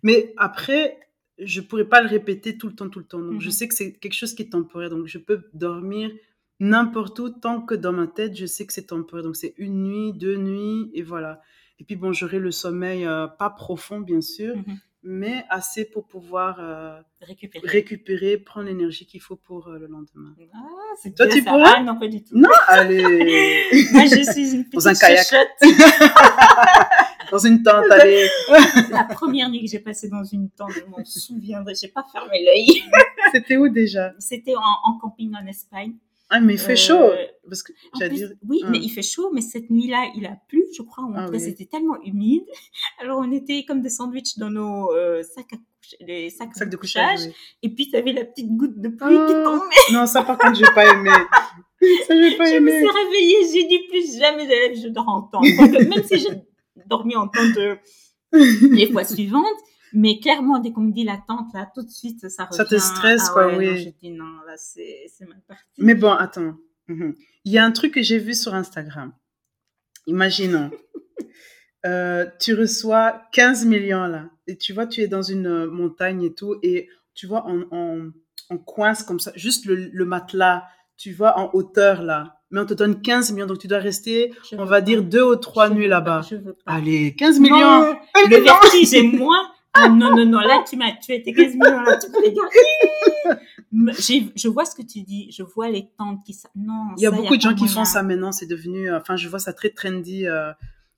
Mais 0.03 0.33
après, 0.37 0.99
je 1.39 1.61
pourrais 1.61 1.85
pas 1.89 2.01
le 2.01 2.07
répéter 2.07 2.57
tout 2.57 2.67
le 2.67 2.75
temps, 2.75 2.89
tout 2.89 2.99
le 2.99 3.05
temps. 3.05 3.19
Donc, 3.19 3.41
je 3.41 3.47
Mhm. 3.47 3.51
sais 3.51 3.67
que 3.67 3.75
c'est 3.75 3.93
quelque 3.93 4.13
chose 4.13 4.33
qui 4.33 4.43
est 4.43 4.49
temporaire. 4.51 4.89
Donc, 4.89 5.07
je 5.07 5.17
peux 5.17 5.43
dormir 5.53 6.11
n'importe 6.59 7.19
où 7.19 7.29
tant 7.29 7.61
que 7.61 7.75
dans 7.75 7.91
ma 7.93 8.07
tête, 8.07 8.35
je 8.35 8.45
sais 8.45 8.65
que 8.65 8.73
c'est 8.73 8.87
temporaire. 8.87 9.23
Donc, 9.23 9.35
c'est 9.35 9.53
une 9.57 9.83
nuit, 9.83 10.13
deux 10.13 10.37
nuits, 10.37 10.89
et 10.93 11.03
voilà. 11.03 11.41
Et 11.79 11.83
puis, 11.83 11.95
bon, 11.95 12.11
j'aurai 12.13 12.39
le 12.39 12.51
sommeil 12.51 13.05
euh, 13.05 13.27
pas 13.27 13.49
profond, 13.49 13.99
bien 13.99 14.21
sûr, 14.21 14.55
Mhm. 14.55 14.77
mais 15.03 15.45
assez 15.49 15.85
pour 15.85 16.07
pouvoir 16.07 16.57
euh, 16.59 16.99
Récupérer. 17.21 17.67
récupérer, 17.67 18.37
prendre 18.37 18.65
l'énergie 18.67 19.05
qu'il 19.05 19.21
faut 19.21 19.35
pour 19.35 19.67
euh, 19.67 19.77
le 19.77 19.85
lendemain. 19.87 20.33
Ah, 20.55 20.57
c'est 21.01 21.13
Toi, 21.15 21.27
bien 21.27 21.35
tu 21.35 21.43
ça. 21.43 21.51
pourrais 21.51 21.73
Ah, 21.77 21.83
non, 21.83 21.99
pas 21.99 22.07
du 22.07 22.23
tout. 22.23 22.35
Non, 22.35 22.49
allez 22.67 23.03
Moi, 23.91 24.05
je 24.05 24.31
suis 24.31 24.53
une 24.55 24.63
petite 24.65 24.73
Dans 24.73 24.87
un 24.87 24.93
kayak. 24.95 25.27
dans 27.31 27.37
une 27.39 27.61
tente, 27.61 27.85
allez. 27.91 28.27
La 28.91 29.03
première 29.03 29.49
nuit 29.49 29.61
que 29.63 29.69
j'ai 29.69 29.79
passée 29.79 30.09
dans 30.09 30.23
une 30.23 30.49
tente, 30.49 30.71
je 30.71 30.83
m'en 30.89 31.03
souviendrai, 31.05 31.73
j'ai 31.79 31.89
pas 31.89 32.05
fermé 32.11 32.43
l'œil. 32.43 32.83
C'était 33.31 33.57
où 33.57 33.69
déjà? 33.69 34.13
C'était 34.19 34.55
en, 34.55 34.61
en 34.91 34.97
camping 34.97 35.33
en 35.35 35.45
Espagne. 35.45 35.93
Ah, 36.29 36.39
mais 36.41 36.53
il 36.55 36.59
fait 36.59 36.73
Euh, 36.73 36.75
chaud. 36.75 37.11
Parce 37.47 37.63
que, 37.63 37.71
plus, 37.97 38.09
dire, 38.09 38.31
oui, 38.47 38.59
Hum. 38.63 38.71
mais 38.71 38.79
il 38.79 38.89
fait 38.89 39.01
chaud, 39.01 39.29
mais 39.33 39.39
cette 39.41 39.69
nuit-là, 39.69 40.11
il 40.17 40.25
a 40.25 40.35
plu, 40.49 40.65
je 40.75 40.81
crois. 40.81 41.05
en 41.05 41.13
Ah 41.15 41.29
oui. 41.31 41.39
c'était 41.39 41.65
tellement 41.65 41.97
humide. 42.03 42.43
Alors, 43.01 43.19
on 43.19 43.31
était 43.31 43.63
comme 43.65 43.81
des 43.81 43.89
sandwichs 43.89 44.37
dans 44.37 44.49
nos 44.49 44.91
euh, 44.93 45.23
sacs 45.23 45.53
à 45.53 45.57
les 46.01 46.29
sacs, 46.29 46.53
sac 46.53 46.69
de 46.69 46.75
couchage. 46.75 47.19
oui. 47.27 47.33
Et 47.63 47.69
puis, 47.69 47.89
tu 47.89 47.95
avais 47.95 48.11
la 48.11 48.25
petite 48.25 48.49
goutte 48.57 48.77
de 48.77 48.89
pluie 48.89 49.15
qui 49.15 49.33
Ah. 49.33 49.43
tombait. 49.45 49.93
Non, 49.97 50.05
ça 50.05 50.21
par 50.23 50.37
contre, 50.37 50.57
j'ai 50.57 50.65
pas 50.75 50.85
aimé. 50.93 51.09
Ça, 52.07 52.19
j'ai 52.21 52.35
pas 52.35 52.45
Je 52.45 52.57
me 52.59 52.69
aimé. 52.69 52.71
suis 52.71 52.89
réveillée, 52.89 53.37
j'ai 53.53 53.63
dit 53.67 53.79
plus 53.87 54.17
jamais 54.19 54.45
de 54.47 54.81
je 54.81 54.87
dors 54.89 55.07
en 55.07 55.21
tente. 55.21 55.45
Euh, 55.45 55.87
même 55.87 56.03
si 56.03 56.17
j'ai 56.19 56.83
dormi 56.87 57.15
en 57.15 57.27
tente 57.29 57.55
euh, 57.57 57.75
les 58.33 58.91
fois 58.91 59.03
suivantes, 59.05 59.45
mais 59.93 60.19
clairement, 60.19 60.59
dès 60.59 60.71
qu'on 60.71 60.81
me 60.81 60.91
dit 60.91 61.03
la 61.03 61.17
tente, 61.27 61.53
là, 61.53 61.69
tout 61.73 61.83
de 61.83 61.89
suite, 61.89 62.27
ça 62.29 62.45
revient. 62.45 62.57
Ça 62.57 62.65
te 62.65 62.77
stresse, 62.77 63.25
Ah 63.29 63.33
quoi, 63.33 63.47
ouais, 63.47 63.57
oui. 63.57 63.67
non, 63.67 63.75
je 63.77 63.89
dis 64.01 64.11
non, 64.11 64.31
là, 64.47 64.53
c'est 64.57 65.07
mal 65.27 65.41
parti. 65.47 65.63
Mais 65.77 65.95
bon, 65.95 66.11
attends. 66.11 66.55
Mhm. 66.87 67.15
Il 67.45 67.51
y 67.51 67.57
a 67.57 67.65
un 67.65 67.71
truc 67.71 67.93
que 67.93 68.01
j'ai 68.01 68.17
vu 68.19 68.33
sur 68.33 68.53
Instagram. 68.53 69.13
Imaginons. 70.07 70.71
Euh, 71.85 72.25
tu 72.39 72.53
reçois 72.53 73.21
15 73.33 73.65
millions 73.65 74.07
là. 74.07 74.25
Et 74.47 74.57
tu 74.57 74.73
vois, 74.73 74.87
tu 74.87 75.01
es 75.01 75.07
dans 75.07 75.21
une 75.21 75.45
euh, 75.47 75.69
montagne 75.69 76.23
et 76.23 76.33
tout. 76.33 76.55
Et 76.63 76.89
tu 77.13 77.27
vois, 77.27 77.45
on, 77.47 77.65
on, 77.71 78.11
on 78.49 78.57
coince 78.57 79.03
comme 79.03 79.19
ça. 79.19 79.31
Juste 79.35 79.65
le, 79.65 79.75
le 79.75 80.05
matelas, 80.05 80.65
tu 80.97 81.13
vois, 81.13 81.37
en 81.39 81.49
hauteur 81.53 82.01
là. 82.01 82.41
Mais 82.51 82.59
on 82.59 82.65
te 82.65 82.73
donne 82.73 82.99
15 83.01 83.31
millions. 83.31 83.45
Donc 83.45 83.59
tu 83.59 83.67
dois 83.67 83.77
rester, 83.77 84.33
Je 84.49 84.55
on 84.57 84.65
va 84.65 84.77
pas. 84.77 84.81
dire, 84.81 85.03
deux 85.03 85.21
ou 85.23 85.35
trois 85.37 85.69
Je 85.69 85.73
nuits 85.75 85.87
là-bas. 85.87 86.21
Allez, 86.65 87.15
15 87.15 87.39
millions. 87.39 87.57
Non, 87.57 87.95
le 88.29 88.43
vertige 88.43 88.93
et 88.93 89.03
moi. 89.03 89.49
Ah 89.79 89.89
non, 89.89 90.15
non, 90.15 90.25
non, 90.25 90.39
là, 90.39 90.63
tu 90.67 90.75
m'as 90.77 90.91
tué, 90.93 91.21
tes 91.21 91.33
15 91.33 91.53
millions, 91.55 91.81
là, 91.81 91.97
tu 91.97 92.09
peux 92.11 92.21
les 92.23 92.33
garder. 92.33 93.41
Je 94.35 94.47
vois 94.47 94.65
ce 94.65 94.75
que 94.75 94.81
tu 94.81 95.01
dis, 95.01 95.29
je 95.31 95.43
vois 95.43 95.69
les 95.69 95.89
tentes 95.97 96.23
qui... 96.25 96.33
sa- 96.33 96.49
Non, 96.55 96.87
Il 96.97 97.03
y 97.03 97.05
a 97.05 97.11
ça, 97.11 97.15
beaucoup 97.17 97.35
de 97.35 97.41
gens 97.41 97.53
qui 97.53 97.67
font 97.67 97.85
ça 97.85 98.01
maintenant. 98.03 98.31
C'est 98.31 98.45
devenu, 98.47 98.89
euh, 98.89 98.97
enfin, 98.99 99.15
je 99.17 99.27
vois 99.27 99.39
ça 99.39 99.53
très 99.53 99.69
trendy 99.69 100.25
euh, 100.25 100.51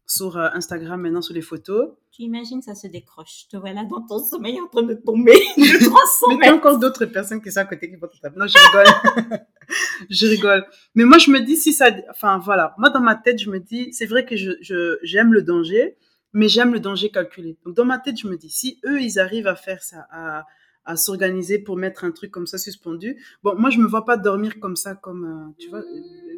sur 0.06 0.38
euh, 0.38 0.48
Instagram 0.54 1.02
maintenant, 1.02 1.22
sur 1.22 1.34
les 1.34 1.42
photos. 1.42 1.90
Tu 2.12 2.22
imagines, 2.24 2.62
ça 2.62 2.76
se 2.76 2.88
décroche. 2.88 3.48
Te 3.52 3.58
vois 3.58 3.74
là 3.74 3.84
dans 3.86 4.02
ton 4.06 4.20
sommeil 4.20 4.60
en 4.62 4.68
train 4.68 4.84
de 4.84 4.94
tomber 4.94 5.34
de 5.58 5.86
300 5.86 6.28
Mais 6.30 6.36
il 6.36 6.46
y 6.46 6.50
a 6.50 6.56
encore 6.56 6.78
d'autres 6.80 7.06
personnes 7.06 7.42
qui 7.42 7.52
sont 7.52 7.60
à 7.62 7.66
côté 7.66 7.90
qui 7.90 7.96
vont 7.96 8.08
te 8.08 8.18
taper. 8.20 8.40
Non, 8.40 8.46
je 8.48 8.58
rigole. 8.68 9.40
je 10.10 10.28
rigole. 10.28 10.66
Mais 10.96 11.06
moi, 11.06 11.18
je 11.18 11.32
me 11.32 11.40
dis, 11.40 11.58
si 11.58 11.74
ça. 11.74 11.90
Enfin, 12.12 12.38
voilà. 12.38 12.76
Moi, 12.78 12.90
dans 12.92 13.02
ma 13.02 13.16
tête, 13.16 13.40
je 13.42 13.50
me 13.50 13.60
dis, 13.60 13.92
c'est 13.94 14.06
vrai 14.06 14.26
que 14.26 14.36
je- 14.36 14.98
j'aime 15.04 15.34
le 15.34 15.42
danger, 15.42 15.98
mais 16.34 16.48
j'aime 16.48 16.74
le 16.74 16.80
danger 16.80 17.10
calculé. 17.10 17.58
Donc, 17.66 17.76
dans 17.76 17.86
ma 17.86 17.98
tête, 18.00 18.18
je 18.20 18.28
me 18.28 18.38
dis, 18.38 18.50
si 18.50 18.80
eux, 18.86 19.02
ils 19.02 19.20
arrivent 19.20 19.48
à 19.48 19.56
faire 19.56 19.82
ça, 19.84 20.08
à, 20.12 20.46
à 20.86 20.96
s'organiser 20.96 21.60
pour 21.60 21.78
mettre 21.78 22.04
un 22.04 22.12
truc 22.12 22.32
comme 22.32 22.48
ça 22.48 22.58
suspendu, 22.58 23.18
bon, 23.44 23.56
moi, 23.58 23.70
je 23.70 23.80
me 23.80 23.88
vois 23.88 24.06
pas 24.06 24.18
dormir 24.18 24.60
comme 24.60 24.76
ça, 24.76 24.96
comme. 24.96 25.26
euh, 25.26 25.54
tu 25.60 25.70
vois. 25.70 25.84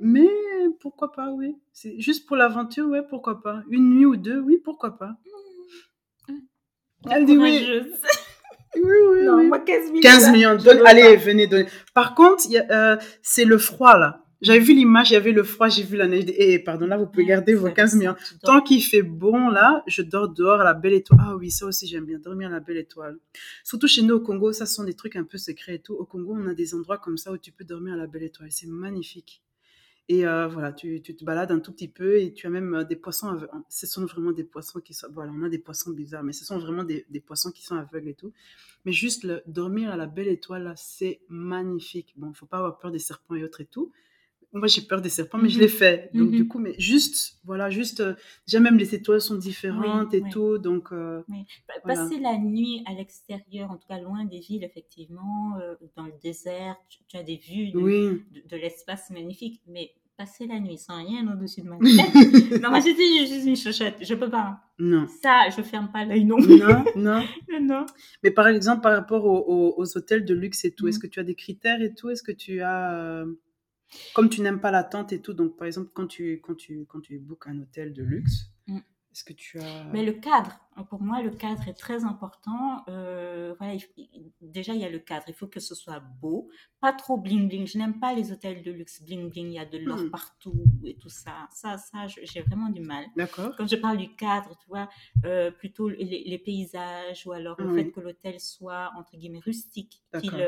Mais 0.01 0.27
pourquoi 0.79 1.11
pas, 1.11 1.29
oui. 1.31 1.55
C'est 1.73 1.99
juste 1.99 2.25
pour 2.27 2.35
l'aventure, 2.37 2.87
ouais, 2.87 3.03
pourquoi 3.07 3.41
pas. 3.41 3.63
Une 3.69 3.89
nuit 3.91 4.05
ou 4.05 4.15
deux, 4.15 4.39
oui, 4.39 4.57
pourquoi 4.63 4.97
pas. 4.97 5.15
Elle 7.09 7.25
dit 7.25 7.37
oui. 7.37 7.67
Oui, 8.73 8.81
oui, 9.11 9.25
Non, 9.25 9.35
oui. 9.39 9.47
moi, 9.47 9.59
15 9.59 9.87
millions. 9.91 10.01
15 10.01 10.25
là, 10.27 10.31
millions. 10.31 10.55
Donne, 10.55 10.81
allez, 10.87 11.17
venez 11.17 11.45
donner. 11.45 11.65
Par 11.93 12.15
contre, 12.15 12.45
euh, 12.71 12.95
c'est 13.21 13.43
le 13.43 13.57
froid, 13.57 13.97
là. 13.97 14.23
J'avais 14.41 14.59
vu 14.59 14.73
l'image, 14.73 15.11
il 15.11 15.13
y 15.13 15.17
avait 15.17 15.31
le 15.33 15.43
froid, 15.43 15.69
j'ai 15.69 15.83
vu 15.83 15.97
la 15.97 16.07
neige. 16.07 16.25
Et 16.35 16.57
pardon, 16.59 16.87
là, 16.87 16.97
vous 16.97 17.05
pouvez 17.05 17.25
garder 17.25 17.53
vos 17.53 17.67
ça 17.67 17.73
15 17.73 17.89
ressent, 17.91 17.97
millions. 17.99 18.15
tu 18.15 18.33
dors. 18.41 18.55
Tant 18.55 18.61
qu'il 18.61 18.83
fait 18.83 19.03
bon, 19.03 19.49
là, 19.49 19.83
je 19.87 20.01
dors 20.01 20.29
dehors 20.29 20.61
à 20.61 20.63
la 20.63 20.73
belle 20.73 20.93
étoile. 20.93 21.19
Ah 21.21 21.35
oui, 21.35 21.51
ça 21.51 21.65
aussi, 21.67 21.85
j'aime 21.87 22.05
bien, 22.05 22.17
dormir 22.17 22.47
à 22.49 22.51
la 22.51 22.59
belle 22.59 22.77
étoile. 22.77 23.17
Surtout 23.63 23.87
chez 23.87 24.01
nous 24.01 24.15
au 24.15 24.19
Congo, 24.19 24.51
ça 24.51 24.65
sont 24.65 24.83
des 24.83 24.95
trucs 24.95 25.15
un 25.15 25.23
peu 25.23 25.37
secrets 25.37 25.75
et 25.75 25.79
tout. 25.79 25.93
Au 25.93 26.05
Congo, 26.05 26.35
on 26.35 26.47
a 26.47 26.53
des 26.55 26.73
endroits 26.73 26.97
comme 26.97 27.17
ça 27.17 27.31
où 27.31 27.37
tu 27.37 27.51
peux 27.51 27.63
dormir 27.63 27.93
à 27.93 27.97
la 27.97 28.07
belle 28.07 28.23
étoile. 28.23 28.51
C'est 28.51 28.67
magnifique. 28.67 29.43
Et 30.09 30.25
euh, 30.27 30.47
voilà, 30.47 30.73
tu, 30.73 31.01
tu 31.01 31.15
te 31.15 31.23
balades 31.23 31.51
un 31.51 31.59
tout 31.59 31.71
petit 31.71 31.87
peu 31.87 32.17
et 32.19 32.33
tu 32.33 32.47
as 32.47 32.49
même 32.49 32.73
euh, 32.73 32.83
des 32.83 32.95
poissons. 32.97 33.27
aveu- 33.29 33.47
Ce 33.69 33.85
sont 33.87 34.05
vraiment 34.05 34.31
des 34.31 34.43
poissons 34.43 34.79
qui 34.81 34.93
sont. 34.93 35.07
Voilà, 35.13 35.31
on 35.33 35.43
a 35.43 35.49
des 35.49 35.59
poissons 35.59 35.91
bizarres, 35.91 36.23
mais 36.23 36.33
ce 36.33 36.43
sont 36.43 36.57
vraiment 36.57 36.83
des, 36.83 37.05
des 37.09 37.19
poissons 37.21 37.51
qui 37.51 37.63
sont 37.63 37.75
aveugles 37.75 38.09
et 38.09 38.13
tout. 38.15 38.33
Mais 38.85 38.91
juste 38.91 39.23
le, 39.23 39.41
dormir 39.45 39.91
à 39.91 39.97
la 39.97 40.07
belle 40.07 40.27
étoile, 40.27 40.63
là, 40.63 40.73
c'est 40.75 41.21
magnifique. 41.29 42.13
Bon, 42.17 42.33
faut 42.33 42.47
pas 42.47 42.57
avoir 42.57 42.79
peur 42.79 42.91
des 42.91 42.99
serpents 42.99 43.35
et 43.35 43.43
autres 43.43 43.61
et 43.61 43.65
tout. 43.65 43.91
Moi, 44.53 44.67
j'ai 44.67 44.81
peur 44.81 45.01
des 45.01 45.09
serpents, 45.09 45.37
mais 45.37 45.47
je 45.49 45.55
Mhm. 45.55 45.61
l'ai 45.61 45.67
fait. 45.69 46.09
Donc, 46.13 46.29
Mhm. 46.29 46.35
du 46.35 46.47
coup, 46.47 46.59
mais 46.59 46.73
juste, 46.77 47.39
voilà, 47.45 47.69
juste, 47.69 48.01
euh, 48.01 48.15
déjà 48.45 48.59
même 48.59 48.77
les 48.77 48.93
étoiles 48.93 49.21
sont 49.21 49.35
différentes 49.37 50.09
Oui, 50.11 50.19
et 50.19 50.21
oui. 50.23 50.29
tout. 50.29 50.57
Donc, 50.57 50.91
euh, 50.91 51.21
Oui. 51.29 51.45
Pa- 51.67 51.73
Voilà. 51.85 52.03
Passer 52.03 52.19
la 52.19 52.37
nuit 52.37 52.83
à 52.85 52.93
l'extérieur, 52.93 53.71
en 53.71 53.77
tout 53.77 53.87
cas 53.87 53.99
loin 53.99 54.25
des 54.25 54.39
villes, 54.39 54.63
effectivement, 54.65 55.57
euh, 55.61 55.75
dans 55.95 56.03
le 56.05 56.13
désert, 56.21 56.75
tu, 56.89 56.99
tu 57.07 57.15
as 57.17 57.23
des 57.23 57.37
vues 57.37 57.71
de, 57.71 57.77
oui. 57.77 58.23
de, 58.33 58.41
de 58.49 58.55
l'espace 58.57 59.09
magnifique, 59.09 59.61
mais 59.67 59.91
passer 60.17 60.45
la 60.45 60.59
nuit 60.59 60.77
sans 60.77 61.03
rien 61.03 61.31
au-dessus 61.33 61.61
de 61.61 61.67
ma 61.69 61.77
tête. 61.77 61.81
non, 62.61 62.69
moi 62.69 62.79
j'étais 62.81 63.25
juste 63.25 63.47
une 63.47 63.55
chochette, 63.55 63.95
je 64.01 64.13
peux 64.13 64.29
pas. 64.29 64.59
Non. 64.77 65.07
Ça, 65.23 65.49
je 65.55 65.61
ferme 65.63 65.89
pas 65.91 66.03
l'œil 66.05 66.25
non. 66.25 66.37
Non, 66.37 66.83
non. 66.97 67.23
non. 67.61 67.85
Mais 68.21 68.29
par 68.31 68.47
exemple, 68.47 68.81
par 68.81 68.93
rapport 68.95 69.25
aux, 69.25 69.39
aux- 69.47 69.73
aux 69.81 69.97
hôtels 69.97 70.25
de 70.25 70.33
luxe 70.35 70.65
et 70.65 70.71
tout, 70.71 70.87
est-ce 70.89 70.97
Mhm. 70.97 71.01
que 71.03 71.07
tu 71.07 71.19
as 71.19 71.23
des 71.23 71.35
critères 71.35 71.81
et 71.81 71.93
tout? 71.95 72.09
Est-ce 72.09 72.21
que 72.21 72.33
tu 72.33 72.61
as. 72.61 73.23
Comme 74.13 74.29
tu 74.29 74.41
n'aimes 74.41 74.61
pas 74.61 74.71
l'attente 74.71 75.11
et 75.13 75.21
tout, 75.21 75.33
donc 75.33 75.57
par 75.57 75.67
exemple, 75.67 75.89
quand 75.93 76.07
tu, 76.07 76.39
quand 76.41 76.55
tu, 76.55 76.85
quand 76.87 77.01
tu 77.01 77.19
bookes 77.19 77.47
un 77.47 77.59
hôtel 77.59 77.93
de 77.93 78.03
luxe, 78.03 78.47
Mm. 78.67 78.77
est-ce 79.11 79.23
que 79.25 79.33
tu 79.33 79.59
as. 79.59 79.83
Mais 79.91 80.05
le 80.05 80.13
cadre, 80.13 80.57
pour 80.89 81.01
moi, 81.01 81.21
le 81.21 81.31
cadre 81.31 81.67
est 81.67 81.73
très 81.73 82.05
important. 82.05 82.83
Euh, 82.87 83.53
voilà, 83.57 83.73
il- 83.73 83.83
il- 83.97 84.31
déjà, 84.39 84.73
il 84.73 84.79
y 84.79 84.85
a 84.85 84.89
le 84.89 84.99
cadre. 84.99 85.25
Il 85.27 85.33
faut 85.33 85.47
que 85.47 85.59
ce 85.59 85.75
soit 85.75 85.99
beau, 85.99 86.49
pas 86.79 86.93
trop 86.93 87.17
bling 87.17 87.49
bling. 87.49 87.67
Je 87.67 87.77
n'aime 87.77 87.99
pas 87.99 88.13
les 88.13 88.31
hôtels 88.31 88.61
de 88.63 88.71
luxe 88.71 89.01
bling 89.03 89.29
bling. 89.29 89.47
Il 89.47 89.53
y 89.55 89.59
a 89.59 89.65
de 89.65 89.77
l'or 89.79 89.97
Hmm. 89.97 90.09
partout 90.11 90.63
et 90.85 90.95
tout 90.95 91.09
ça. 91.09 91.49
Ça, 91.51 91.77
ça, 91.77 92.07
j'ai 92.07 92.41
vraiment 92.41 92.69
du 92.69 92.79
mal. 92.81 93.03
D'accord. 93.17 93.53
Quand 93.57 93.67
je 93.67 93.75
parle 93.75 93.97
du 93.97 94.15
cadre, 94.15 94.55
tu 94.61 94.67
vois, 94.69 94.87
euh, 95.25 95.51
plutôt 95.51 95.89
les, 95.89 96.23
les 96.25 96.39
paysages 96.39 97.25
ou 97.27 97.33
alors 97.33 97.59
le 97.59 97.67
Ah 97.67 97.71
oui. 97.73 97.83
fait 97.83 97.91
que 97.91 97.99
l'hôtel 97.99 98.39
soit 98.39 98.91
entre 98.95 99.17
guillemets 99.17 99.39
rustique, 99.39 100.01
qu'il 100.21 100.31
D'accord. 100.31 100.39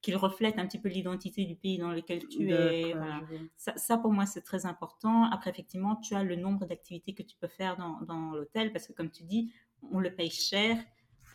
Qu'il 0.00 0.16
reflète 0.16 0.58
un 0.58 0.66
petit 0.66 0.78
peu 0.78 0.88
l'identité 0.88 1.44
du 1.44 1.56
pays 1.56 1.78
dans 1.78 1.90
lequel 1.90 2.26
tu 2.28 2.50
es. 2.52 2.92
Voilà. 2.92 3.20
Ça, 3.56 3.76
ça, 3.76 3.98
pour 3.98 4.12
moi, 4.12 4.26
c'est 4.26 4.42
très 4.42 4.64
important. 4.64 5.24
Après, 5.24 5.50
effectivement, 5.50 5.96
tu 5.96 6.14
as 6.14 6.22
le 6.22 6.36
nombre 6.36 6.66
d'activités 6.66 7.14
que 7.14 7.22
tu 7.22 7.36
peux 7.36 7.48
faire 7.48 7.76
dans, 7.76 8.00
dans 8.02 8.30
l'hôtel 8.30 8.72
parce 8.72 8.86
que, 8.86 8.92
comme 8.92 9.10
tu 9.10 9.24
dis, 9.24 9.52
on 9.90 9.98
le 10.00 10.14
paye 10.14 10.30
cher. 10.30 10.76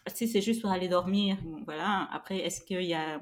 Si 0.08 0.28
c'est 0.28 0.42
juste 0.42 0.62
pour 0.62 0.72
aller 0.72 0.88
dormir, 0.90 1.38
bon, 1.44 1.62
voilà. 1.66 2.10
Après, 2.12 2.38
est-ce 2.40 2.62
qu'il 2.62 2.84
y 2.84 2.94
a 2.94 3.20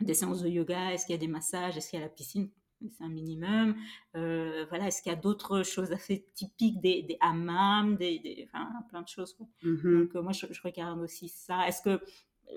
des 0.00 0.14
séances 0.14 0.42
de 0.42 0.48
yoga? 0.48 0.92
Est-ce 0.92 1.06
qu'il 1.06 1.14
y 1.14 1.18
a 1.18 1.20
des 1.20 1.28
massages? 1.28 1.76
Est-ce 1.76 1.90
qu'il 1.90 1.98
y 1.98 2.02
a 2.02 2.04
la 2.06 2.12
piscine? 2.12 2.50
C'est 2.92 3.04
un 3.04 3.08
minimum. 3.08 3.74
Euh, 4.14 4.66
voilà, 4.68 4.88
est-ce 4.88 5.00
qu'il 5.02 5.10
y 5.10 5.14
a 5.14 5.18
d'autres 5.18 5.62
choses 5.62 5.92
assez 5.92 6.26
typiques? 6.34 6.80
Des, 6.80 7.02
des 7.02 7.16
hammams, 7.20 7.96
des, 7.96 8.18
des- 8.18 8.46
enfin, 8.52 8.68
plein 8.90 9.00
de 9.00 9.08
choses. 9.08 9.32
quoi. 9.32 9.46
Mhm. 9.62 10.02
Donc, 10.02 10.16
euh, 10.16 10.22
moi, 10.22 10.32
je, 10.32 10.46
je 10.50 10.60
regarde 10.62 11.00
aussi 11.00 11.28
ça. 11.28 11.66
Est-ce 11.66 11.80
que 11.80 12.02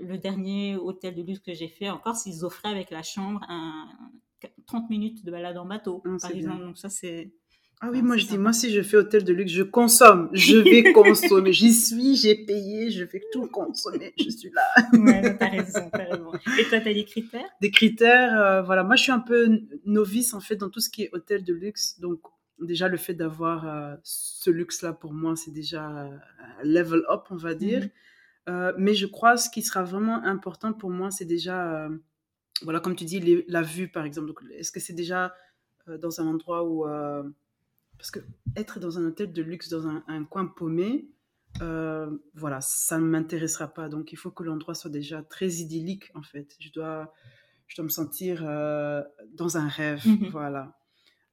le 0.02 0.18
dernier 0.18 0.76
hôtel 0.76 1.16
de 1.16 1.22
luxe 1.22 1.40
que 1.40 1.54
j'ai 1.54 1.68
fait, 1.68 1.90
encore, 1.90 2.16
s'ils 2.16 2.46
offraient 2.46 2.70
avec 2.70 2.92
la 2.92 3.04
chambre 3.04 3.42
un, 3.50 3.88
30 4.68 4.90
minutes 4.90 5.26
de 5.26 5.32
balade 5.32 5.58
en 5.58 5.66
bateau, 5.66 6.02
Ah, 6.06 6.16
par 6.22 6.32
exemple. 6.32 6.58
bien. 6.58 6.68
Donc, 6.68 6.78
ça, 6.78 6.90
c'est. 6.90 7.32
Ah 7.82 7.90
oui, 7.92 8.02
moi 8.02 8.18
je 8.18 8.26
dis, 8.26 8.38
moi 8.38 8.52
si 8.52 8.72
je 8.72 8.82
fais 8.82 8.98
hôtel 8.98 9.24
de 9.24 9.32
luxe, 9.32 9.54
je 9.54 9.64
consomme, 9.64 10.30
je 10.34 10.58
vais 10.58 10.92
consommer. 10.94 11.54
J'y 11.54 11.74
suis, 11.74 12.18
j'ai 12.18 12.36
payé, 12.36 12.92
je 12.92 13.06
vais 13.06 13.22
tout 13.32 13.48
consommer, 13.48 14.14
je 14.20 14.30
suis 14.30 14.52
là. 14.52 14.64
Ouais, 15.00 15.38
t'as 15.38 15.48
raison, 15.48 15.90
t'as 15.90 16.04
raison. 16.04 16.34
Et 16.60 16.66
toi, 16.66 16.82
t'as 16.82 16.94
des 16.94 17.06
critères? 17.06 17.50
Des 17.62 17.72
critères, 17.72 18.38
euh, 18.38 18.62
voilà, 18.64 18.84
moi 18.84 18.98
je 18.98 19.04
suis 19.04 19.14
un 19.14 19.20
peu 19.22 19.62
novice 19.86 20.34
en 20.34 20.42
fait 20.42 20.58
dans 20.58 20.70
tout 20.70 20.82
ce 20.82 20.90
qui 20.90 21.04
est 21.04 21.10
hôtel 21.14 21.46
de 21.46 21.54
luxe, 21.54 21.98
donc 22.02 22.20
déjà 22.60 22.90
le 22.90 22.98
fait 22.98 23.14
d'avoir 23.14 23.66
euh, 23.66 23.96
ce 24.04 24.50
luxe-là 24.50 24.92
pour 24.92 25.14
moi, 25.14 25.38
c'est 25.38 25.52
déjà 25.52 25.90
euh, 25.90 26.10
level 26.64 27.04
up, 27.10 27.28
on 27.30 27.38
va 27.38 27.54
dire. 27.54 27.84
Mhm. 27.84 27.90
Euh, 28.50 28.74
mais 28.78 28.94
je 28.96 29.06
crois 29.06 29.38
ce 29.38 29.50
qui 29.50 29.62
sera 29.62 29.84
vraiment 29.84 30.24
important 30.24 30.74
pour 30.74 30.90
moi, 30.90 31.12
c'est 31.12 31.26
déjà, 31.26 31.86
euh, 31.86 31.90
voilà, 32.64 32.80
comme 32.80 32.96
tu 32.96 33.06
dis, 33.06 33.20
les- 33.20 33.46
la 33.48 33.62
vue 33.62 33.88
par 33.90 34.04
exemple. 34.06 34.32
Est-ce 34.60 34.72
que 34.72 34.80
c'est 34.80 34.94
déjà 35.04 35.34
euh, 35.88 35.98
dans 35.98 36.20
un 36.22 36.28
endroit 36.28 36.62
où... 36.70 36.86
parce 37.98 38.12
que 38.12 38.20
être 38.56 38.80
dans 38.80 38.98
un 39.00 39.06
hôtel 39.06 39.32
de 39.34 39.42
luxe, 39.42 39.70
dans 39.70 39.86
un, 39.88 40.04
un 40.08 40.24
coin 40.24 40.46
paumé, 40.48 41.10
voilà, 42.44 42.60
ça 42.62 42.98
ne 42.98 43.06
m'intéressera 43.06 43.68
pas. 43.68 43.90
Donc 43.90 44.12
il 44.14 44.18
faut 44.18 44.32
que 44.32 44.44
l'endroit 44.44 44.74
soit 44.76 44.92
déjà 44.92 45.22
très 45.24 45.50
idyllique 45.66 46.12
en 46.16 46.22
fait. 46.24 46.56
Je 46.60 46.72
dois, 46.72 47.14
je 47.68 47.76
dois 47.76 47.86
me 47.86 47.90
sentir 47.90 48.42
dans 48.44 49.58
un 49.58 49.68
rêve. 49.68 50.02
Mhm. 50.06 50.30
Voilà. 50.32 50.76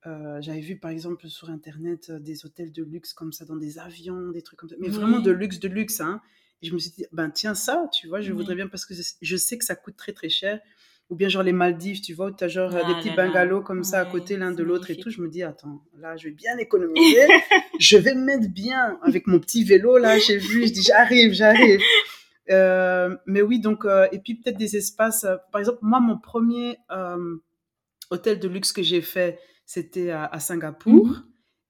Euh, 0.07 0.41
J'avais 0.41 0.61
vu 0.61 0.79
par 0.79 0.91
exemple 0.93 1.29
sur 1.29 1.51
internet 1.51 2.11
euh, 2.11 2.21
des 2.21 2.45
hôtels 2.47 2.71
de 2.73 2.85
luxe 2.85 3.13
comme 3.13 3.33
ça, 3.33 3.45
dans 3.45 3.57
des 3.57 3.79
avions, 3.81 4.31
des 4.31 4.43
trucs 4.43 4.59
comme 4.61 4.69
ça, 4.69 4.77
mais 4.79 4.89
Oui. 4.89 4.95
vraiment 4.95 5.19
de 5.19 5.33
luxe, 5.33 5.59
de 5.59 5.67
luxe. 5.69 6.01
Hein. 6.01 6.21
Et 6.63 6.67
je 6.69 6.73
me 6.75 6.79
suis 6.79 6.91
dit, 6.91 7.05
ben 7.13 7.31
tiens 7.31 7.55
ça, 7.55 7.89
tu 7.93 8.09
vois, 8.09 8.21
je 8.21 8.31
Oui. 8.33 8.39
voudrais 8.39 8.55
bien 8.55 8.67
parce 8.67 8.87
que 8.87 8.95
je- 9.21 9.37
sais 9.37 9.59
que 9.59 9.65
ça 9.65 9.75
coûte 9.77 9.97
très 9.97 10.13
très 10.13 10.29
cher. 10.29 10.61
ou 11.09 11.15
bien 11.15 11.29
genre 11.29 11.45
les 11.45 11.53
Maldives, 11.53 12.01
tu 12.01 12.15
vois, 12.15 12.27
où 12.27 12.31
tu 12.35 12.43
as 12.43 12.49
genre 12.49 12.75
euh, 12.75 12.83
des 12.83 12.93
Ah 12.93 12.99
petits 12.99 13.11
là. 13.11 13.15
bungalows 13.15 13.61
comme 13.63 13.85
ça 13.85 14.01
à 14.01 14.05
côté 14.07 14.37
l'un 14.37 14.51
de 14.51 14.65
l'autre 14.65 14.91
et 14.91 14.97
tout. 14.97 15.09
Je 15.09 15.21
me 15.21 15.29
dis, 15.29 15.45
attends, 15.45 15.81
là, 15.99 16.17
je 16.17 16.25
vais 16.25 16.35
bien 16.35 16.59
économiser. 16.59 17.29
je 17.79 17.97
vais 17.97 18.13
me 18.17 18.25
mettre 18.25 18.49
bien 18.49 18.99
avec 19.03 19.29
mon 19.29 19.39
petit 19.39 19.63
vélo, 19.63 19.99
là, 19.99 20.19
j'ai 20.19 20.37
vu, 20.37 20.67
je 20.67 20.73
dis, 20.73 20.83
j'arrive, 20.83 21.33
j'arrive. 21.33 21.81
Euh, 22.49 23.17
mais 23.27 23.43
oui, 23.43 23.59
donc, 23.59 23.85
euh, 23.85 24.07
et 24.13 24.21
puis 24.21 24.37
peut-être 24.37 24.57
des 24.57 24.77
espaces. 24.77 25.25
euh, 25.25 25.35
par 25.51 25.59
exemple, 25.61 25.81
moi, 25.83 25.99
mon 25.99 26.17
premier 26.17 26.79
hôtel 28.11 28.39
de 28.39 28.49
luxe 28.49 28.73
que 28.73 28.83
j'ai 28.83 29.03
fait, 29.03 29.39
c'était 29.65 30.11
à, 30.11 30.27
à 30.27 30.39
Singapour. 30.41 31.23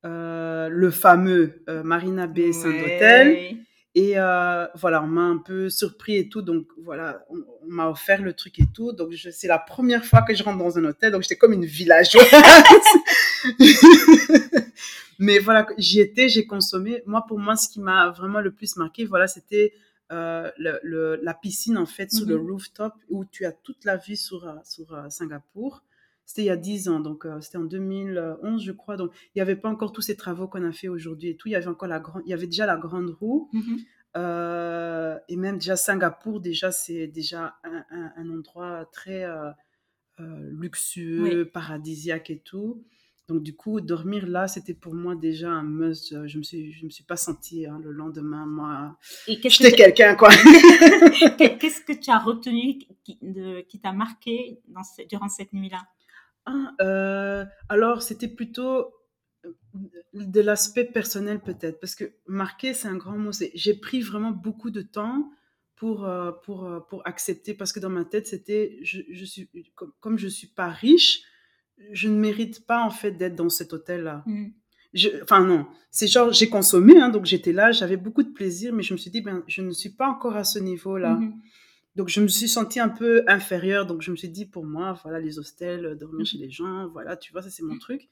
Euh, 0.05 0.69
le 0.69 0.91
fameux 0.91 1.65
Marina 1.83 2.27
Bay 2.27 2.53
Saint-Hôtel. 2.53 3.29
Ouais. 3.29 3.57
Et 3.99 4.19
euh, 4.19 4.67
voilà, 4.75 5.03
on 5.03 5.07
m'a 5.07 5.23
un 5.23 5.39
peu 5.39 5.71
surpris 5.71 6.17
et 6.17 6.29
tout. 6.29 6.43
Donc 6.43 6.67
voilà, 6.77 7.25
on, 7.31 7.37
on 7.63 7.67
m'a 7.73 7.89
offert 7.89 8.21
le 8.21 8.35
truc 8.35 8.59
et 8.61 8.67
tout. 8.75 8.93
Donc 8.93 9.15
c'est 9.33 9.49
la 9.49 9.59
première 9.59 10.05
fois 10.05 10.21
que 10.21 10.35
je 10.35 10.43
rentre 10.43 10.59
dans 10.59 10.77
un 10.79 10.85
hôtel. 10.85 11.13
Donc 11.13 11.23
j'étais 11.23 11.37
comme 11.37 11.55
une 11.55 11.65
villageoise. 11.65 12.27
Mais 15.19 15.39
voilà, 15.39 15.67
j'y 15.79 16.01
étais, 16.01 16.29
j'ai 16.29 16.47
consommé. 16.47 17.03
Moi, 17.07 17.25
pour 17.27 17.39
moi, 17.39 17.57
ce 17.57 17.69
qui 17.71 17.81
m'a 17.81 18.11
vraiment 18.11 18.41
le 18.41 18.51
plus 18.51 18.77
marqué, 18.77 19.07
voilà, 19.07 19.27
c'était 19.27 19.73
euh, 20.13 20.51
le, 20.59 20.79
le- 20.83 21.19
la 21.23 21.35
piscine 21.35 21.79
en 21.79 21.87
fait 21.87 22.13
sur 22.13 22.27
le 22.27 22.37
Mhm. 22.39 22.51
rooftop 22.51 22.93
où 23.09 23.25
tu 23.25 23.45
as 23.47 23.53
toute 23.53 23.85
la 23.85 23.97
vue 23.97 24.15
sur, 24.17 24.47
euh, 24.47 24.53
sur 24.63 24.95
Singapour. 25.11 25.83
C'était 26.27 26.43
il 26.43 26.47
y 26.47 26.51
a 26.51 26.57
10 26.57 26.89
ans, 26.89 26.99
donc 27.01 27.25
euh, 27.25 27.41
c'était 27.41 27.57
en 27.59 27.65
2011, 27.65 28.63
je 28.63 28.73
crois. 28.73 28.97
Donc 28.97 29.13
il 29.27 29.39
n'y 29.39 29.43
avait 29.43 29.57
pas 29.57 29.69
encore 29.71 29.93
tous 29.93 30.03
ces 30.03 30.17
travaux 30.17 30.49
qu'on 30.49 30.65
a 30.65 30.73
fait 30.73 30.89
aujourd'hui 30.89 31.31
et 31.31 31.37
tout. 31.37 31.47
Il 31.49 31.53
y 31.53 31.55
avait 31.57 31.69
encore 31.69 31.89
la 31.89 32.01
grande, 32.01 32.23
il 32.27 32.31
y 32.31 32.35
avait 32.35 32.47
déjà 32.47 32.67
la 32.67 32.77
grande 32.77 33.11
roue. 33.11 33.49
Mhm. 33.53 33.79
Euh, 34.17 35.19
et 35.29 35.37
même 35.37 35.59
déjà 35.59 35.77
Singapour, 35.77 36.41
déjà 36.41 36.73
c'est 36.73 37.07
déjà 37.07 37.55
un, 37.65 37.85
un- 37.91 38.13
un 38.17 38.31
endroit 38.31 38.87
très 38.93 39.25
euh, 39.25 39.53
luxueux, 40.51 41.45
paradisiaque 41.53 42.31
et 42.31 42.39
tout. 42.41 42.83
Donc 43.29 43.43
du 43.43 43.55
coup, 43.57 43.81
dormir 43.81 44.27
là, 44.27 44.47
c'était 44.49 44.73
pour 44.75 44.95
moi 44.95 45.17
déjà 45.17 45.51
un 45.51 45.65
must. 45.65 46.27
Je 46.27 46.39
me 46.39 46.43
suis, 46.45 46.73
je 46.73 46.85
me 46.87 46.91
suis 46.91 47.03
pas 47.05 47.17
sentie 47.17 47.67
hein, 47.67 47.79
le 47.83 47.91
lendemain, 47.91 48.47
moi. 48.47 48.97
Et 49.27 49.41
que 49.41 49.49
J'étais 49.49 49.73
quelqu'un 49.73 50.15
quoi. 50.15 50.31
qu'est- 51.37 51.59
qu'est-ce 51.59 51.81
que 51.83 51.93
tu 51.93 52.11
as 52.11 52.19
retenu 52.19 52.79
qui, 53.05 53.81
t'a 53.83 53.93
marqué 53.93 54.61
dans 54.69 54.85
ce- 54.85 55.03
durant 55.09 55.29
cette 55.29 55.53
nuit-là? 55.53 55.83
Ah, 56.47 56.75
euh, 56.81 57.45
alors, 57.69 58.03
c'était 58.03 58.29
plutôt 58.29 58.93
euh, 59.45 59.53
de 60.15 60.41
l'aspect 60.41 60.85
personnel 60.85 61.41
peut-être, 61.41 61.81
parce 61.81 61.95
que 61.95 62.05
marquer, 62.27 62.75
c'est 62.75 62.89
un 62.89 62.97
grand 62.97 63.19
mot. 63.19 63.31
J'ai 63.55 63.75
pris 63.75 64.01
vraiment 64.01 64.31
beaucoup 64.31 64.71
de 64.71 64.83
temps 64.83 65.31
pour, 65.77 66.05
euh, 66.07 66.33
pour, 66.45 66.69
pour 66.89 67.07
accepter, 67.07 67.55
parce 67.55 67.73
que 67.73 67.81
dans 67.81 67.91
ma 67.91 68.05
tête, 68.05 68.27
c'était, 68.27 68.79
je, 68.83 69.01
je 69.11 69.25
suis, 69.25 69.51
comme, 69.75 69.93
comme 70.01 70.19
je 70.19 70.29
suis 70.29 70.47
pas 70.49 70.69
riche, 70.71 71.23
je 71.93 72.09
ne 72.09 72.17
mérite 72.19 72.67
pas 72.67 72.83
en 72.83 72.91
fait 72.91 73.13
d'être 73.13 73.35
dans 73.35 73.49
cet 73.51 73.73
hôtel-là. 73.73 74.25
Je- 74.95 75.23
Enfin 75.23 75.45
non, 75.45 75.67
c'est 75.91 76.07
genre, 76.07 76.33
j'ai 76.33 76.49
consommé, 76.49 76.99
hein, 77.01 77.11
donc 77.11 77.27
j'étais 77.27 77.53
là, 77.53 77.73
j'avais 77.73 77.97
beaucoup 77.99 78.23
de 78.23 78.31
plaisir, 78.33 78.73
mais 78.73 78.83
je 78.83 78.95
me 78.95 78.99
suis 78.99 79.11
dit, 79.11 79.21
ben, 79.21 79.43
je 79.47 79.63
ne 79.63 79.71
suis 79.73 79.91
pas 79.91 80.09
encore 80.09 80.37
à 80.37 80.45
ce 80.45 80.59
niveau-là. 80.59 81.17
Mhm. 81.17 81.35
Donc, 81.97 82.09
je 82.09 82.21
me 82.21 82.29
suis 82.29 82.49
sentie 82.49 82.79
un 82.81 82.89
peu 82.91 83.25
inférieure. 83.27 83.87
Donc, 83.87 84.03
je 84.03 84.11
me 84.11 84.17
suis 84.17 84.29
dit, 84.29 84.47
pour 84.47 84.65
moi, 84.67 84.99
voilà, 85.03 85.19
les 85.19 85.39
hostels, 85.39 85.85
euh, 85.87 85.95
dormir 85.95 86.21
Mhm. 86.21 86.27
chez 86.27 86.39
les 86.39 86.51
gens, 86.51 86.89
voilà, 86.89 87.17
tu 87.17 87.33
vois, 87.33 87.43
ça, 87.43 87.51
c'est 87.51 87.63
mon 87.65 87.79
truc. 87.79 88.09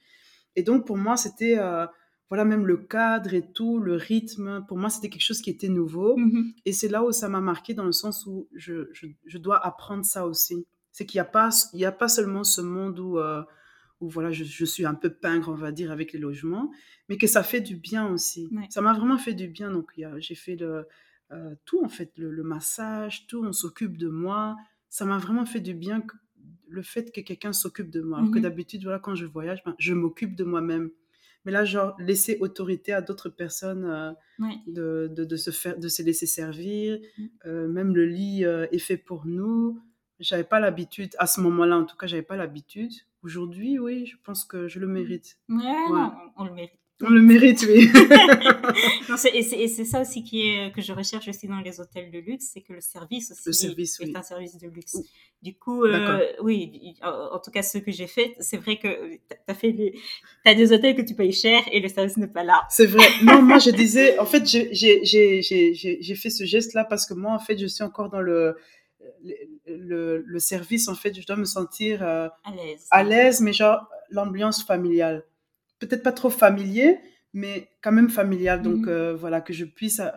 Et 0.57 0.63
donc, 0.63 0.87
pour 0.87 0.97
moi, 0.97 1.17
c'était, 1.17 1.59
euh, 1.59 1.87
voilà, 2.31 2.45
même 2.45 2.67
le 2.67 2.77
cadre 2.79 3.35
et 3.35 3.53
tout, 3.53 3.79
le 3.81 3.95
rythme, 3.97 4.65
pour 4.69 4.79
moi, 4.79 4.89
c'était 4.91 5.11
quelque 5.11 5.23
chose 5.23 5.41
qui 5.43 5.51
était 5.51 5.69
nouveau. 5.69 6.17
Mhm. 6.17 6.53
Et 6.65 6.73
c'est 6.73 6.89
là 6.89 7.05
où 7.05 7.13
ça 7.13 7.29
m'a 7.29 7.41
marqué 7.41 7.75
dans 7.75 7.85
le 7.85 7.93
sens 7.93 8.27
où 8.27 8.49
je, 8.55 8.89
je, 8.93 9.07
je 9.27 9.39
dois 9.39 9.65
apprendre 9.65 10.05
ça 10.05 10.27
aussi. 10.27 10.67
C'est 10.93 11.07
qu'il 11.07 11.19
n'y 11.19 11.23
a, 11.23 11.27
pas- 11.27 11.51
il 11.75 11.81
y 11.81 11.85
a 11.85 11.93
pas 11.93 12.09
seulement 12.09 12.45
ce 12.45 12.61
monde 12.63 12.99
où, 13.01 13.19
euh, 13.19 13.43
où 14.01 14.09
voilà, 14.09 14.31
je, 14.33 14.45
je 14.45 14.65
suis 14.65 14.87
un 14.87 14.95
peu 14.95 15.11
pingre, 15.11 15.49
on 15.51 15.55
va 15.55 15.73
dire, 15.73 15.91
avec 15.93 16.13
les 16.13 16.19
logements, 16.19 16.71
mais 17.09 17.17
que 17.19 17.27
ça 17.27 17.43
fait 17.43 17.61
du 17.61 17.77
bien 17.77 18.07
aussi. 18.09 18.49
Ouais. 18.53 18.67
Ça 18.71 18.81
m'a 18.81 18.93
vraiment 18.95 19.19
fait 19.19 19.35
du 19.35 19.49
bien. 19.49 19.71
Donc, 19.71 19.93
j'ai 20.19 20.35
fait 20.35 20.57
le, 20.57 20.87
euh, 21.35 21.55
tout, 21.65 21.85
en 21.85 21.89
fait, 21.89 22.13
le, 22.17 22.31
le 22.31 22.43
massage, 22.43 23.27
tout, 23.27 23.45
on 23.45 23.53
s'occupe 23.53 23.97
de 23.99 24.09
moi. 24.09 24.57
Ça 24.89 25.05
m'a 25.05 25.19
vraiment 25.19 25.45
fait 25.47 25.61
du 25.61 25.75
bien 25.75 26.01
que- 26.01 26.17
le 26.69 26.83
fait 26.83 27.13
que 27.13 27.21
quelqu'un 27.21 27.53
s'occupe 27.53 27.91
de 27.91 28.01
moi. 28.01 28.19
Alors 28.19 28.31
que 28.31 28.37
Mhm. 28.39 28.43
d'habitude, 28.43 28.83
voilà, 28.85 28.99
quand 28.99 29.15
je 29.15 29.27
voyage, 29.27 29.63
ben, 29.65 29.75
je 29.79 29.93
m'occupe 29.95 30.35
de 30.37 30.45
moi-même. 30.45 30.91
Mais 31.45 31.53
là, 31.53 31.65
genre, 31.65 31.95
laisser 32.01 32.39
autorité 32.41 32.93
à 32.93 33.03
d'autres 33.03 33.29
personnes 33.29 33.85
euh, 33.85 34.13
Ouais. 34.39 34.57
de, 34.67 35.11
de, 35.15 35.25
de 35.25 35.37
se 35.37 35.51
faire, 35.51 35.79
de 35.79 35.89
se 35.89 36.03
laisser 36.03 36.27
servir. 36.27 36.99
Mm. 37.19 37.25
Euh, 37.47 37.69
même 37.69 37.95
le 37.95 38.07
lit 38.07 38.45
est 38.45 38.79
fait 38.79 38.97
pour 38.97 39.27
nous. 39.27 39.81
J'avais 40.21 40.45
pas 40.45 40.61
l'habitude, 40.61 41.11
à 41.19 41.27
ce 41.27 41.41
moment-là, 41.43 41.77
en 41.77 41.85
tout 41.85 41.97
cas, 41.97 42.07
j'avais 42.07 42.23
pas 42.23 42.37
l'habitude. 42.37 42.93
Aujourd'hui, 43.23 43.79
oui, 43.79 44.07
je 44.07 44.17
pense 44.25 44.45
que 44.45 44.69
je 44.69 44.79
le 44.81 44.87
mérite. 44.87 45.39
Ouais, 45.49 45.57
non, 45.91 46.13
on, 46.37 46.43
on 46.43 46.45
le 46.47 46.53
mérite. 46.55 46.79
Le 47.09 47.21
mérite, 47.23 47.65
oui. 47.69 47.89
Non, 49.09 49.17
c'est- 49.17 49.35
et 49.37 49.69
c'est 49.69 49.85
ça 49.85 50.01
aussi 50.01 50.23
qui 50.25 50.49
est, 50.49 50.73
que 50.75 50.81
je 50.83 50.93
recherche 50.93 51.29
aussi 51.29 51.47
dans 51.47 51.61
les 51.61 51.81
hôtels 51.81 52.11
de 52.11 52.19
luxe, 52.19 52.51
c'est 52.53 52.61
que 52.63 52.73
le 52.73 52.81
service 52.81 53.31
aussi 53.31 53.43
Le 53.47 53.53
service, 53.53 54.01
est 54.01 54.05
oui. 54.07 54.13
un 54.17 54.23
service 54.23 54.57
de 54.59 54.69
luxe. 54.69 54.97
Du 55.43 55.55
coup, 55.55 55.85
euh, 55.85 56.27
oui, 56.43 56.95
en, 57.03 57.35
en 57.37 57.39
tout 57.39 57.51
cas 57.51 57.63
ceux 57.63 57.81
que 57.81 57.93
j'ai 57.93 58.07
fait, 58.07 58.35
c'est 58.41 58.57
vrai 58.57 58.79
que 58.79 58.89
tu 59.17 59.19
as 59.47 59.55
fait 59.55 59.71
les, 59.73 59.95
t'as 60.45 60.55
des 60.55 60.73
hôtels 60.73 60.97
que 60.97 61.03
tu 61.03 61.15
payes 61.15 61.33
cher 61.33 61.61
et 61.71 61.81
le 61.81 61.89
service 61.89 62.17
n'est 62.17 62.27
pas 62.29 62.45
là. 62.45 62.63
C'est 62.71 62.87
vrai. 62.87 63.07
Non, 63.23 63.43
moi, 63.43 63.59
je 63.59 63.71
disais, 63.83 64.19
en 64.19 64.25
fait, 64.27 64.47
j'ai- 64.47 64.73
j'ai 64.75 65.05
j'ai- 65.05 65.43
j'ai- 65.43 65.75
j'ai- 65.75 65.99
j'ai 66.01 66.15
fait 66.15 66.31
ce 66.31 66.45
geste-là 66.45 66.85
parce 66.85 67.07
que 67.07 67.15
moi, 67.15 67.33
en 67.33 67.39
fait, 67.39 67.59
je 67.59 67.67
suis 67.67 67.85
encore 67.85 68.09
dans 68.11 68.21
le, 68.23 68.57
le, 69.67 70.23
le, 70.27 70.39
service. 70.39 70.89
En 70.89 70.95
fait, 70.95 71.19
je 71.19 71.27
dois 71.27 71.37
me 71.37 71.45
sentir 71.45 72.03
euh, 72.03 72.29
À 72.45 72.51
l'aise. 72.55 72.87
à 72.91 73.03
l'aise, 73.03 73.41
mais 73.41 73.53
genre 73.53 73.87
l'ambiance 74.11 74.65
familiale. 74.65 75.25
Peut-être 75.87 76.03
pas 76.03 76.13
trop 76.13 76.31
familier, 76.31 76.99
mais 77.33 77.69
quand 77.83 77.93
même 77.93 78.09
familial. 78.11 78.63
Donc 78.63 78.83
Mhm. 78.87 78.89
euh, 78.89 79.15
voilà, 79.15 79.41
que 79.41 79.53
je 79.53 79.65
puisse 79.65 80.01
euh, 80.01 80.11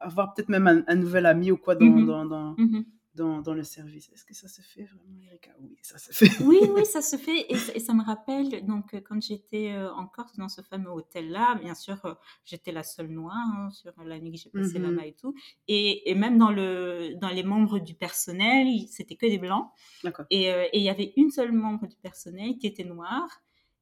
avoir 0.00 0.32
peut-être 0.34 0.48
même 0.50 0.66
un, 0.66 0.84
un 0.86 0.94
nouvel 0.96 1.26
ami 1.26 1.50
ou 1.50 1.56
quoi 1.56 1.74
dans, 1.74 1.86
Mhm. 1.86 2.06
dans, 2.06 2.24
dans, 2.26 2.54
Mhm. 2.58 2.84
dans, 3.14 3.40
dans 3.42 3.54
le 3.54 3.64
service. 3.64 4.06
Est-ce 4.12 4.24
que 4.24 4.34
ça 4.42 4.46
se 4.46 4.60
fait 4.62 4.84
vraiment, 4.84 5.18
Erika? 5.28 5.50
Oui, 5.60 5.76
ça 5.82 5.98
se 5.98 6.12
fait. 6.12 6.30
Oui, 6.44 6.58
oui, 6.76 6.84
ça 6.86 7.02
se 7.02 7.16
fait. 7.16 7.46
Et, 7.52 7.56
ça- 7.56 7.72
et 7.74 7.80
ça 7.80 7.92
me 7.94 8.04
rappelle, 8.04 8.64
donc, 8.64 8.94
euh, 8.94 9.00
quand 9.00 9.20
j'étais 9.20 9.74
en 10.00 10.06
Corse, 10.06 10.36
dans 10.36 10.48
ce 10.56 10.60
fameux 10.62 10.90
hôtel-là, 10.90 11.56
bien 11.60 11.74
sûr, 11.74 11.96
j'étais 12.44 12.70
la 12.70 12.84
seule 12.84 13.08
noire 13.08 13.34
hein, 13.56 13.70
sur 13.70 13.92
la 14.04 14.20
nuit 14.20 14.30
que 14.32 14.38
j'ai 14.38 14.50
passée 14.50 14.78
là-bas 14.78 15.06
et 15.06 15.14
tout. 15.20 15.34
Et, 15.66 16.08
et 16.10 16.14
même 16.14 16.36
dans, 16.38 16.52
le, 16.52 17.14
dans 17.20 17.30
les 17.30 17.42
membres 17.42 17.80
du 17.80 17.94
personnel, 17.94 18.66
c'était 18.88 19.16
que 19.16 19.26
des 19.26 19.38
blancs. 19.38 19.66
Euh, 20.04 20.64
et 20.72 20.78
il 20.78 20.82
y 20.84 20.90
avait 20.90 21.12
une 21.16 21.30
seule 21.30 21.50
membre 21.52 21.88
du 21.88 21.96
personnel 21.96 22.56
qui 22.58 22.66
était 22.68 22.84
noire. 22.84 23.28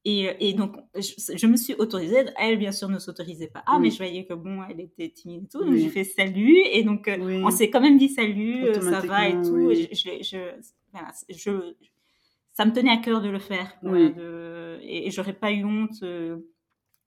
Et, 0.08 0.48
et 0.48 0.52
donc, 0.52 0.76
je, 0.94 1.36
je 1.36 1.46
me 1.48 1.56
suis 1.56 1.74
autorisée. 1.74 2.26
Elle, 2.38 2.58
bien 2.58 2.70
sûr, 2.70 2.88
ne 2.88 2.98
s'autorisait 3.00 3.48
pas. 3.48 3.64
Ah, 3.66 3.72
Oui. 3.76 3.82
mais 3.82 3.90
je 3.90 3.96
voyais 3.96 4.24
que 4.24 4.34
bon, 4.34 4.62
elle 4.70 4.78
était 4.80 5.08
timide 5.10 5.44
et 5.44 5.48
tout. 5.48 5.58
Donc, 5.64 5.70
Oui. 5.72 5.80
j'ai 5.80 5.88
fait 5.88 6.04
salut. 6.04 6.56
Et 6.72 6.84
donc, 6.84 7.08
euh, 7.08 7.16
Oui. 7.20 7.42
on 7.44 7.50
s'est 7.50 7.70
quand 7.70 7.80
même 7.80 7.98
dit 7.98 8.08
salut, 8.08 8.64
euh, 8.66 8.80
ça 8.80 9.00
va 9.00 9.28
et 9.28 9.32
tout. 9.42 9.68
Et 9.70 9.88
je, 9.92 10.10
je, 10.22 10.38
voilà, 10.92 11.08
je- 11.28 11.74
ça 12.52 12.64
me 12.66 12.72
tenait 12.72 12.90
à 12.92 12.98
cœur 12.98 13.20
de 13.20 13.28
le 13.28 13.40
faire. 13.40 13.74
voilà, 13.82 14.06
Oui. 14.06 14.14
de- 14.14 14.78
et 14.82 15.08
et 15.08 15.10
j'aurais 15.10 15.32
pas 15.32 15.50
eu 15.50 15.64
honte. 15.64 16.02
euh, 16.04 16.36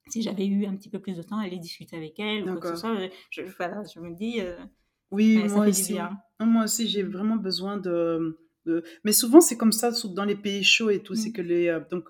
si 0.09 0.21
j'avais 0.23 0.45
eu 0.47 0.65
un 0.65 0.75
petit 0.75 0.89
peu 0.89 0.99
plus 0.99 1.15
de 1.15 1.21
temps, 1.21 1.37
à 1.37 1.43
aller 1.43 1.57
discuter 1.59 1.95
avec 1.95 2.19
elle 2.19 2.43
ou 2.43 2.53
quoi 2.53 2.61
que 2.61 2.67
ce 2.69 2.75
soit. 2.81 2.97
Je, 3.29 3.43
voilà, 3.57 3.81
je 3.93 3.99
me 4.01 4.13
dis, 4.15 4.41
euh, 4.41 4.57
Oui, 5.11 5.37
ouais, 5.37 5.47
ça 5.47 5.55
moi 5.55 5.67
aussi. 5.67 5.93
bien. 5.93 6.17
Non, 6.39 6.47
Moi 6.47 6.63
aussi, 6.65 6.87
j'ai 6.89 7.03
vraiment 7.03 7.35
besoin 7.37 7.77
de, 7.77 8.37
de- 8.65 8.83
Mais 9.03 9.11
souvent, 9.13 9.39
c'est 9.39 9.55
comme 9.55 9.71
ça 9.71 9.91
dans 10.15 10.25
les 10.25 10.35
pays 10.35 10.63
chauds 10.63 10.89
et 10.89 11.01
tout. 11.01 11.13
C'est 11.15 11.29
Mm. 11.29 11.33
que 11.33 11.41
les. 11.43 11.67
euh, 11.67 11.79
donc, 11.91 12.05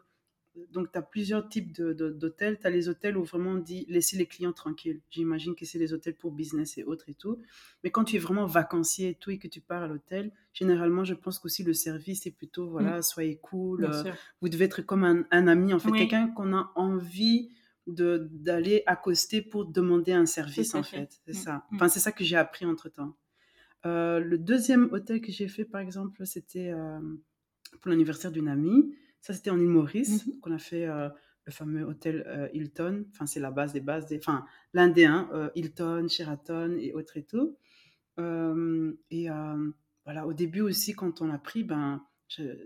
donc 0.71 0.91
tu 0.91 0.97
as 0.97 1.01
plusieurs 1.01 1.47
types 1.47 1.71
d'hôtels. 1.73 2.59
Tu 2.59 2.67
as 2.67 2.69
les 2.69 2.89
hôtels 2.89 3.17
où 3.17 3.23
vraiment 3.23 3.51
on 3.51 3.57
dit 3.57 3.85
laisser 3.87 4.17
les 4.17 4.25
clients 4.25 4.51
tranquilles. 4.53 5.01
J'imagine 5.09 5.55
que 5.55 5.65
c'est 5.65 5.79
les 5.79 5.93
hôtels 5.93 6.15
pour 6.15 6.31
business 6.31 6.77
et 6.77 6.83
autres 6.83 7.07
et 7.09 7.13
tout. 7.13 7.39
Mais 7.83 7.91
quand 7.91 8.03
tu 8.03 8.15
es 8.15 8.19
vraiment 8.19 8.45
vacancier 8.45 9.09
et 9.09 9.15
tout 9.15 9.31
et 9.31 9.37
que 9.37 9.47
tu 9.47 9.61
pars 9.61 9.83
à 9.83 9.87
l'hôtel, 9.87 10.31
généralement, 10.53 11.03
je 11.03 11.13
pense 11.13 11.39
qu'aussi 11.39 11.63
le 11.63 11.73
service 11.73 12.25
est 12.25 12.31
plutôt 12.31 12.67
voilà, 12.69 13.01
soyez 13.01 13.37
cool. 13.37 13.85
Euh, 13.85 14.11
vous 14.41 14.49
devez 14.49 14.65
être 14.65 14.81
comme 14.81 15.03
un, 15.03 15.25
un 15.31 15.47
ami, 15.47 15.73
en 15.73 15.79
fait, 15.79 15.91
Oui. 15.91 15.99
quelqu'un 15.99 16.27
qu'on 16.29 16.53
a 16.53 16.71
envie 16.75 17.49
d'aller 17.87 18.83
accoster 18.85 19.41
pour 19.41 19.65
demander 19.65 20.11
un 20.11 20.25
service, 20.25 20.75
en 20.75 20.83
fait. 20.83 20.97
fait. 20.97 21.21
C'est 21.25 21.31
Mm, 21.39 21.43
ça. 21.43 21.65
mm. 21.71 21.75
Enfin, 21.75 21.87
c'est 21.89 21.99
ça 21.99 22.11
que 22.11 22.23
j'ai 22.23 22.35
appris 22.35 22.65
entre-temps. 22.65 23.15
Euh, 23.85 24.19
le 24.19 24.37
deuxième 24.37 24.91
hôtel 24.91 25.21
que 25.21 25.31
j'ai 25.31 25.47
fait, 25.47 25.65
par 25.65 25.81
exemple, 25.81 26.25
c'était 26.25 26.69
euh, 26.71 26.99
pour 27.81 27.89
l'anniversaire 27.89 28.31
d'une 28.31 28.47
amie. 28.47 28.93
Ça, 29.21 29.33
c'était 29.33 29.49
en 29.49 29.59
île 29.59 29.67
Maurice. 29.67 30.25
Mhm. 30.25 30.33
Donc, 30.33 30.47
on 30.47 30.51
a 30.51 30.59
fait 30.59 30.85
euh, 30.85 31.09
le 31.45 31.51
fameux 31.51 31.83
hôtel 31.83 32.23
euh, 32.27 32.47
Hilton. 32.53 33.05
Enfin, 33.11 33.25
c'est 33.25 33.39
la 33.39 33.51
base 33.51 33.73
des 33.73 33.81
bases. 33.81 34.05
Des... 34.07 34.17
Enfin, 34.17 34.45
l'un 34.73 34.87
des 34.89 35.05
euh, 35.07 35.49
Hilton, 35.55 36.07
Sheraton 36.09 36.77
et 36.79 36.93
autres 36.93 37.17
et 37.17 37.23
tout. 37.23 37.57
Et 39.11 39.27
voilà, 40.05 40.25
au 40.25 40.33
début 40.33 40.61
aussi, 40.61 40.93
quand 40.93 41.21
on 41.21 41.27
l'a 41.27 41.37
pris, 41.37 41.63
ben, 41.63 42.03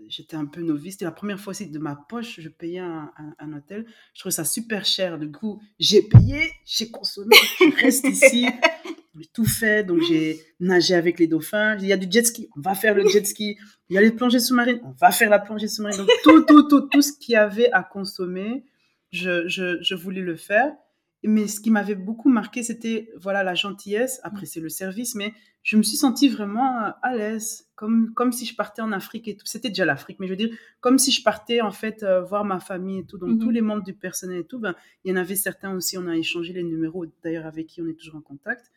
j'étais 0.08 0.36
un 0.36 0.46
peu 0.46 0.62
novice. 0.62 0.94
C'était 0.94 1.04
la 1.04 1.12
première 1.12 1.38
fois 1.40 1.50
aussi 1.50 1.70
de 1.70 1.78
ma 1.78 1.94
poche, 1.96 2.40
je 2.40 2.48
payais 2.48 2.78
un, 2.80 3.12
un- 3.18 3.34
un 3.38 3.52
hôtel. 3.52 3.86
Je 4.14 4.20
trouvais 4.20 4.32
ça 4.32 4.44
super 4.44 4.84
cher. 4.84 5.18
Du 5.18 5.30
coup, 5.30 5.60
j'ai 5.78 6.02
payé, 6.02 6.50
j'ai 6.64 6.90
consommé, 6.90 7.36
je 7.60 7.82
reste 7.82 8.04
ici. 8.06 8.46
J'ai 9.18 9.26
tout 9.32 9.44
fait, 9.44 9.84
donc 9.84 10.00
j'ai 10.02 10.40
nagé 10.60 10.94
avec 10.94 11.18
les 11.20 11.26
dauphins. 11.28 11.76
Il 11.78 11.86
y 11.86 11.92
a 11.92 11.96
du 11.96 12.06
jet 12.10 12.24
ski, 12.26 12.48
on 12.56 12.60
va 12.60 12.74
faire 12.74 12.94
le 12.94 13.06
jet 13.08 13.24
ski. 13.24 13.56
Il 13.88 13.94
y 13.94 13.98
a 13.98 14.00
les 14.00 14.10
plongées 14.10 14.40
sous-marines, 14.40 14.80
on 14.84 14.90
va 14.92 15.10
faire 15.12 15.30
la 15.30 15.38
plongée 15.38 15.68
sous-marine. 15.68 15.98
Donc 15.98 16.08
tout, 16.24 16.42
tout, 16.44 16.68
tout, 16.68 16.80
tout 16.88 17.02
ce 17.02 17.12
qu'il 17.18 17.34
y 17.34 17.36
avait 17.36 17.70
à 17.72 17.82
consommer, 17.82 18.64
je, 19.12 19.46
je, 19.48 19.78
je 19.82 19.94
voulais 19.94 20.20
le 20.22 20.36
faire. 20.36 20.72
Mais 21.26 21.46
ce 21.48 21.58
qui 21.60 21.70
m'avait 21.70 21.94
beaucoup 21.94 22.28
marqué, 22.28 22.62
c'était 22.62 23.08
voilà 23.16 23.42
la 23.44 23.54
gentillesse. 23.54 24.20
Après, 24.24 24.44
c'est 24.44 24.60
le 24.60 24.68
service, 24.68 25.14
mais 25.14 25.32
je 25.62 25.78
me 25.78 25.82
suis 25.82 25.96
sentie 25.96 26.28
vraiment 26.28 26.92
à 27.02 27.16
l'aise, 27.16 27.66
comme, 27.76 28.12
comme 28.12 28.30
si 28.30 28.44
je 28.44 28.54
partais 28.54 28.82
en 28.82 28.92
Afrique 28.92 29.26
et 29.28 29.34
tout. 29.36 29.46
C'était 29.46 29.70
déjà 29.70 29.86
l'Afrique, 29.86 30.18
mais 30.20 30.26
je 30.26 30.32
veux 30.32 30.36
dire, 30.36 30.50
comme 30.80 30.98
si 30.98 31.10
je 31.12 31.22
partais 31.22 31.62
en 31.62 31.70
fait 31.70 32.02
euh, 32.02 32.20
voir 32.20 32.44
ma 32.44 32.60
famille 32.60 32.98
et 32.98 33.06
tout. 33.06 33.16
Donc, 33.16 33.38
tous 33.40 33.46
Mhm. 33.46 33.52
les 33.54 33.60
membres 33.62 33.82
du 33.84 33.94
personnel 33.94 34.40
et 34.40 34.44
tout, 34.44 34.58
ben, 34.58 34.74
il 35.04 35.10
y 35.10 35.12
en 35.14 35.16
avait 35.16 35.34
certains 35.36 35.74
aussi, 35.74 35.96
on 35.96 36.06
a 36.08 36.14
échangé 36.16 36.52
les 36.52 36.62
numéros, 36.62 37.06
d'ailleurs, 37.22 37.46
avec 37.46 37.68
qui 37.68 37.80
on 37.80 37.88
est 37.88 37.94
toujours 37.98 38.16
en 38.16 38.20
contact. 38.20 38.70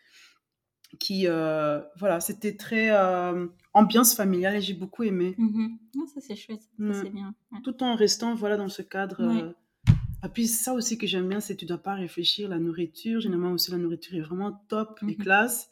Qui, 0.99 1.27
euh, 1.27 1.81
voilà, 1.97 2.19
c'était 2.19 2.55
très 2.55 2.89
euh, 2.91 3.45
ambiance 3.73 4.15
familiale 4.15 4.55
et 4.55 4.61
j'ai 4.61 4.73
beaucoup 4.73 5.03
aimé. 5.03 5.35
Non, 5.37 6.07
ça 6.07 6.21
c'est 6.21 6.35
chouette, 6.35 6.61
Ouais. 6.79 6.93
c'est 6.93 7.09
bien. 7.09 7.35
Ouais. 7.51 7.59
Tout 7.63 7.83
en 7.83 7.95
restant, 7.95 8.33
voilà, 8.35 8.55
dans 8.57 8.69
ce 8.69 8.81
cadre. 8.81 9.21
Ouais. 9.27 9.41
euh, 9.43 9.93
Et 10.25 10.29
puis, 10.33 10.47
ça 10.47 10.73
aussi 10.73 10.97
que 10.97 11.05
j'aime 11.05 11.27
bien, 11.27 11.39
c'est 11.39 11.53
que 11.55 11.59
tu 11.59 11.65
dois 11.65 11.77
pas 11.77 11.93
réfléchir. 11.93 12.49
La 12.49 12.57
nourriture, 12.57 13.19
généralement 13.19 13.51
aussi, 13.51 13.69
la 13.71 13.77
nourriture 13.77 14.17
est 14.17 14.21
vraiment 14.21 14.53
top 14.69 14.99
et 15.03 15.05
Mhm. 15.07 15.17
classe. 15.17 15.71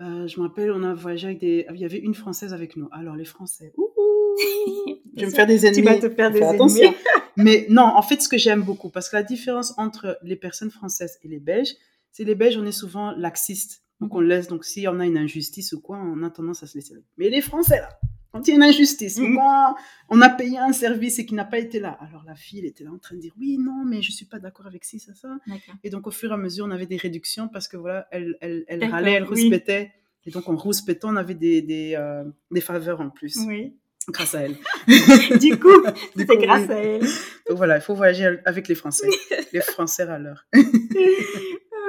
Je 0.00 0.38
me 0.40 0.46
rappelle, 0.48 0.70
on 0.72 0.82
a 0.82 0.94
voyagé 0.94 1.26
avec 1.28 1.38
des. 1.38 1.64
Il 1.72 1.80
y 1.80 1.84
avait 1.84 1.98
une 1.98 2.14
Française 2.14 2.52
avec 2.52 2.76
nous. 2.76 2.88
Alors, 2.92 3.14
les 3.16 3.24
Français, 3.24 3.72
ouh, 3.76 3.88
je 5.16 5.20
vais 5.20 5.26
me 5.26 5.30
faire 5.32 5.46
des 5.46 5.64
ennemis. 5.66 5.76
Tu 5.82 5.84
vas 5.84 5.96
te 5.98 6.10
faire 6.10 6.30
des 6.30 6.40
Fais 6.40 6.56
ennemis. 6.56 6.94
Mais 7.36 7.66
non, 7.70 7.84
en 7.84 8.02
fait, 8.02 8.20
ce 8.20 8.28
que 8.28 8.36
j'aime 8.36 8.62
beaucoup, 8.62 8.90
parce 8.90 9.08
que 9.08 9.16
la 9.16 9.22
différence 9.22 9.72
entre 9.78 10.18
les 10.22 10.36
personnes 10.36 10.70
françaises 10.70 11.18
et 11.22 11.28
les 11.28 11.38
Belges, 11.40 11.74
c'est 12.10 12.24
les 12.24 12.34
Belges, 12.34 12.58
on 12.58 12.66
est 12.66 12.72
souvent 12.72 13.12
laxistes. 13.12 13.81
Donc, 14.02 14.14
on 14.14 14.20
laisse. 14.20 14.48
Donc, 14.48 14.64
s'il 14.64 14.82
y 14.82 14.88
en 14.88 14.98
a 15.00 15.06
une 15.06 15.16
injustice 15.16 15.72
ou 15.72 15.80
quoi, 15.80 15.96
on 15.98 16.22
a 16.22 16.30
tendance 16.30 16.62
à 16.62 16.66
se 16.66 16.74
laisser 16.76 16.94
aller. 16.94 17.04
Mais 17.18 17.28
les 17.30 17.40
Français, 17.40 17.76
là, 17.78 17.88
quand 18.32 18.46
il 18.46 18.50
y 18.50 18.52
a 18.54 18.56
une 18.56 18.62
injustice, 18.62 19.20
quand 19.20 19.76
on 20.08 20.20
a 20.20 20.28
payé 20.28 20.58
un 20.58 20.72
service 20.72 21.18
et 21.18 21.26
qui 21.26 21.34
n'a 21.34 21.44
pas 21.44 21.58
été 21.58 21.78
là, 21.78 21.96
alors 22.00 22.24
la 22.26 22.34
fille, 22.34 22.58
elle 22.60 22.64
était 22.66 22.82
là 22.82 22.90
en 22.90 22.98
train 22.98 23.14
de 23.14 23.20
dire 23.20 23.32
oui, 23.38 23.58
non, 23.58 23.84
mais 23.86 24.02
je 24.02 24.10
suis 24.10 24.24
pas 24.24 24.38
d'accord 24.38 24.66
avec 24.66 24.84
ci, 24.84 24.98
ça, 24.98 25.14
ça. 25.14 25.38
Et 25.84 25.90
donc, 25.90 26.06
au 26.06 26.10
fur 26.10 26.30
et 26.30 26.34
à 26.34 26.36
mesure, 26.36 26.64
on 26.66 26.70
avait 26.70 26.86
des 26.86 26.96
réductions 26.96 27.48
parce 27.48 27.68
que 27.68 27.76
voilà, 27.76 28.08
elle, 28.10 28.36
elle, 28.40 28.64
elle 28.68 28.84
râlait, 28.84 29.12
elle 29.12 29.22
oui. 29.24 29.28
rouspétait. 29.28 29.92
Et 30.24 30.30
donc, 30.30 30.48
en 30.48 30.56
rouspétant, 30.56 31.12
on 31.12 31.16
avait 31.16 31.34
des, 31.34 31.62
des, 31.62 31.94
euh, 31.96 32.24
des 32.50 32.60
faveurs 32.60 33.00
en 33.00 33.10
plus, 33.10 33.36
Oui. 33.46 33.74
grâce 34.08 34.34
à 34.34 34.42
elle. 34.42 34.56
du 35.38 35.58
coup, 35.58 35.68
coup, 35.82 36.36
grâce 36.38 36.68
oui. 36.68 36.74
à 36.74 36.78
elle. 36.78 37.00
Donc 37.48 37.56
voilà, 37.56 37.76
il 37.76 37.82
faut 37.82 37.94
voyager 37.94 38.38
avec 38.44 38.66
les 38.68 38.74
Français. 38.74 39.08
les 39.52 39.60
Français 39.60 40.04
râleurs. 40.04 40.46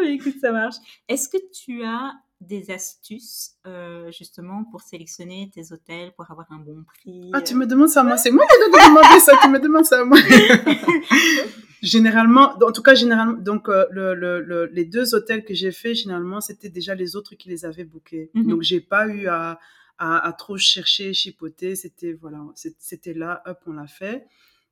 Écoute, 0.08 0.36
ça 0.42 0.52
marche. 0.52 0.76
Est-ce 1.08 1.28
que 1.30 1.38
tu 1.54 1.84
as 1.84 2.14
des 2.42 2.72
astuces 2.72 3.52
euh, 3.66 4.12
justement 4.12 4.66
pour 4.66 4.82
sélectionner 4.82 5.50
tes 5.54 5.72
hôtels, 5.72 6.12
pour 6.16 6.30
avoir 6.30 6.52
un 6.52 6.58
bon 6.58 6.84
prix 6.84 7.30
Ah, 7.34 7.42
tu 7.42 7.56
me 7.56 7.66
demandes 7.66 7.88
ça 7.90 8.02
à 8.02 8.04
moi? 8.04 8.18
C'est 8.18 8.32
moi 8.32 8.46
qui 8.46 8.70
dois 8.72 8.88
demander 8.90 9.20
ça, 9.20 9.34
tu 9.42 9.48
me 9.50 9.60
demandes 9.60 9.86
ça 9.86 10.02
à 10.02 10.04
moi. 10.06 10.18
généralement, 11.82 12.54
en 12.62 12.72
tout 12.72 12.82
cas, 12.82 12.96
généralement, 12.96 13.34
donc 13.34 13.70
euh, 13.70 13.86
le, 13.92 14.14
le, 14.14 14.42
le- 14.42 14.66
les 14.68 14.86
deux 14.86 15.16
hôtels 15.16 15.44
que 15.46 15.54
j'ai 15.54 15.72
fait, 15.72 15.96
généralement, 15.96 16.42
c'était 16.42 16.70
déjà 16.70 16.96
les 16.96 17.16
autres 17.16 17.36
qui 17.36 17.50
les 17.50 17.66
avaient 17.66 17.84
bookés. 17.84 18.30
Mhm. 18.34 18.48
Donc, 18.48 18.62
j'ai 18.62 18.82
pas 18.82 19.08
eu 19.08 19.28
à, 19.28 19.60
à, 19.98 20.28
à 20.28 20.34
trop 20.34 20.58
chercher, 20.58 21.14
chipoter. 21.14 21.76
C'était 21.76 22.14
voilà, 22.14 22.40
c'était 22.80 23.14
là, 23.14 23.42
hop, 23.46 23.60
on 23.68 23.74
l'a 23.74 23.88
fait. 23.88 24.26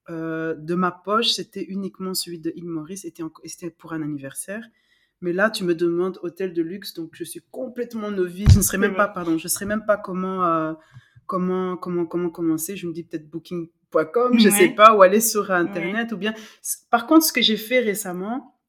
Euh, 0.09 0.55
de 0.55 0.73
ma 0.75 0.91
poche, 0.91 1.29
c'était 1.29 1.63
uniquement 1.63 2.13
celui 2.13 2.39
de 2.39 2.51
Île 2.55 2.65
Maurice, 2.67 3.05
c'était 3.45 3.69
pour 3.69 3.93
un 3.93 4.01
anniversaire. 4.01 4.63
Mais 5.21 5.33
là, 5.33 5.49
tu 5.49 5.63
me 5.63 5.75
demandes 5.75 6.19
hôtel 6.23 6.53
de 6.53 6.61
luxe, 6.61 6.93
donc 6.93 7.11
je 7.13 7.23
suis 7.23 7.41
complètement 7.51 8.11
novice. 8.11 8.51
Je 8.51 8.57
ne 8.57 8.63
serais 8.63 8.79
même 8.79 8.95
pas, 8.95 9.07
pardon, 9.07 9.37
je 9.37 9.45
ne 9.45 9.49
serais 9.49 9.65
même 9.65 9.85
pas 9.85 9.97
comment, 9.97 10.43
euh, 10.45 10.73
comment, 11.27 11.77
comment, 11.77 12.05
comment 12.05 12.29
commencer. 12.29 12.75
Je 12.75 12.87
me 12.87 12.93
dis 12.93 13.03
peut-être 13.03 13.29
booking.com, 13.29 14.39
je 14.39 14.49
ne 14.49 14.53
sais 14.53 14.69
pas, 14.69 14.95
ou 14.95 15.03
aller 15.03 15.21
sur 15.21 15.51
Internet, 15.51 16.11
ou 16.11 16.17
bien. 16.17 16.33
Par 16.89 17.05
contre, 17.05 17.25
ce 17.25 17.31
que 17.31 17.41
j'ai 17.41 17.57
fait 17.57 17.79
récemment, 17.79 18.59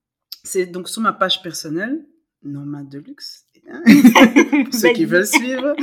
c'est 0.44 0.66
donc 0.66 0.88
sur 0.88 1.00
ma 1.00 1.12
page 1.12 1.42
personnelle, 1.42 2.04
Nomade 2.42 2.88
de 2.88 2.98
luxe, 2.98 3.46
hein, 3.70 3.82
pour 4.64 4.74
ceux 4.74 4.90
qui 4.92 5.04
veulent 5.04 5.26
suivre, 5.26 5.74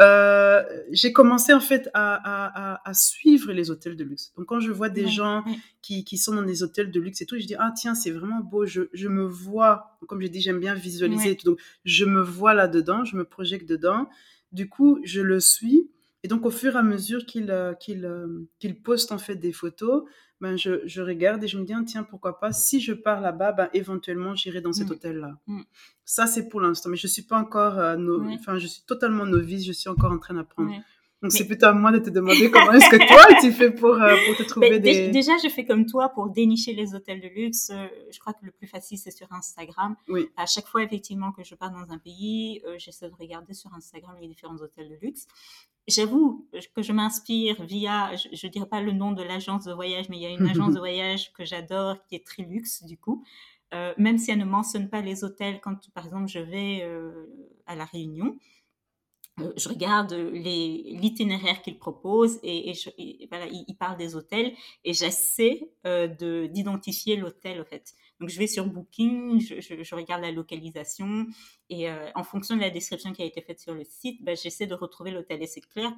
euh, 0.00 0.62
j'ai 0.90 1.12
commencé 1.12 1.52
en 1.52 1.60
fait 1.60 1.88
à, 1.94 2.14
à, 2.14 2.72
à, 2.74 2.88
à 2.88 2.94
suivre 2.94 3.52
les 3.52 3.70
hôtels 3.70 3.96
de 3.96 4.04
luxe. 4.04 4.32
Donc 4.36 4.46
quand 4.46 4.60
je 4.60 4.70
vois 4.72 4.88
des 4.88 5.04
Ouais, 5.04 5.08
gens 5.08 5.44
qui, 5.82 6.04
qui 6.04 6.18
sont 6.18 6.34
dans 6.34 6.42
des 6.42 6.62
hôtels 6.62 6.90
de 6.90 7.00
luxe 7.00 7.20
et 7.20 7.26
tout, 7.26 7.38
je 7.38 7.46
dis 7.46 7.54
ah 7.58 7.72
tiens 7.76 7.94
c'est 7.94 8.10
vraiment 8.10 8.40
beau, 8.40 8.66
je, 8.66 8.82
je 8.92 9.08
me 9.08 9.24
vois, 9.24 9.98
comme 10.08 10.20
je 10.22 10.26
dis 10.28 10.40
j'aime 10.40 10.60
bien 10.60 10.74
visualiser, 10.74 11.28
Ouais. 11.28 11.32
et 11.32 11.36
tout. 11.36 11.46
donc 11.50 11.60
je 11.84 12.04
me 12.04 12.20
vois 12.20 12.54
là 12.54 12.68
dedans, 12.68 13.04
je 13.04 13.16
me 13.16 13.24
projette 13.24 13.66
dedans. 13.66 14.08
Du 14.52 14.68
coup 14.68 14.98
je 15.04 15.20
le 15.20 15.40
suis 15.40 15.90
et 16.24 16.28
donc 16.28 16.44
au 16.46 16.50
fur 16.50 16.74
et 16.74 16.78
à 16.78 16.82
mesure 16.82 17.24
qu'il 17.26 17.50
euh, 17.50 17.74
qu'il 17.74 18.04
euh, 18.04 18.48
qu'il 18.58 18.82
poste 18.82 19.12
en 19.12 19.18
fait 19.18 19.36
des 19.36 19.52
photos, 19.52 20.04
ben 20.40 20.56
je, 20.56 20.86
je 20.86 21.02
regarde 21.02 21.42
et 21.44 21.48
je 21.48 21.58
me 21.58 21.64
dis 21.64 21.72
ah, 21.74 21.82
tiens 21.86 22.02
pourquoi 22.04 22.38
pas 22.40 22.52
si 22.52 22.80
je 22.80 22.92
pars 22.92 23.20
là-bas, 23.20 23.52
ben 23.52 23.68
éventuellement 23.72 24.34
j'irai 24.34 24.60
dans 24.60 24.72
cet 24.72 24.88
Mm. 24.88 24.92
hôtel 24.92 25.16
là. 25.18 25.38
Mm. 25.46 25.60
Ça 26.04 26.26
c'est 26.26 26.48
pour 26.48 26.60
l'instant, 26.60 26.88
mais 26.90 26.96
je 26.96 27.06
suis 27.06 27.22
pas 27.22 27.38
encore, 27.38 27.78
euh, 27.78 27.96
no- 27.96 28.20
enfin 28.34 28.58
je 28.58 28.66
suis 28.66 28.82
totalement 28.86 29.26
novice, 29.26 29.64
je 29.66 29.72
suis 29.72 29.88
encore 29.88 30.12
en 30.12 30.18
train 30.18 30.34
d'apprendre. 30.34 30.70
Donc 31.20 31.32
Mais- 31.32 31.38
c'est 31.38 31.46
plutôt 31.46 31.66
à 31.66 31.72
moi 31.72 31.90
de 31.90 31.98
te 31.98 32.10
demander 32.10 32.48
comment 32.48 32.70
est-ce 32.72 32.88
que 32.88 32.96
toi 33.08 33.40
tu 33.40 33.50
fais 33.50 33.72
pour, 33.72 33.94
euh, 33.94 34.14
pour 34.26 34.36
te 34.36 34.44
trouver 34.44 34.70
Ben, 34.70 34.80
des... 34.80 35.08
Déjà, 35.08 35.32
je 35.42 35.48
fais 35.48 35.64
comme 35.64 35.84
toi 35.84 36.10
pour 36.10 36.28
dénicher 36.30 36.74
les 36.74 36.94
hôtels 36.94 37.20
de 37.20 37.26
luxe. 37.26 37.70
euh, 37.70 37.88
je 38.12 38.18
crois 38.20 38.34
que 38.34 38.44
le 38.46 38.52
plus 38.52 38.68
facile, 38.68 38.98
c'est 38.98 39.10
sur 39.10 39.26
Instagram. 39.32 39.96
Oui. 40.08 40.28
À 40.36 40.46
chaque 40.46 40.68
fois, 40.68 40.82
effectivement, 40.84 41.32
que 41.32 41.42
je 41.42 41.56
pars 41.56 41.72
dans 41.72 41.92
un 41.92 41.98
pays, 41.98 42.62
euh, 42.66 42.76
j'essaie 42.78 43.08
de 43.08 43.14
regarder 43.18 43.52
sur 43.52 43.74
Instagram 43.74 44.14
les 44.20 44.28
différents 44.28 44.56
hôtels 44.58 44.88
de 44.88 44.96
luxe. 45.04 45.26
J'avoue 45.88 46.46
que 46.76 46.82
je 46.82 46.92
m'inspire 46.92 47.64
via, 47.64 48.14
je 48.14 48.46
ne 48.46 48.52
dirais 48.52 48.68
pas 48.68 48.80
le 48.80 48.92
nom 48.92 49.10
de 49.10 49.22
l'agence 49.24 49.64
de 49.64 49.72
voyage, 49.72 50.08
mais 50.10 50.18
il 50.18 50.22
y 50.22 50.26
a 50.26 50.30
une 50.30 50.46
agence 50.70 50.74
de 50.74 50.78
voyage 50.78 51.32
que 51.32 51.44
j'adore 51.44 51.96
qui 52.06 52.14
est 52.14 52.24
très 52.24 52.44
luxe, 52.44 52.84
du 52.84 52.96
coup. 52.96 53.24
Euh, 53.74 53.92
même 53.98 54.18
si 54.18 54.30
elle 54.30 54.38
ne 54.38 54.44
mentionne 54.44 54.88
pas 54.88 55.00
les 55.00 55.24
hôtels, 55.24 55.60
quand 55.60 55.74
par 55.94 56.04
exemple 56.06 56.28
je 56.28 56.38
vais 56.38 56.88
à 57.66 57.74
La 57.74 57.84
Réunion, 57.86 58.36
je 59.56 59.68
regarde 59.68 60.12
les- 60.12 60.82
l'itinéraire 61.00 61.62
qu'ils 61.62 61.78
proposent 61.78 62.38
et, 62.42 62.70
et 62.70 62.74
je- 62.74 62.90
et 62.98 63.26
voilà, 63.30 63.46
ils, 63.46 63.64
ils 63.68 63.76
parlent 63.76 63.96
des 63.96 64.16
hôtels 64.16 64.54
et 64.84 64.92
j'essaie 64.94 65.70
euh, 65.86 66.06
de- 66.08 66.46
d'identifier 66.46 67.16
l'hôtel 67.16 67.60
en 67.60 67.64
fait. 67.64 67.94
Donc 68.20 68.30
je 68.30 68.38
vais 68.38 68.46
sur 68.48 68.66
Booking, 68.66 69.40
je, 69.40 69.60
je- 69.60 69.82
je 69.82 69.94
regarde 69.94 70.22
la 70.22 70.32
localisation 70.32 71.26
et 71.70 71.88
euh, 71.90 72.10
en 72.14 72.24
fonction 72.24 72.56
de 72.56 72.60
la 72.60 72.70
description 72.70 73.12
qui 73.12 73.22
a 73.22 73.24
été 73.26 73.40
faite 73.42 73.60
sur 73.60 73.74
le 73.74 73.84
site, 73.84 74.22
ben, 74.24 74.36
j'essaie 74.36 74.66
de 74.66 74.74
retrouver 74.74 75.10
l'hôtel 75.12 75.42
et 75.42 75.46
c'est 75.46 75.60
clair. 75.60 75.92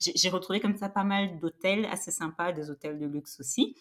J'ai 0.00 0.28
retrouvé 0.30 0.58
comme 0.60 0.76
ça 0.76 0.88
pas 0.88 1.04
mal 1.04 1.38
d'hôtels 1.38 1.84
assez 1.86 2.10
sympas, 2.10 2.52
des 2.52 2.70
hôtels 2.70 2.98
de 2.98 3.06
luxe 3.06 3.38
aussi. 3.38 3.76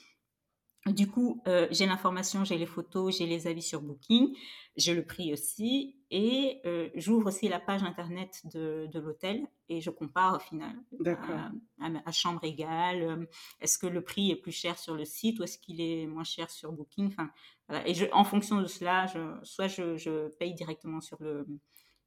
Du 0.88 1.08
coup, 1.08 1.44
euh, 1.48 1.68
j'ai 1.70 1.86
l'information, 1.86 2.44
j'ai 2.44 2.58
les 2.58 2.66
photos, 2.66 3.16
j'ai 3.16 3.28
les 3.28 3.46
avis 3.46 3.62
sur 3.62 3.82
Booking, 3.84 4.36
j'ai 4.76 4.96
le 4.96 5.06
prix 5.06 5.32
aussi, 5.32 5.96
et 6.10 6.60
euh, 6.66 6.90
j'ouvre 6.96 7.28
aussi 7.28 7.48
la 7.50 7.60
page 7.60 7.84
internet 7.84 8.42
de, 8.52 8.88
de 8.92 9.00
l'hôtel 9.00 9.46
et 9.70 9.80
je 9.80 9.92
compare 9.92 10.38
au 10.38 10.40
final 10.40 10.76
à, 11.80 11.86
à- 11.86 12.02
à 12.04 12.12
chambre 12.12 12.44
égale. 12.44 13.04
euh, 13.04 13.26
Est-ce 13.60 13.78
que 13.78 13.86
le 13.86 14.02
prix 14.04 14.32
est 14.32 14.36
plus 14.36 14.52
cher 14.52 14.80
sur 14.80 14.96
le 14.96 15.06
site 15.06 15.40
ou 15.40 15.44
est-ce 15.44 15.60
qu'il 15.60 15.82
est 15.82 16.08
moins 16.08 16.24
cher 16.24 16.50
sur 16.50 16.72
Booking 16.72 17.08
Enfin, 17.10 17.30
voilà. 17.70 17.88
Et 17.88 17.94
je, 17.94 18.06
en 18.12 18.24
fonction 18.24 18.60
de 18.60 18.66
cela, 18.66 19.06
je, 19.06 19.20
soit 19.44 19.68
je, 19.68 19.98
je 19.98 20.30
paye 20.30 20.56
directement 20.56 21.00
sur 21.00 21.18
le, 21.22 21.46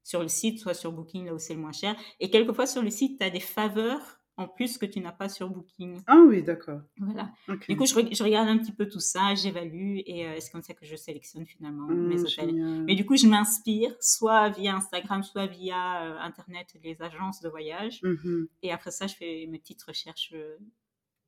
sur 0.02 0.20
le 0.20 0.28
site, 0.28 0.58
soit 0.58 0.74
sur 0.74 0.90
Booking, 0.90 1.26
là 1.26 1.34
où 1.34 1.38
c'est 1.38 1.54
le 1.54 1.60
moins 1.60 1.72
cher. 1.72 1.94
Et 2.18 2.28
quelquefois 2.28 2.66
sur 2.66 2.82
le 2.82 2.90
site, 2.90 3.20
tu 3.20 3.24
as 3.24 3.30
des 3.30 3.40
faveurs 3.40 4.20
en 4.36 4.48
plus 4.48 4.78
que 4.78 4.86
tu 4.86 5.00
n'as 5.00 5.12
pas 5.12 5.28
sur 5.28 5.48
Booking. 5.48 6.00
Ah 6.06 6.18
oui, 6.26 6.42
d'accord. 6.42 6.80
Voilà. 6.98 7.30
Ok. 7.48 7.66
Du 7.68 7.76
coup, 7.76 7.86
je, 7.86 7.94
re- 7.94 8.14
je 8.16 8.22
regarde 8.24 8.48
un 8.48 8.58
petit 8.58 8.72
peu 8.72 8.88
tout 8.88 9.00
ça, 9.00 9.34
j'évalue 9.34 9.98
et 10.06 10.26
euh, 10.26 10.36
c'est 10.40 10.50
comme 10.50 10.62
ça 10.62 10.74
que 10.74 10.84
je 10.84 10.96
sélectionne 10.96 11.46
finalement 11.46 11.86
mes 11.86 12.14
Hum, 12.18 12.24
hôtels. 12.26 12.48
génial. 12.50 12.84
Mais 12.84 12.94
du 12.96 13.06
coup, 13.06 13.16
je 13.16 13.26
m'inspire 13.28 13.94
soit 14.00 14.48
via 14.50 14.74
Instagram, 14.76 15.22
soit 15.22 15.46
via 15.46 16.04
euh, 16.04 16.18
Internet, 16.18 16.74
les 16.82 17.00
agences 17.00 17.40
de 17.40 17.48
voyage. 17.48 18.00
Mhm. 18.02 18.48
Et 18.62 18.72
après 18.72 18.90
ça, 18.90 19.06
je 19.06 19.14
fais 19.14 19.46
mes 19.48 19.58
petites 19.58 19.82
recherches 19.84 20.32
euh, 20.34 20.56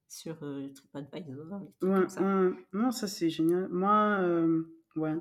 sur 0.08 0.36
TripAdvisor. 0.74 1.60
Ouais, 1.82 1.90
ouais. 2.20 2.50
Non, 2.72 2.90
ça 2.90 3.06
c'est 3.06 3.30
génial. 3.30 3.68
Moi, 3.70 4.20
ouais. 4.96 5.14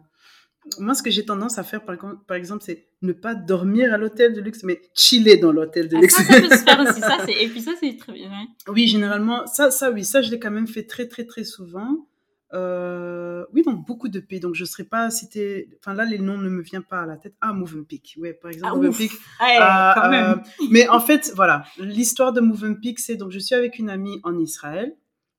Moi, 0.80 0.94
ce 0.96 1.04
que 1.04 1.12
j'ai 1.12 1.24
tendance 1.26 1.58
à 1.60 1.64
faire, 1.64 1.84
par, 1.84 2.36
exemple, 2.36 2.64
c'est 2.66 2.88
ne 3.02 3.14
pas 3.14 3.36
dormir 3.36 3.94
à 3.94 3.98
l'hôtel 3.98 4.34
de 4.34 4.42
luxe, 4.42 4.64
mais 4.64 4.82
chiller 4.96 5.38
dans 5.38 5.52
l'hôtel 5.52 5.88
de 5.90 5.96
Ah, 5.98 6.02
luxe. 6.02 6.16
ça, 6.16 6.24
ça 6.24 6.42
peut 6.42 6.50
se 6.50 6.64
faire 6.64 6.80
aussi. 6.82 7.00
Ça, 7.02 7.18
c'est- 7.26 7.44
et 7.44 7.48
puis 7.48 7.62
ça, 7.62 7.72
c'est 7.80 7.96
très 7.98 8.14
bien. 8.14 8.30
ouais. 8.30 8.48
Oui, 8.74 8.88
généralement, 8.88 9.46
ça, 9.48 9.70
ça, 9.72 9.92
oui, 9.92 10.04
ça, 10.04 10.22
je 10.22 10.32
l'ai 10.32 10.40
quand 10.40 10.52
même 10.52 10.68
fait 10.68 10.84
très, 10.84 11.08
très, 11.08 11.26
très 11.26 11.44
souvent. 11.44 12.08
Euh, 12.54 13.44
oui, 13.54 13.64
dans 13.64 13.74
beaucoup 13.74 14.08
de 14.08 14.20
pays. 14.20 14.40
Donc, 14.40 14.56
je 14.56 14.64
ne 14.64 14.68
serais 14.68 14.84
pas 14.86 15.10
cité. 15.10 15.70
Enfin, 15.80 15.94
là, 15.94 16.06
les 16.06 16.20
noms 16.20 16.38
ne 16.38 16.50
me 16.50 16.62
viennent 16.62 16.84
pas 16.84 17.02
à 17.02 17.06
la 17.06 17.18
tête. 17.18 17.34
Ah, 17.42 17.54
Movenpick. 17.54 18.16
Ouais, 18.20 18.34
par 18.34 18.52
exemple, 18.52 18.74
Ah. 18.74 18.78
Movenpick. 18.78 19.12
Ouais, 19.12 19.58
Ah, 19.60 19.94
quand 20.02 20.10
même. 20.10 20.40
euh, 20.40 20.66
mais 20.72 20.88
en 20.88 21.00
fait, 21.00 21.32
voilà, 21.36 21.64
l'histoire 21.80 22.34
de 22.34 22.42
Movenpick, 22.42 23.00
c'est 23.00 23.16
donc 23.18 23.32
je 23.32 23.40
suis 23.40 23.56
avec 23.56 23.78
une 23.78 23.90
amie 23.90 24.20
en 24.24 24.38
Israël, 24.40 24.94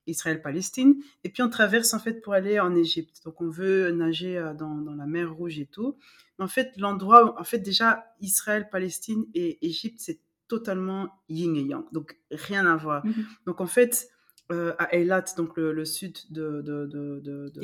Israël-Palestine, 0.07 0.97
et 1.25 1.29
puis 1.29 1.43
on 1.43 1.49
traverse 1.51 1.95
en 1.95 1.99
fait 1.99 2.21
pour 2.23 2.33
aller 2.35 2.59
en 2.61 2.75
Égypte. 2.75 3.21
Donc 3.25 3.41
on 3.41 3.49
veut 3.49 3.91
nager 3.91 4.37
euh, 4.39 4.55
dans, 4.55 4.75
dans 4.77 4.95
la 4.95 5.07
mer 5.07 5.33
Rouge 5.33 5.59
et 5.59 5.67
tout. 5.67 5.97
En 6.39 6.49
fait, 6.49 6.73
l'endroit, 6.77 7.41
en 7.41 7.45
fait, 7.45 7.59
déjà, 7.61 8.05
Israël, 8.21 8.69
Palestine 8.71 9.25
et 9.35 9.65
Égypte, 9.67 10.01
c'est 10.01 10.21
totalement 10.49 11.09
yin 11.31 11.57
et 11.57 11.63
yang. 11.63 11.85
Donc, 11.93 12.19
rien 12.31 12.67
à 12.67 12.77
voir. 12.77 13.07
Mhm. 13.07 13.25
Donc, 13.47 13.61
en 13.63 13.67
fait, 13.67 14.09
euh, 14.53 14.75
à 14.79 14.95
Eilat, 14.95 15.25
donc 15.39 15.57
le, 15.57 15.73
le 15.73 15.85
sud 15.87 16.15
de, 16.31 16.61
de- 16.61 16.85
de- 16.87 17.21
de- 17.25 17.49
de- 17.55 17.61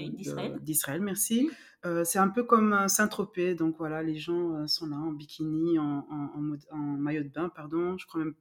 D'Israël. 0.64 1.00
de- 1.00 1.04
merci. 1.04 1.44
Mhm. 1.44 1.50
Euh, 1.84 2.04
c'est 2.04 2.18
un 2.18 2.28
peu 2.30 2.44
comme 2.44 2.88
Saint-Tropez. 2.88 3.54
Donc, 3.56 3.76
voilà, 3.76 4.02
les 4.02 4.16
gens 4.16 4.66
sont 4.66 4.86
là 4.86 4.96
en 4.96 5.12
bikini, 5.12 5.78
en, 5.78 6.06
en- 6.10 6.56
en 6.70 6.78
maillot 6.78 7.24
de 7.24 7.28
bain, 7.28 7.50
pardon. 7.50 7.98
Je 7.98 8.06
crois 8.06 8.24
même, 8.24 8.34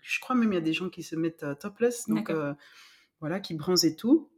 je 0.00 0.20
crois 0.20 0.36
même 0.36 0.52
il 0.52 0.54
y 0.54 0.58
a 0.58 0.62
des 0.62 0.72
gens 0.74 0.90
qui 0.90 1.02
se 1.02 1.16
mettent 1.16 1.44
topless. 1.58 2.08
Donc, 2.08 2.30
euh, 2.30 2.54
voilà, 3.22 3.40
qui 3.40 3.54
bronzent 3.54 3.86
et 3.86 3.96
tout. 3.96 4.28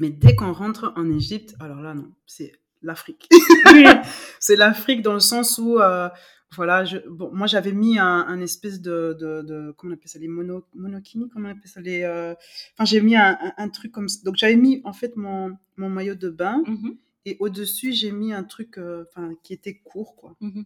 Mais 0.00 0.10
dès 0.10 0.34
qu'on 0.34 0.52
rentre 0.52 0.92
en 0.96 1.08
Égypte, 1.10 1.54
alors 1.60 1.80
là, 1.80 1.94
non, 1.94 2.12
c'est 2.26 2.52
l'Afrique. 2.82 3.30
c'est 4.40 4.56
l'Afrique 4.56 5.00
dans 5.02 5.14
le 5.14 5.20
sens 5.20 5.56
où, 5.58 5.78
euh, 5.78 6.08
voilà, 6.56 6.84
je, 6.84 6.98
bon, 7.08 7.30
moi 7.32 7.46
j'avais 7.46 7.72
mis 7.72 7.98
un, 7.98 8.06
un 8.28 8.40
espèce 8.40 8.80
de, 8.80 9.16
de, 9.18 9.42
de- 9.42 9.74
comment 9.76 9.92
on 9.92 9.96
appelle 9.96 10.08
ça, 10.08 10.18
les 10.18 10.28
mono, 10.28 10.66
monokini, 10.74 11.28
comment 11.30 11.48
on 11.48 11.52
appelle 11.52 11.66
ça, 11.70 11.80
les, 11.80 12.02
euh, 12.02 12.34
enfin 12.74 12.84
j'ai 12.84 13.00
mis 13.00 13.16
un, 13.16 13.38
un, 13.40 13.52
un 13.56 13.68
truc 13.70 13.90
comme 13.92 14.08
ça. 14.08 14.20
Donc 14.24 14.36
j'avais 14.36 14.56
mis 14.56 14.80
en 14.84 14.92
fait 14.92 15.16
mon, 15.16 15.56
mon 15.76 15.88
maillot 15.88 16.14
de 16.14 16.28
bain 16.30 16.62
Mhm, 16.66 16.96
et 17.24 17.36
au-dessus 17.40 17.92
j'ai 17.92 18.12
mis 18.12 18.32
un 18.32 18.44
truc, 18.44 18.78
euh, 18.78 19.04
qui 19.42 19.52
était 19.52 19.78
court 19.78 20.14
quoi. 20.16 20.36
mhm. 20.40 20.64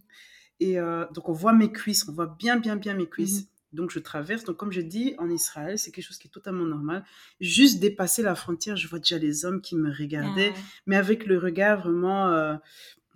Et 0.59 0.75
donc 1.13 1.29
on 1.29 1.33
voit 1.33 1.53
mes 1.53 1.71
cuisses, 1.71 2.05
on 2.09 2.11
voit 2.11 2.35
bien 2.37 2.57
bien 2.57 2.75
bien 2.75 2.93
mes 2.93 3.07
cuisses. 3.07 3.43
Mhm. 3.43 3.47
Donc 3.71 3.91
je 3.91 3.99
traverse. 3.99 4.43
Donc 4.45 4.57
comme 4.57 4.71
je 4.71 4.81
dis, 4.81 5.13
en 5.19 5.29
Israël, 5.29 5.77
c'est 5.77 5.91
quelque 5.91 6.05
chose 6.05 6.17
qui 6.17 6.27
est 6.27 6.31
totalement 6.31 6.65
normal. 6.65 7.03
Juste 7.39 7.79
dépasser 7.79 8.23
la 8.23 8.35
frontière, 8.35 8.75
je 8.75 8.87
vois 8.87 8.99
déjà 8.99 9.17
les 9.17 9.45
hommes 9.45 9.61
qui 9.61 9.75
me 9.75 9.91
regardaient. 9.95 10.51
Ah, 10.55 10.59
mais 10.87 10.95
avec 10.95 11.25
le 11.27 11.37
regard 11.37 11.81
vraiment, 11.81 12.29
euh, 12.29 12.55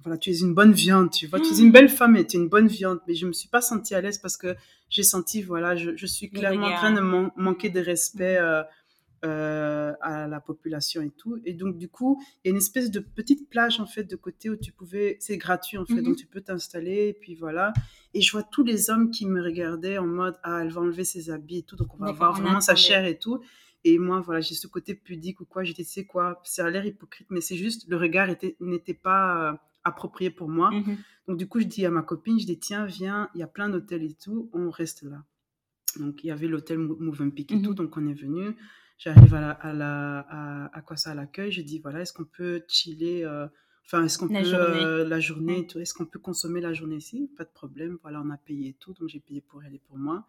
voilà, 0.04 0.18
tu 0.18 0.30
es 0.32 0.38
une 0.40 0.54
bonne 0.54 0.74
viande, 0.74 1.12
tu 1.12 1.28
vois, 1.28 1.40
tu 1.40 1.54
es 1.54 1.58
une 1.60 1.72
belle 1.72 1.90
femme 1.90 2.16
et 2.18 2.28
tu 2.28 2.38
es 2.38 2.40
une 2.40 2.50
bonne 2.50 2.68
viande, 2.68 3.00
mais 3.08 3.16
je 3.16 3.26
me 3.26 3.32
suis 3.34 3.48
pas 3.48 3.62
sentie 3.62 3.96
à 3.96 4.02
l'aise 4.02 4.18
parce 4.18 4.38
que 4.38 4.56
j'ai 4.90 5.02
senti, 5.04 5.42
voilà, 5.42 5.76
je, 5.76 5.96
je 5.96 6.06
suis 6.06 6.28
clairement 6.40 6.68
en 6.68 6.76
train 6.78 6.92
de 6.92 7.00
man- 7.02 7.32
manquer 7.36 7.70
de 7.70 7.80
respect 7.80 8.38
euh, 8.38 8.64
euh, 9.24 9.94
à 10.02 10.28
la 10.28 10.40
population 10.42 11.02
et 11.02 11.10
tout, 11.12 11.40
et 11.46 11.54
donc 11.54 11.78
du 11.78 11.88
coup, 11.90 12.22
il 12.44 12.48
y 12.48 12.50
a 12.50 12.52
une 12.52 12.58
espèce 12.58 12.92
de 12.92 13.00
petite 13.00 13.50
plage 13.50 13.80
en 13.80 13.86
fait 13.86 14.04
de 14.04 14.16
côté 14.16 14.50
où 14.50 14.56
tu 14.56 14.72
pouvais, 14.72 15.18
c'est 15.20 15.38
gratuit 15.38 15.78
en 15.78 15.86
fait, 15.86 15.96
Mhm. 16.02 16.04
donc 16.04 16.16
tu 16.18 16.26
peux 16.28 16.42
t'installer, 16.42 17.08
et 17.10 17.14
puis 17.14 17.36
voilà, 17.36 17.74
et 18.14 18.22
je 18.22 18.32
vois 18.32 18.44
tous 18.44 18.64
les 18.64 18.90
hommes 18.90 19.12
qui 19.12 19.26
me 19.26 19.42
regardaient 19.42 19.98
en 19.98 20.08
mode, 20.08 20.36
ah, 20.44 20.60
elle 20.62 20.70
va 20.72 20.82
enlever 20.82 21.04
ses 21.06 21.30
habits 21.30 21.60
et 21.60 21.64
tout, 21.64 21.76
donc 21.76 21.94
on 21.96 21.98
va 22.04 22.12
voir 22.12 22.34
vraiment 22.34 22.62
sa 22.62 22.76
chair 22.76 23.06
et 23.06 23.18
tout, 23.18 23.40
et 23.86 23.98
moi, 23.98 24.22
voilà, 24.22 24.40
j'ai 24.42 24.56
ce 24.56 24.68
côté 24.68 24.96
pudique 24.96 25.42
ou 25.42 25.46
quoi. 25.46 25.66
J'étais, 25.66 25.84
tu 25.84 25.90
sais 25.90 26.06
quoi, 26.06 26.42
ça 26.46 26.66
a 26.66 26.70
l'air 26.70 26.86
hypocrite, 26.86 27.28
mais 27.30 27.42
c'est 27.42 27.58
juste, 27.58 27.86
le 27.90 27.98
regard 27.98 28.30
était, 28.30 28.56
n'était 28.62 28.94
pas 28.94 29.52
euh, 29.52 29.58
approprié 29.84 30.30
pour 30.30 30.48
moi. 30.48 30.72
mhm. 30.72 30.96
Donc, 31.28 31.38
du 31.38 31.48
coup, 31.48 31.60
je 31.60 31.66
dis 31.66 31.86
à 31.86 31.90
ma 31.92 32.02
copine, 32.02 32.40
je 32.40 32.46
dis, 32.46 32.58
tiens, 32.58 32.86
viens, 32.86 33.30
il 33.36 33.40
y 33.40 33.44
a 33.44 33.48
plein 33.48 33.68
d'hôtels 33.68 34.04
et 34.04 34.14
tout, 34.14 34.50
on 34.54 34.70
reste 34.70 35.04
là. 35.04 35.26
Donc, 36.00 36.24
il 36.24 36.28
y 36.28 36.32
avait 36.32 36.48
l'hôtel 36.48 36.78
Mo- 36.80 36.96
Movenpick 36.98 37.52
et 37.52 37.56
Mhm. 37.58 37.62
tout, 37.62 37.74
donc 37.74 37.98
on 37.98 38.08
est 38.08 38.14
venu. 38.14 38.56
J'arrive 38.98 39.34
à, 39.36 39.42
la, 39.42 39.52
à, 39.52 39.74
la, 39.74 40.20
à, 40.30 40.78
à 40.78 40.82
quoi 40.82 40.98
ça, 40.98 41.12
à 41.12 41.16
l'accueil, 41.16 41.52
je 41.52 41.62
dis, 41.62 41.80
voilà, 41.80 42.02
est-ce 42.02 42.14
qu'on 42.14 42.26
peut 42.26 42.64
chiller, 42.68 43.26
euh, 43.26 43.48
enfin, 43.86 44.06
est-ce 44.06 44.18
qu'on 44.18 44.30
peut, 44.30 44.44
journée. 44.46 44.54
euh, 44.56 45.04
la 45.08 45.20
journée, 45.20 45.68
tout, 45.68 45.80
est-ce 45.80 45.94
qu'on 45.94 46.06
peut 46.06 46.20
consommer 46.20 46.62
la 46.62 46.74
journée 46.74 46.96
ici 46.98 47.30
Pas 47.36 47.44
de 47.44 47.50
problème, 47.50 47.98
voilà, 48.02 48.22
on 48.22 48.30
a 48.30 48.38
payé 48.38 48.74
tout, 48.80 48.94
donc 48.94 49.10
j'ai 49.10 49.20
payé 49.20 49.42
pour 49.42 49.64
elle 49.64 49.76
et 49.76 49.80
pour 49.80 49.98
moi. 49.98 50.26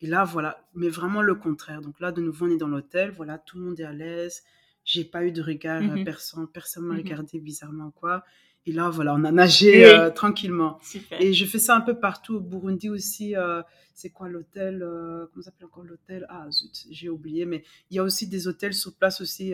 Et 0.00 0.06
là, 0.06 0.24
voilà, 0.24 0.68
mais 0.74 0.88
vraiment 0.88 1.22
le 1.22 1.34
contraire. 1.34 1.80
Donc 1.82 2.00
là, 2.00 2.12
de 2.12 2.20
nouveau, 2.22 2.46
on 2.46 2.50
est 2.50 2.56
dans 2.58 2.68
l'hôtel, 2.68 3.10
voilà, 3.12 3.38
tout 3.38 3.58
le 3.58 3.64
monde 3.64 3.80
est 3.80 3.84
à 3.84 3.92
l'aise. 3.92 4.42
J'ai 4.84 5.04
pas 5.04 5.24
eu 5.26 5.32
de 5.32 5.42
regard, 5.42 5.82
Mhm. 5.82 6.04
personne, 6.04 6.48
personne 6.48 6.84
m'a 6.86 6.94
Mhm. 6.94 6.98
regardé 6.98 7.40
bizarrement, 7.40 7.90
quoi. 7.90 8.24
Et 8.66 8.72
là, 8.72 8.88
voilà, 8.90 9.14
on 9.14 9.24
a 9.24 9.32
nagé 9.32 9.72
Oui. 9.76 9.84
euh, 9.84 10.10
tranquillement. 10.10 10.78
Super. 10.82 11.20
Et 11.20 11.32
je 11.34 11.44
fais 11.44 11.58
ça 11.58 11.76
un 11.76 11.80
peu 11.82 11.98
partout. 11.98 12.36
Au 12.36 12.40
Burundi 12.40 12.88
aussi, 12.88 13.36
euh, 13.36 13.62
c'est 13.94 14.10
quoi 14.10 14.28
l'hôtel 14.28 14.82
euh, 14.82 15.26
Comment 15.32 15.42
s'appelle 15.42 15.66
encore 15.66 15.84
l'hôtel? 15.84 16.26
Ah, 16.30 16.50
zut, 16.50 16.86
j'ai 16.90 17.08
oublié. 17.10 17.44
Mais 17.44 17.62
il 17.90 17.96
y 17.96 17.98
a 17.98 18.02
aussi 18.02 18.26
des 18.26 18.48
hôtels 18.48 18.72
sur 18.74 18.94
place 18.94 19.20
aussi 19.20 19.52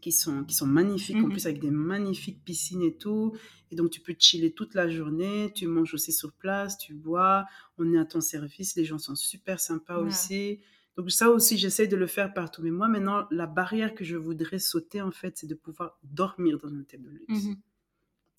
qui, 0.00 0.12
sont, 0.12 0.44
qui 0.44 0.54
sont 0.54 0.66
magnifiques, 0.66 1.16
en 1.16 1.22
Mhm. 1.26 1.30
plus 1.32 1.46
avec 1.46 1.60
des 1.60 1.70
magnifiques 1.70 2.42
piscines 2.44 2.82
et 2.82 2.94
tout. 2.96 3.34
Et 3.72 3.76
donc, 3.76 3.90
tu 3.90 4.00
peux 4.00 4.14
chiller 4.18 4.52
toute 4.52 4.74
la 4.74 4.88
journée. 4.88 5.52
Tu 5.54 5.66
manges 5.66 5.92
aussi 5.94 6.12
sur 6.12 6.32
place, 6.32 6.78
tu 6.78 6.94
bois. 6.94 7.44
On 7.76 7.92
est 7.92 7.98
à 7.98 8.04
ton 8.04 8.20
service. 8.20 8.76
Les 8.76 8.84
gens 8.84 8.98
sont 8.98 9.16
super 9.16 9.58
sympas 9.60 10.00
Ouais. 10.00 10.06
aussi. 10.08 10.60
Donc, 10.96 11.10
ça 11.10 11.30
aussi, 11.30 11.58
j'essaie 11.58 11.86
de 11.86 11.96
le 11.96 12.06
faire 12.06 12.32
partout. 12.32 12.62
Mais 12.62 12.70
moi, 12.70 12.88
maintenant, 12.88 13.26
la 13.30 13.46
barrière 13.46 13.94
que 13.94 14.04
je 14.04 14.16
voudrais 14.16 14.58
sauter, 14.58 15.00
en 15.02 15.10
fait, 15.10 15.36
c'est 15.38 15.46
de 15.46 15.54
pouvoir 15.54 15.98
dormir 16.04 16.58
dans 16.58 16.68
un 16.68 16.78
hôtel 16.80 17.02
de 17.02 17.08
luxe. 17.10 17.44
Mhm. 17.46 17.56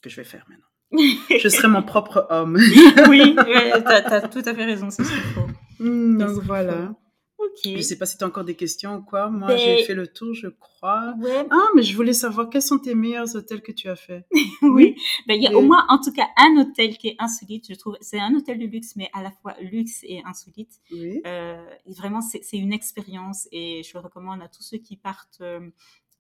Que 0.02 0.10
je 0.10 0.16
vais 0.16 0.24
faire 0.24 0.46
maintenant. 0.50 0.66
Je 1.40 1.48
serai 1.48 1.68
mon 1.68 1.84
propre 1.84 2.28
homme. 2.30 2.56
oui, 3.10 3.36
ouais, 3.38 3.72
t'as, 3.84 4.02
t'as 4.02 4.28
tout 4.28 4.42
à 4.46 4.54
fait 4.54 4.66
raison, 4.66 4.90
c'est 4.90 5.04
ce 5.04 5.10
qu'il 5.12 5.22
faut. 5.22 5.48
Hmm, 5.80 6.18
donc 6.18 6.44
voilà. 6.44 6.88
faut. 6.88 6.98
Ok. 7.44 7.76
Je 7.76 7.82
sais 7.82 7.98
pas 7.98 8.06
si 8.06 8.18
tu 8.18 8.24
as 8.24 8.28
encore 8.28 8.44
des 8.44 8.56
questions 8.56 8.98
ou 8.98 9.02
quoi. 9.02 9.30
Moi, 9.30 9.48
Ben- 9.48 9.58
j'ai 9.58 9.84
fait 9.84 9.96
le 9.96 10.06
tour, 10.08 10.34
je 10.34 10.48
crois. 10.48 11.14
Ouais, 11.20 11.46
Ah, 11.50 11.68
mais 11.76 11.82
je 11.82 11.96
voulais 11.96 12.14
savoir 12.14 12.50
quels 12.50 12.62
sont 12.62 12.78
tes 12.78 12.94
meilleurs 12.94 13.36
hôtels 13.36 13.62
que 13.62 13.72
tu 13.72 13.90
as 13.90 13.96
fait? 13.96 14.26
oui. 14.62 14.96
Ben, 15.28 15.34
il 15.36 15.44
y 15.44 15.48
a 15.48 15.52
Et- 15.52 15.56
au 15.56 15.62
moins, 15.62 15.84
en 15.90 15.98
tout 16.00 16.12
cas, 16.14 16.28
un 16.38 16.62
hôtel 16.62 16.98
qui 16.98 17.08
est 17.10 17.16
insolite, 17.20 17.66
je 17.70 17.74
trouve. 17.76 17.98
C'est 18.02 18.20
un 18.20 18.34
hôtel 18.36 18.60
de 18.60 18.66
luxe, 18.66 18.96
mais 18.96 19.10
à 19.14 19.24
la 19.24 19.32
fois 19.32 19.56
luxe 19.60 20.02
et 20.04 20.22
insolite. 20.26 20.72
Oui. 20.92 21.22
Euh, 21.26 21.64
vraiment, 21.88 22.22
c'est, 22.22 22.42
c'est 22.44 22.58
une 22.58 22.74
expérience 22.74 23.48
et 23.52 23.82
je 23.84 23.94
le 23.96 24.00
recommande 24.02 24.42
à 24.42 24.48
tous 24.48 24.62
ceux 24.64 24.78
qui 24.78 24.96
partent 24.98 25.40
euh, 25.42 25.62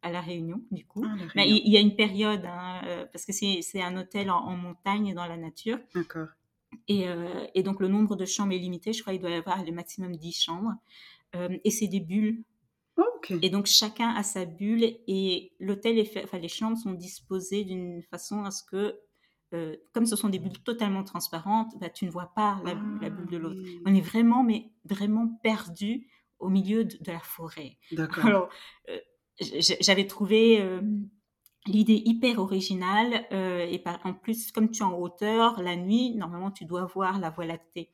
à 0.02 0.12
La 0.12 0.22
Réunion, 0.22 0.62
du 0.72 0.86
coup. 0.86 1.04
Ah, 1.06 1.16
Mais 1.36 1.50
il 1.50 1.62
il 1.66 1.72
y 1.72 1.78
a 1.78 1.80
une 1.80 1.96
période, 1.96 2.44
hein, 2.46 2.82
euh, 2.86 3.06
parce 3.12 3.26
que 3.26 3.34
c'est, 3.34 3.82
un 3.82 3.98
hôtel 3.98 4.30
en, 4.30 4.38
en 4.38 4.58
montagne, 4.58 5.14
dans 5.14 5.26
la 5.26 5.38
nature. 5.38 5.80
D'accord. 5.96 6.28
Et, 6.88 7.08
euh, 7.08 7.46
et 7.54 7.64
donc, 7.64 7.80
le 7.80 7.88
nombre 7.88 8.16
de 8.16 8.26
chambres 8.26 8.54
est 8.54 8.58
limité. 8.58 8.94
Je 8.94 9.02
crois 9.02 9.14
qu'il 9.14 9.22
doit 9.22 9.32
y 9.32 9.36
avoir 9.36 9.64
le 9.64 9.72
maximum 9.72 10.16
10 10.16 10.32
chambres. 10.44 10.74
Euh, 11.36 11.58
et 11.64 11.72
c'est 11.72 11.88
des 11.88 12.00
bulles. 12.00 12.44
Oh. 12.98 13.04
Et 13.42 13.50
donc, 13.50 13.66
chacun 13.68 14.10
a 14.10 14.24
sa 14.24 14.46
bulle. 14.46 14.84
Et 15.08 15.54
l'hôtel 15.60 15.98
est 15.98 16.06
fait, 16.06 16.24
enfin, 16.24 16.40
les 16.40 16.48
chambres 16.48 16.78
sont 16.78 16.94
disposées 16.94 17.64
d'une 17.64 18.02
façon 18.04 18.44
à 18.44 18.52
ce 18.52 18.64
que, 18.64 19.00
euh, 19.54 19.76
comme 19.94 20.06
ce 20.06 20.16
sont 20.16 20.30
des 20.30 20.40
bulles 20.40 20.64
totalement 20.64 21.04
transparentes, 21.04 21.74
bah, 21.80 21.90
tu 21.90 22.06
ne 22.06 22.12
vois 22.12 22.32
pas 22.36 22.62
la, 22.66 22.74
la 23.02 23.10
bulle 23.10 23.30
de 23.30 23.38
l'autre. 23.38 23.62
Ah. 23.64 23.82
On 23.86 23.96
est 23.96 24.02
vraiment, 24.02 24.44
mais 24.44 24.72
vraiment 24.86 25.28
perdu 25.44 26.08
au 26.40 26.50
milieu 26.50 26.84
de, 26.84 26.98
de 26.98 27.12
la 27.12 27.20
forêt. 27.20 27.78
D'accord. 27.92 28.26
Alors, 28.26 28.50
euh, 28.90 28.98
j'avais 29.80 30.08
trouvé 30.08 30.62
euh, 30.62 30.82
l'idée 31.68 32.02
hyper 32.06 32.40
originale. 32.40 33.26
euh, 33.32 33.66
et 33.70 33.80
par, 33.80 34.00
en 34.06 34.14
plus, 34.14 34.52
comme 34.52 34.70
tu 34.72 34.82
es 34.82 34.86
en 34.86 34.98
hauteur, 34.98 35.62
la 35.62 35.76
nuit, 35.76 36.16
normalement, 36.16 36.52
tu 36.52 36.66
dois 36.66 36.86
voir 36.86 37.20
la 37.20 37.30
Voie 37.30 37.46
lactée. 37.46 37.90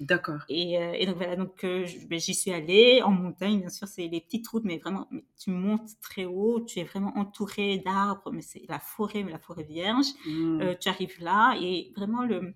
D'accord. 0.00 0.40
Et, 0.48 0.78
euh, 0.78 0.94
et 0.94 1.06
donc 1.06 1.16
voilà, 1.16 1.36
donc 1.36 1.60
ben, 1.62 2.18
j'y 2.18 2.34
suis 2.34 2.50
allée 2.50 3.02
en 3.02 3.12
montagne, 3.12 3.60
bien 3.60 3.68
sûr, 3.68 3.86
c'est 3.86 4.08
les 4.08 4.20
petites 4.20 4.48
routes, 4.48 4.64
mais 4.64 4.78
vraiment, 4.78 5.06
mais 5.12 5.24
tu 5.38 5.50
montes 5.50 5.90
très 6.00 6.24
haut, 6.24 6.60
tu 6.60 6.80
es 6.80 6.84
vraiment 6.84 7.12
entouré 7.16 7.78
d'arbres, 7.78 8.32
mais 8.32 8.42
c'est 8.42 8.62
la 8.68 8.80
forêt, 8.80 9.22
mais 9.22 9.30
la 9.30 9.38
forêt 9.38 9.62
vierge. 9.62 10.06
Euh, 10.28 10.74
tu 10.80 10.88
arrives 10.88 11.20
là 11.20 11.56
et 11.60 11.92
vraiment 11.94 12.24
le 12.24 12.52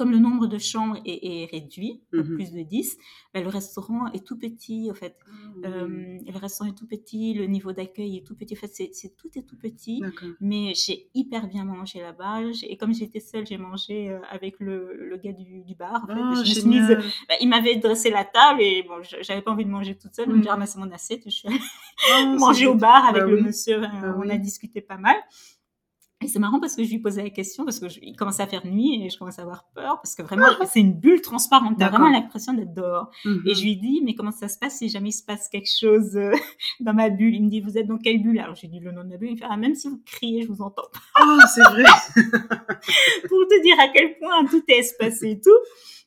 comme 0.00 0.12
le 0.12 0.18
nombre 0.18 0.46
de 0.46 0.56
chambres 0.56 0.96
est, 1.04 1.20
est 1.42 1.44
réduit, 1.54 2.00
Mhm. 2.12 2.34
plus 2.36 2.52
de 2.52 2.62
10, 2.62 2.96
ben, 3.34 3.42
le 3.44 3.50
restaurant 3.50 4.06
est 4.16 4.24
tout 4.26 4.38
petit, 4.38 4.88
en 4.90 4.94
fait. 4.94 5.14
Ah, 5.26 5.68
Euh, 5.68 5.86
le 6.26 6.38
restaurant 6.38 6.70
est 6.70 6.74
tout 6.74 6.86
petit, 6.86 7.34
le 7.34 7.44
niveau 7.56 7.72
d'accueil 7.72 8.16
est 8.16 8.26
tout 8.26 8.34
petit. 8.34 8.54
En 8.56 8.60
fait, 8.64 8.72
c'est, 8.74 9.14
tout 9.20 9.28
est 9.38 9.42
tout 9.50 9.58
petit. 9.58 10.02
Mais 10.40 10.72
j'ai 10.74 11.08
hyper 11.14 11.42
bien 11.48 11.64
mangé 11.66 12.00
là-bas. 12.00 12.40
Et 12.70 12.76
comme 12.78 12.94
j'étais 12.94 13.20
seule, 13.20 13.46
j'ai 13.46 13.58
mangé 13.58 14.08
euh, 14.08 14.18
avec 14.30 14.58
le, 14.58 14.94
le 15.10 15.16
gars 15.18 15.32
du, 15.32 15.60
du 15.68 15.74
bar. 15.74 16.00
En 16.04 16.06
fait. 16.06 16.12
Ah, 16.16 16.42
je 16.44 16.60
me 16.66 16.70
mise- 16.70 16.96
bah, 17.28 17.34
il 17.42 17.48
m'avait 17.50 17.76
dressé 17.76 18.08
la 18.10 18.24
table 18.24 18.62
et 18.62 18.82
bon, 18.88 19.02
je- 19.02 19.22
j'avais 19.22 19.42
pas 19.42 19.50
envie 19.52 19.66
de 19.66 19.70
manger 19.70 19.94
toute 19.98 20.14
seule. 20.14 20.28
Donc 20.28 20.38
Mm. 20.38 20.42
j'ai 20.44 20.48
ramassé 20.56 20.78
mon 20.78 20.90
assiette. 20.92 21.22
Je 21.26 21.30
suis 21.30 21.48
allée 21.48 21.58
Ah, 22.10 22.34
manger 22.38 22.60
c'est 22.60 22.66
au 22.66 22.74
bar 22.74 23.04
avec 23.04 23.22
Bah 23.24 23.28
le 23.28 23.36
oui. 23.36 23.42
monsieur. 23.42 23.80
Bah 23.80 24.14
on 24.16 24.20
oui. 24.22 24.30
a 24.30 24.38
discuté 24.38 24.80
pas 24.80 24.96
mal. 24.96 25.16
Et 26.22 26.28
c'est 26.28 26.38
marrant 26.38 26.60
parce 26.60 26.76
que 26.76 26.84
je 26.84 26.90
lui 26.90 26.98
posais 26.98 27.22
la 27.22 27.30
question 27.30 27.64
parce 27.64 27.80
que 27.80 27.88
je, 27.88 27.98
il 28.02 28.14
commençait 28.14 28.42
à 28.42 28.46
faire 28.46 28.66
nuit 28.66 29.02
et 29.02 29.08
je 29.08 29.18
commençais 29.18 29.40
à 29.40 29.44
avoir 29.44 29.64
peur 29.74 30.00
parce 30.02 30.14
que 30.14 30.22
vraiment 30.22 30.44
c'est 30.66 30.80
une 30.80 30.92
bulle 30.92 31.22
transparente. 31.22 31.76
T'as 31.78 31.88
vraiment 31.88 32.10
l'impression 32.10 32.52
d'être 32.52 32.74
dehors. 32.74 33.10
Mhm. 33.24 33.42
Et 33.46 33.54
je 33.54 33.62
lui 33.62 33.76
dis, 33.76 34.02
mais 34.04 34.14
comment 34.14 34.30
ça 34.30 34.48
se 34.48 34.58
passe 34.58 34.76
si 34.76 34.90
jamais 34.90 35.08
il 35.08 35.12
se 35.12 35.24
passe 35.24 35.48
quelque 35.48 35.70
chose 35.70 36.16
euh, 36.16 36.32
dans 36.80 36.92
ma 36.92 37.08
bulle? 37.08 37.34
Il 37.34 37.44
me 37.44 37.48
dit, 37.48 37.62
vous 37.62 37.78
êtes 37.78 37.86
dans 37.86 37.96
quelle 37.96 38.22
bulle? 38.22 38.38
Alors 38.38 38.54
j'ai 38.54 38.68
dit 38.68 38.80
le 38.80 38.92
nom 38.92 39.02
de 39.02 39.08
ma 39.08 39.16
bulle. 39.16 39.30
Il 39.30 39.34
me 39.34 39.38
fait, 39.38 39.46
ah, 39.48 39.56
même 39.56 39.74
si 39.74 39.88
vous 39.88 40.02
criez, 40.04 40.42
je 40.42 40.48
vous 40.48 40.60
entends 40.60 40.88
pas. 40.92 41.00
Ah, 41.14 41.46
c'est 41.54 41.62
vrai. 41.62 41.84
Pour 42.14 43.46
te 43.48 43.62
dire 43.62 43.80
à 43.80 43.88
quel 43.88 44.18
point 44.18 44.44
tout 44.44 44.62
est 44.68 44.78
espacé 44.78 45.30
et 45.30 45.40
tout. 45.40 45.50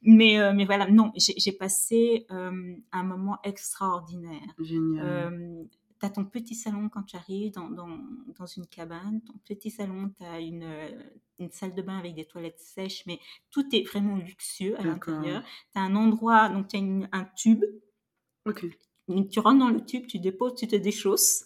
Mais, 0.03 0.39
euh, 0.39 0.51
mais 0.53 0.65
voilà, 0.65 0.87
non, 0.91 1.11
j'ai 1.15 1.33
j'ai 1.37 1.53
passé 1.53 2.27
euh, 2.29 2.75
un 2.91 3.03
moment 3.03 3.37
extraordinaire. 3.43 4.41
Génial. 4.59 5.65
Tu 6.03 6.07
as 6.07 6.09
ton 6.09 6.25
petit 6.25 6.53
salon 6.53 6.89
quand 6.89 7.03
tu 7.03 7.15
arrives 7.15 7.53
dans, 7.53 7.69
dans, 7.69 7.97
dans 8.37 8.45
une 8.45 8.67
cabane. 8.67 9.21
Ton 9.21 9.35
petit 9.45 9.71
salon, 9.71 10.11
tu 10.17 10.25
as 10.25 10.41
une, 10.41 10.67
une 11.39 11.49
salle 11.49 11.73
de 11.75 11.81
bain 11.81 11.97
avec 11.97 12.13
des 12.13 12.25
toilettes 12.25 12.59
sèches, 12.59 13.05
mais 13.05 13.19
tout 13.51 13.63
est 13.73 13.83
vraiment 13.83 14.17
luxueux 14.17 14.77
à 14.77 14.83
l'intérieur. 14.83 15.41
Tu 15.71 15.79
as 15.79 15.81
un 15.81 15.95
endroit, 15.95 16.49
donc 16.49 16.67
tu 16.67 16.75
as 16.75 16.79
une- 16.79 17.07
un 17.13 17.23
tube 17.37 17.63
Ok. 18.45 18.65
donc, 19.07 19.29
tu 19.29 19.39
rentres 19.39 19.59
dans 19.59 19.69
le 19.69 19.85
tube, 19.85 20.05
tu 20.07 20.19
déposes, 20.19 20.55
tu 20.55 20.67
te 20.67 20.75
déchausses. 20.75 21.45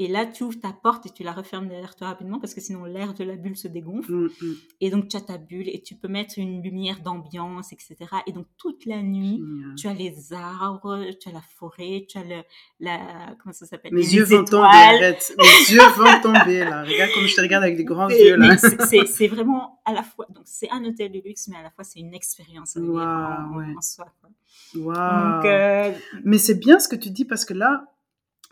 Et 0.00 0.06
là, 0.06 0.26
tu 0.26 0.44
ouvres 0.44 0.60
ta 0.60 0.72
porte 0.72 1.06
et 1.06 1.10
tu 1.10 1.24
la 1.24 1.32
refermes 1.32 1.66
derrière 1.66 1.96
toi 1.96 2.06
rapidement 2.06 2.38
parce 2.38 2.54
que 2.54 2.60
sinon 2.60 2.84
l'air 2.84 3.14
de 3.14 3.24
la 3.24 3.34
bulle 3.34 3.56
se 3.56 3.66
dégonfle. 3.66 4.12
Mm, 4.12 4.28
mm. 4.40 4.54
Et 4.80 4.90
donc, 4.90 5.08
tu 5.08 5.16
as 5.16 5.20
ta 5.20 5.38
bulle 5.38 5.68
et 5.68 5.82
tu 5.82 5.96
peux 5.96 6.06
mettre 6.06 6.34
une 6.38 6.62
lumière 6.62 7.00
d'ambiance, 7.00 7.72
etc. 7.72 7.96
Et 8.28 8.32
donc, 8.32 8.46
toute 8.58 8.86
la 8.86 9.02
nuit, 9.02 9.40
Génial. 9.44 9.74
tu 9.76 9.88
as 9.88 9.94
les 9.94 10.32
arbres, 10.32 11.04
tu 11.20 11.28
as 11.28 11.32
la 11.32 11.40
forêt, 11.56 12.06
tu 12.08 12.16
as 12.16 12.22
le, 12.22 12.42
la, 12.78 13.34
comment 13.42 13.52
ça 13.52 13.66
s'appelle? 13.66 13.92
Mes 13.92 14.02
Les 14.02 14.14
yeux 14.14 14.22
vont 14.22 14.36
tomber, 14.44 14.46
étoiles. 14.46 14.94
arrête. 14.94 15.34
Mes 15.36 15.44
yeux 15.74 15.88
vont 15.96 16.20
tomber, 16.22 16.60
là. 16.64 16.84
Regarde 16.84 17.10
comme 17.14 17.26
je 17.26 17.34
te 17.34 17.40
regarde 17.40 17.64
avec 17.64 17.76
des 17.76 17.84
grands 17.84 18.08
Et- 18.08 18.22
yeux, 18.24 18.36
là. 18.36 18.56
c'est- 18.56 19.26
vraiment 19.28 19.80
à 19.84 19.92
la 19.92 20.02
fois, 20.04 20.26
donc 20.30 20.44
c'est 20.46 20.70
un 20.70 20.84
hôtel 20.84 21.10
de 21.10 21.20
luxe, 21.24 21.48
mais 21.48 21.56
à 21.56 21.62
la 21.62 21.70
fois 21.70 21.82
c'est 21.82 21.98
une 21.98 22.14
expérience 22.14 22.76
vivre 22.76 23.00
en, 23.02 23.56
ouais. 23.56 23.64
en 23.76 23.80
soi. 23.80 24.06
quoi. 24.20 24.30
Donc, 24.74 25.44
euh, 25.44 25.92
Mais 26.24 26.38
c'est 26.38 26.54
bien 26.54 26.78
ce 26.78 26.88
que 26.88 26.96
tu 26.96 27.10
dis 27.10 27.24
parce 27.24 27.44
que 27.44 27.54
là, 27.54 27.84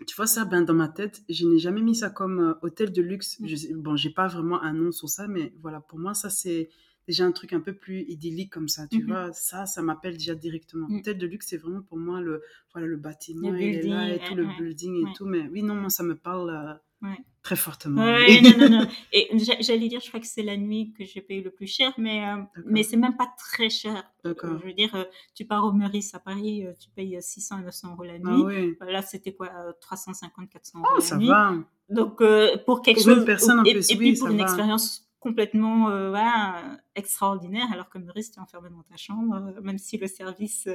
tu 0.07 0.15
vois 0.17 0.27
ça, 0.27 0.45
ben, 0.45 0.63
dans 0.63 0.75
ma 0.75 0.89
tête, 0.89 1.23
je 1.29 1.47
n'ai 1.47 1.59
jamais 1.59 1.81
mis 1.81 1.95
ça 1.95 2.11
comme 2.11 2.41
euh, 2.41 2.55
hôtel 2.63 2.93
de 2.93 3.01
luxe. 3.03 3.41
Mm. 3.41 3.47
Je 3.49 3.57
sais- 3.57 3.75
bon, 3.75 3.97
j'ai 3.97 4.11
pas 4.11 4.27
vraiment 4.29 4.63
un 4.63 4.73
nom 4.75 4.93
sur 4.93 5.09
ça, 5.09 5.27
mais 5.29 5.53
voilà, 5.63 5.81
pour 5.81 5.99
moi, 5.99 6.13
ça, 6.15 6.29
c'est 6.31 6.69
déjà 7.09 7.25
un 7.25 7.33
truc 7.33 7.53
un 7.53 7.61
peu 7.61 7.73
plus 7.73 8.01
idyllique 8.09 8.53
comme 8.53 8.69
ça, 8.69 8.87
tu 8.89 8.99
Mhm. 8.99 9.07
vois. 9.07 9.33
Ça, 9.33 9.65
ça 9.65 9.81
m'appelle 9.81 10.15
déjà 10.19 10.35
directement. 10.35 10.89
Mm. 10.89 10.97
Hôtel 10.99 11.19
de 11.19 11.27
luxe, 11.27 11.47
c'est 11.49 11.57
vraiment 11.57 11.83
pour 11.83 11.99
moi 11.99 12.21
le, 12.21 12.43
voilà, 12.73 12.87
le 12.89 12.97
bâtiment, 12.97 13.51
Le 13.51 13.59
il 13.61 13.75
est 13.77 13.83
là 13.83 14.09
et 14.09 14.19
building, 14.19 14.29
tout, 14.29 14.35
le 14.35 14.47
building 14.59 14.95
et 14.97 15.05
ouais. 15.05 15.13
tout. 15.17 15.25
Mais 15.25 15.49
oui, 15.49 15.63
non, 15.63 15.75
moi, 15.77 15.89
ça 15.89 16.03
me 16.03 16.15
parle 16.17 16.51
euh, 16.51 16.75
Ouais. 17.03 17.19
très 17.43 17.57
fortement. 17.57 18.03
Ouais, 18.05 18.41
non, 18.41 18.59
non, 18.59 18.69
non. 18.81 18.89
Et 19.13 19.29
j'a- 19.39 19.61
j'allais 19.61 19.87
dire, 19.89 20.01
je 20.01 20.09
crois 20.09 20.19
que 20.19 20.27
c'est 20.27 20.43
la 20.43 20.57
nuit 20.57 20.93
que 20.97 21.05
j'ai 21.05 21.21
payé 21.21 21.43
le 21.43 21.51
plus 21.51 21.67
cher, 21.67 21.93
mais, 21.99 22.27
euh, 22.27 22.43
mais 22.65 22.83
c'est 22.83 22.97
même 22.97 23.17
pas 23.17 23.29
très 23.39 23.69
cher. 23.71 24.03
D'accord. 24.25 24.51
Euh, 24.53 24.59
Je 24.61 24.67
veux 24.67 24.73
dire, 24.73 24.95
euh, 24.95 25.05
tu 25.35 25.45
pars 25.45 25.65
au 25.65 25.73
Meurice 25.73 26.15
à 26.15 26.19
Paris, 26.21 26.65
euh, 26.67 26.73
tu 26.81 26.89
payes 26.91 27.17
600 27.21 27.57
à 27.59 27.61
900 27.61 27.93
euros 27.93 28.05
la 28.05 28.15
Ah 28.15 28.19
nuit. 28.19 28.43
oui. 28.45 28.77
Là, 28.81 29.03
c'était 29.03 29.35
quoi 29.35 29.49
euh, 29.55 29.73
350, 29.81 30.49
400 30.51 30.79
euros 30.79 30.89
Oh, 30.91 30.95
la 30.97 31.01
ça 31.05 31.17
nuit. 31.19 31.29
va. 31.29 31.53
Donc, 31.91 32.21
euh, 32.23 32.57
pour 32.65 32.81
quelque 32.83 33.01
Pour 33.03 33.11
une 33.11 33.17
chose. 33.17 33.25
personne, 33.27 33.61
en 33.61 33.65
et, 33.65 33.73
plus, 33.75 33.91
et 33.91 33.95
oui, 33.99 34.13
puis 34.13 34.19
pour 34.19 34.29
une 34.29 34.39
va. 34.39 34.43
expérience 34.45 35.03
complètement 35.21 35.91
euh, 35.91 36.09
voilà, 36.11 36.79
extraordinaire, 36.95 37.67
alors 37.73 37.89
que 37.91 37.99
Meurice, 37.99 38.31
tu 38.33 38.39
es 38.39 38.43
enfermé 38.43 38.71
dans 38.71 38.83
ta 38.83 38.97
chambre, 38.97 39.53
même 39.63 39.79
si 39.79 39.99
le 39.99 40.07
service. 40.07 40.67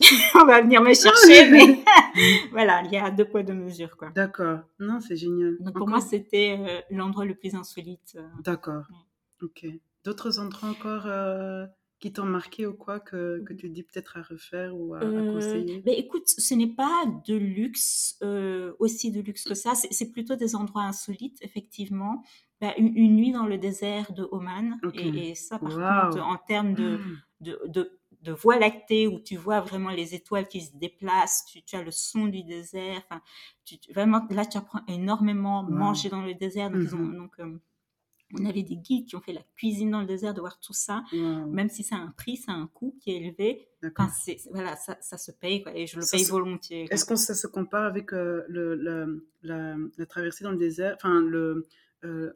on 0.34 0.44
va 0.44 0.60
venir 0.62 0.80
me 0.82 0.94
chercher, 0.94 1.50
mais 1.50 1.82
voilà, 2.52 2.82
il 2.84 2.92
y 2.92 2.96
a 2.96 3.10
deux 3.10 3.24
poids, 3.24 3.42
deux 3.42 3.54
mesures. 3.54 3.96
Quoi. 3.96 4.10
D'accord. 4.10 4.60
Non, 4.78 5.00
c'est 5.00 5.16
génial. 5.16 5.56
Donc 5.60 5.74
pour 5.74 5.82
Encore- 5.82 5.88
moi, 5.88 6.00
c'était 6.00 6.56
euh, 6.58 6.80
l'endroit 6.90 7.24
le 7.24 7.34
plus 7.34 7.54
insolite. 7.54 8.14
euh. 8.16 8.26
D'accord. 8.44 8.84
Ok. 9.42 9.66
D'autres 10.04 10.38
endroits 10.38 10.68
encore 10.68 11.06
euh, 11.06 11.66
qui 12.00 12.12
t'ont 12.12 12.24
marqué 12.24 12.66
ou 12.66 12.74
quoi 12.74 13.00
que, 13.00 13.42
que 13.44 13.52
tu 13.52 13.68
dis 13.70 13.82
peut-être 13.82 14.16
à 14.16 14.22
refaire 14.22 14.74
ou 14.76 14.94
à, 14.94 14.98
à 14.98 15.02
conseiller? 15.02 15.82
ben 15.84 15.94
écoute, 15.96 16.28
ce 16.28 16.54
n'est 16.54 16.74
pas 16.74 17.04
de 17.26 17.34
luxe, 17.34 18.18
aussi 18.78 19.10
de 19.10 19.20
luxe 19.20 19.44
que 19.44 19.54
ça. 19.54 19.74
C'est 19.74 20.12
plutôt 20.12 20.36
des 20.36 20.54
endroits 20.54 20.84
insolites, 20.84 21.38
effectivement. 21.42 22.22
Ben, 22.60 22.72
une, 22.78 22.96
une 22.96 23.16
nuit 23.16 23.32
dans 23.32 23.46
le 23.46 23.58
désert 23.58 24.12
de 24.12 24.26
Oman. 24.32 24.80
Et, 24.94 25.30
et 25.30 25.34
ça, 25.34 25.58
par 25.58 25.70
contre, 26.10 26.22
en 26.24 26.36
termes 26.36 26.74
de, 26.74 26.98
de, 27.40 27.60
de, 27.66 27.97
de 28.22 28.32
voie 28.32 28.58
lactée, 28.58 29.06
où 29.06 29.20
tu 29.20 29.36
vois 29.36 29.60
vraiment 29.60 29.90
les 29.90 30.14
étoiles 30.14 30.48
qui 30.48 30.60
se 30.60 30.76
déplacent, 30.76 31.44
tu, 31.46 31.62
tu 31.62 31.76
as 31.76 31.82
le 31.82 31.90
son 31.90 32.26
du 32.26 32.42
désert. 32.42 33.00
Enfin, 33.08 33.20
tu, 33.64 33.78
tu- 33.78 33.92
vraiment, 33.92 34.26
là, 34.30 34.44
tu 34.44 34.58
apprends 34.58 34.80
énormément. 34.88 35.62
Wow. 35.64 35.70
Manger 35.70 36.08
dans 36.08 36.22
le 36.22 36.34
désert. 36.34 36.70
Donc, 36.70 36.82
ils 36.82 36.94
ont, 36.94 36.98
Mhm. 36.98 37.16
donc 37.16 37.32
euh, 37.38 37.58
on 38.38 38.44
avait 38.44 38.62
des 38.62 38.76
guides 38.76 39.06
qui 39.06 39.16
ont 39.16 39.20
fait 39.22 39.32
la 39.32 39.40
cuisine 39.56 39.90
dans 39.90 40.00
le 40.00 40.06
désert, 40.06 40.34
de 40.34 40.40
voir 40.40 40.58
tout 40.60 40.74
ça. 40.74 41.02
Même 41.12 41.70
si 41.70 41.82
ça 41.82 41.96
a 41.96 41.98
un 42.00 42.10
prix, 42.10 42.36
ça 42.36 42.52
a 42.52 42.56
un 42.56 42.66
coût 42.66 42.94
qui 43.00 43.10
est 43.12 43.16
élevé. 43.16 43.68
Enfin, 43.86 44.10
c'est- 44.22 44.46
voilà, 44.50 44.76
ça, 44.76 44.98
ça 45.00 45.16
se 45.16 45.30
paye, 45.32 45.62
quoi, 45.62 45.74
et 45.74 45.86
je 45.86 45.96
le 45.96 46.02
Ça 46.02 46.16
paye 46.16 46.24
se- 46.26 46.30
volontiers. 46.30 46.86
Est-ce 46.90 47.04
que 47.06 47.16
ça 47.16 47.34
se 47.34 47.46
compare 47.46 47.84
avec 47.84 48.12
euh, 48.12 48.44
le, 48.48 49.24
la 49.42 50.06
traversée 50.06 50.44
dans 50.44 50.50
le 50.50 50.58
désert 50.58 50.94
Enfin, 50.96 51.20
le, 51.22 51.66
euh, 52.04 52.32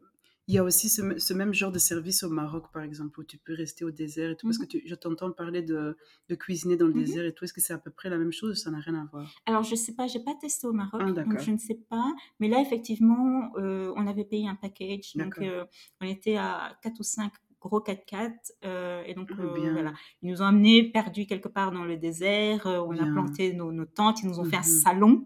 il 0.49 0.55
y 0.55 0.59
a 0.59 0.65
aussi 0.65 0.89
ce, 0.89 1.33
même 1.35 1.55
genre 1.55 1.71
de 1.73 1.79
service 1.79 2.23
au 2.25 2.29
Maroc, 2.31 2.67
par 2.73 2.83
exemple, 2.83 3.21
où 3.21 3.25
tu 3.25 3.39
peux 3.39 3.55
rester 3.55 3.85
au 3.85 3.91
désert 3.91 4.31
et 4.31 4.37
tout. 4.37 4.47
Parce 4.49 4.59
que 4.59 4.67
tu- 4.67 4.83
je 4.85 4.95
t'entends 4.95 5.31
parler 5.31 5.63
de, 5.63 5.97
de 6.29 6.35
cuisiner 6.35 6.77
dans 6.77 6.87
le 6.87 6.93
Mhm. 6.95 7.01
désert 7.01 7.25
et 7.25 7.33
tout. 7.33 7.45
Est-ce 7.45 7.53
que 7.53 7.61
c'est 7.61 7.73
à 7.73 7.79
peu 7.79 7.91
près 7.91 8.11
la 8.11 8.19
même 8.19 8.33
chose 8.33 8.51
ou 8.53 8.55
ça 8.55 8.71
n'a 8.71 8.81
rien 8.81 8.95
à 8.95 9.05
voir? 9.05 9.33
Alors, 9.47 9.63
je 9.63 9.75
sais 9.77 9.95
pas, 9.95 10.07
j'ai 10.09 10.21
pas 10.21 10.35
testé 10.41 10.67
au 10.67 10.73
Maroc, 10.73 11.01
Ah, 11.05 11.13
donc 11.13 11.39
je 11.41 11.51
ne 11.53 11.59
sais 11.59 11.79
pas. 11.89 12.13
Mais 12.41 12.49
là, 12.49 12.61
effectivement, 12.61 13.53
euh, 13.57 13.93
on 13.97 14.07
avait 14.07 14.25
payé 14.25 14.49
un 14.49 14.57
package, 14.57 15.15
donc 15.17 15.39
euh, 15.39 15.65
on 16.01 16.07
était 16.07 16.37
à 16.37 16.77
4 16.83 16.99
ou 17.01 17.05
5 17.05 17.33
gros 17.69 17.81
4x4, 17.81 18.33
euh, 18.65 19.03
et 19.07 19.15
donc 19.15 19.29
Ah, 19.33 19.43
euh, 19.43 19.73
voilà, 19.73 19.93
ils 20.23 20.31
nous 20.31 20.43
ont 20.43 20.47
amenés 20.47 20.85
perdus 20.91 21.27
quelque 21.27 21.49
part 21.49 21.73
dans 21.73 21.85
le 21.85 21.97
désert, 21.97 22.67
euh, 22.67 22.81
on 22.81 22.93
a 22.93 23.05
Bien. 23.05 23.13
planté 23.13 23.53
nos, 23.53 23.73
nos 23.73 23.85
tentes, 23.87 24.23
ils 24.23 24.29
nous 24.29 24.41
ont 24.41 24.45
fait 24.45 24.57
un 24.57 24.61
Mhm. 24.61 24.65
salon, 24.65 25.25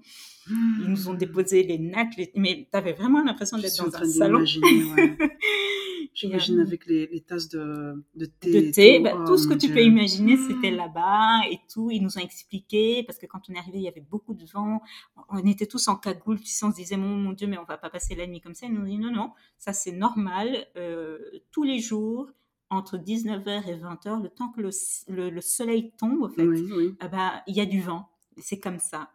ils 0.49 0.87
nous 0.89 1.09
ont 1.09 1.15
Hmm. 1.15 1.19
déposé 1.19 1.63
les 1.65 1.79
nattes, 1.79 2.17
les- 2.17 2.31
mais 2.37 2.69
tu 2.71 2.77
avais 2.79 2.93
vraiment 2.93 3.23
l'impression 3.23 3.59
d'être 3.59 3.77
dans 3.79 3.97
un 3.97 4.05
salon. 4.07 4.39
ouais. 4.41 4.47
J'imagine 6.17 6.61
avec 6.61 6.87
les, 6.87 7.07
les 7.09 7.21
tasses 7.21 7.49
de, 7.51 8.05
de 8.15 8.25
thé. 8.25 8.63
de 8.63 8.71
thé, 8.73 8.97
tout. 8.97 9.05
bah, 9.05 9.13
Oh, 9.21 9.25
tout 9.27 9.37
ce 9.37 9.47
que 9.47 9.53
mon 9.53 9.59
tu 9.59 9.67
Dieu. 9.67 9.75
peux 9.77 9.83
imaginer, 9.83 10.37
c'était 10.39 10.71
là-bas 10.71 11.43
et 11.51 11.61
tout. 11.73 11.91
Ils 11.91 12.01
nous 12.03 12.17
ont 12.17 12.23
expliqué 12.23 13.03
parce 13.05 13.19
que 13.19 13.27
quand 13.27 13.41
on 13.49 13.53
est 13.55 13.59
arrivé, 13.59 13.79
il 13.79 13.85
y 13.85 13.89
avait 13.89 14.01
beaucoup 14.01 14.33
de 14.35 14.47
vent. 14.47 14.81
On 15.29 15.39
était 15.47 15.67
tous 15.67 15.87
en 15.89 15.97
cagoule, 15.97 16.41
tu 16.41 16.47
sais, 16.47 16.65
on 16.65 16.71
se 16.73 16.77
disait 16.77 16.97
mon, 16.97 17.17
mon 17.17 17.33
Dieu, 17.33 17.47
mais 17.47 17.59
on 17.59 17.65
va 17.65 17.77
pas 17.77 17.91
passer 17.91 18.15
la 18.15 18.27
nuit 18.27 18.41
comme 18.41 18.55
ça. 18.55 18.67
Ils 18.67 18.73
nous 18.73 18.81
ont 18.81 18.85
dit 18.87 18.99
non, 18.99 19.13
non, 19.13 19.33
ça 19.59 19.73
c'est 19.75 19.93
normal. 19.93 20.67
Euh, 20.77 21.19
tous 21.53 21.65
les 21.65 21.79
jours, 21.81 22.31
entre 22.71 22.97
19h 22.97 23.69
et 23.69 23.77
20h, 23.77 24.23
le 24.23 24.29
temps 24.31 24.49
que 24.49 24.61
le, 24.63 24.71
le- 25.09 25.31
le 25.31 25.41
soleil 25.43 25.93
tombe, 25.99 26.23
en 26.25 26.29
fait, 26.31 26.47
Oui, 26.47 26.67
oui. 26.75 26.95
ah 27.01 27.09
bah, 27.09 27.43
il 27.47 27.55
y 27.57 27.61
a 27.61 27.67
du 27.67 27.81
vent. 27.81 28.09
C'est 28.39 28.59
comme 28.59 28.79
ça. 28.81 29.11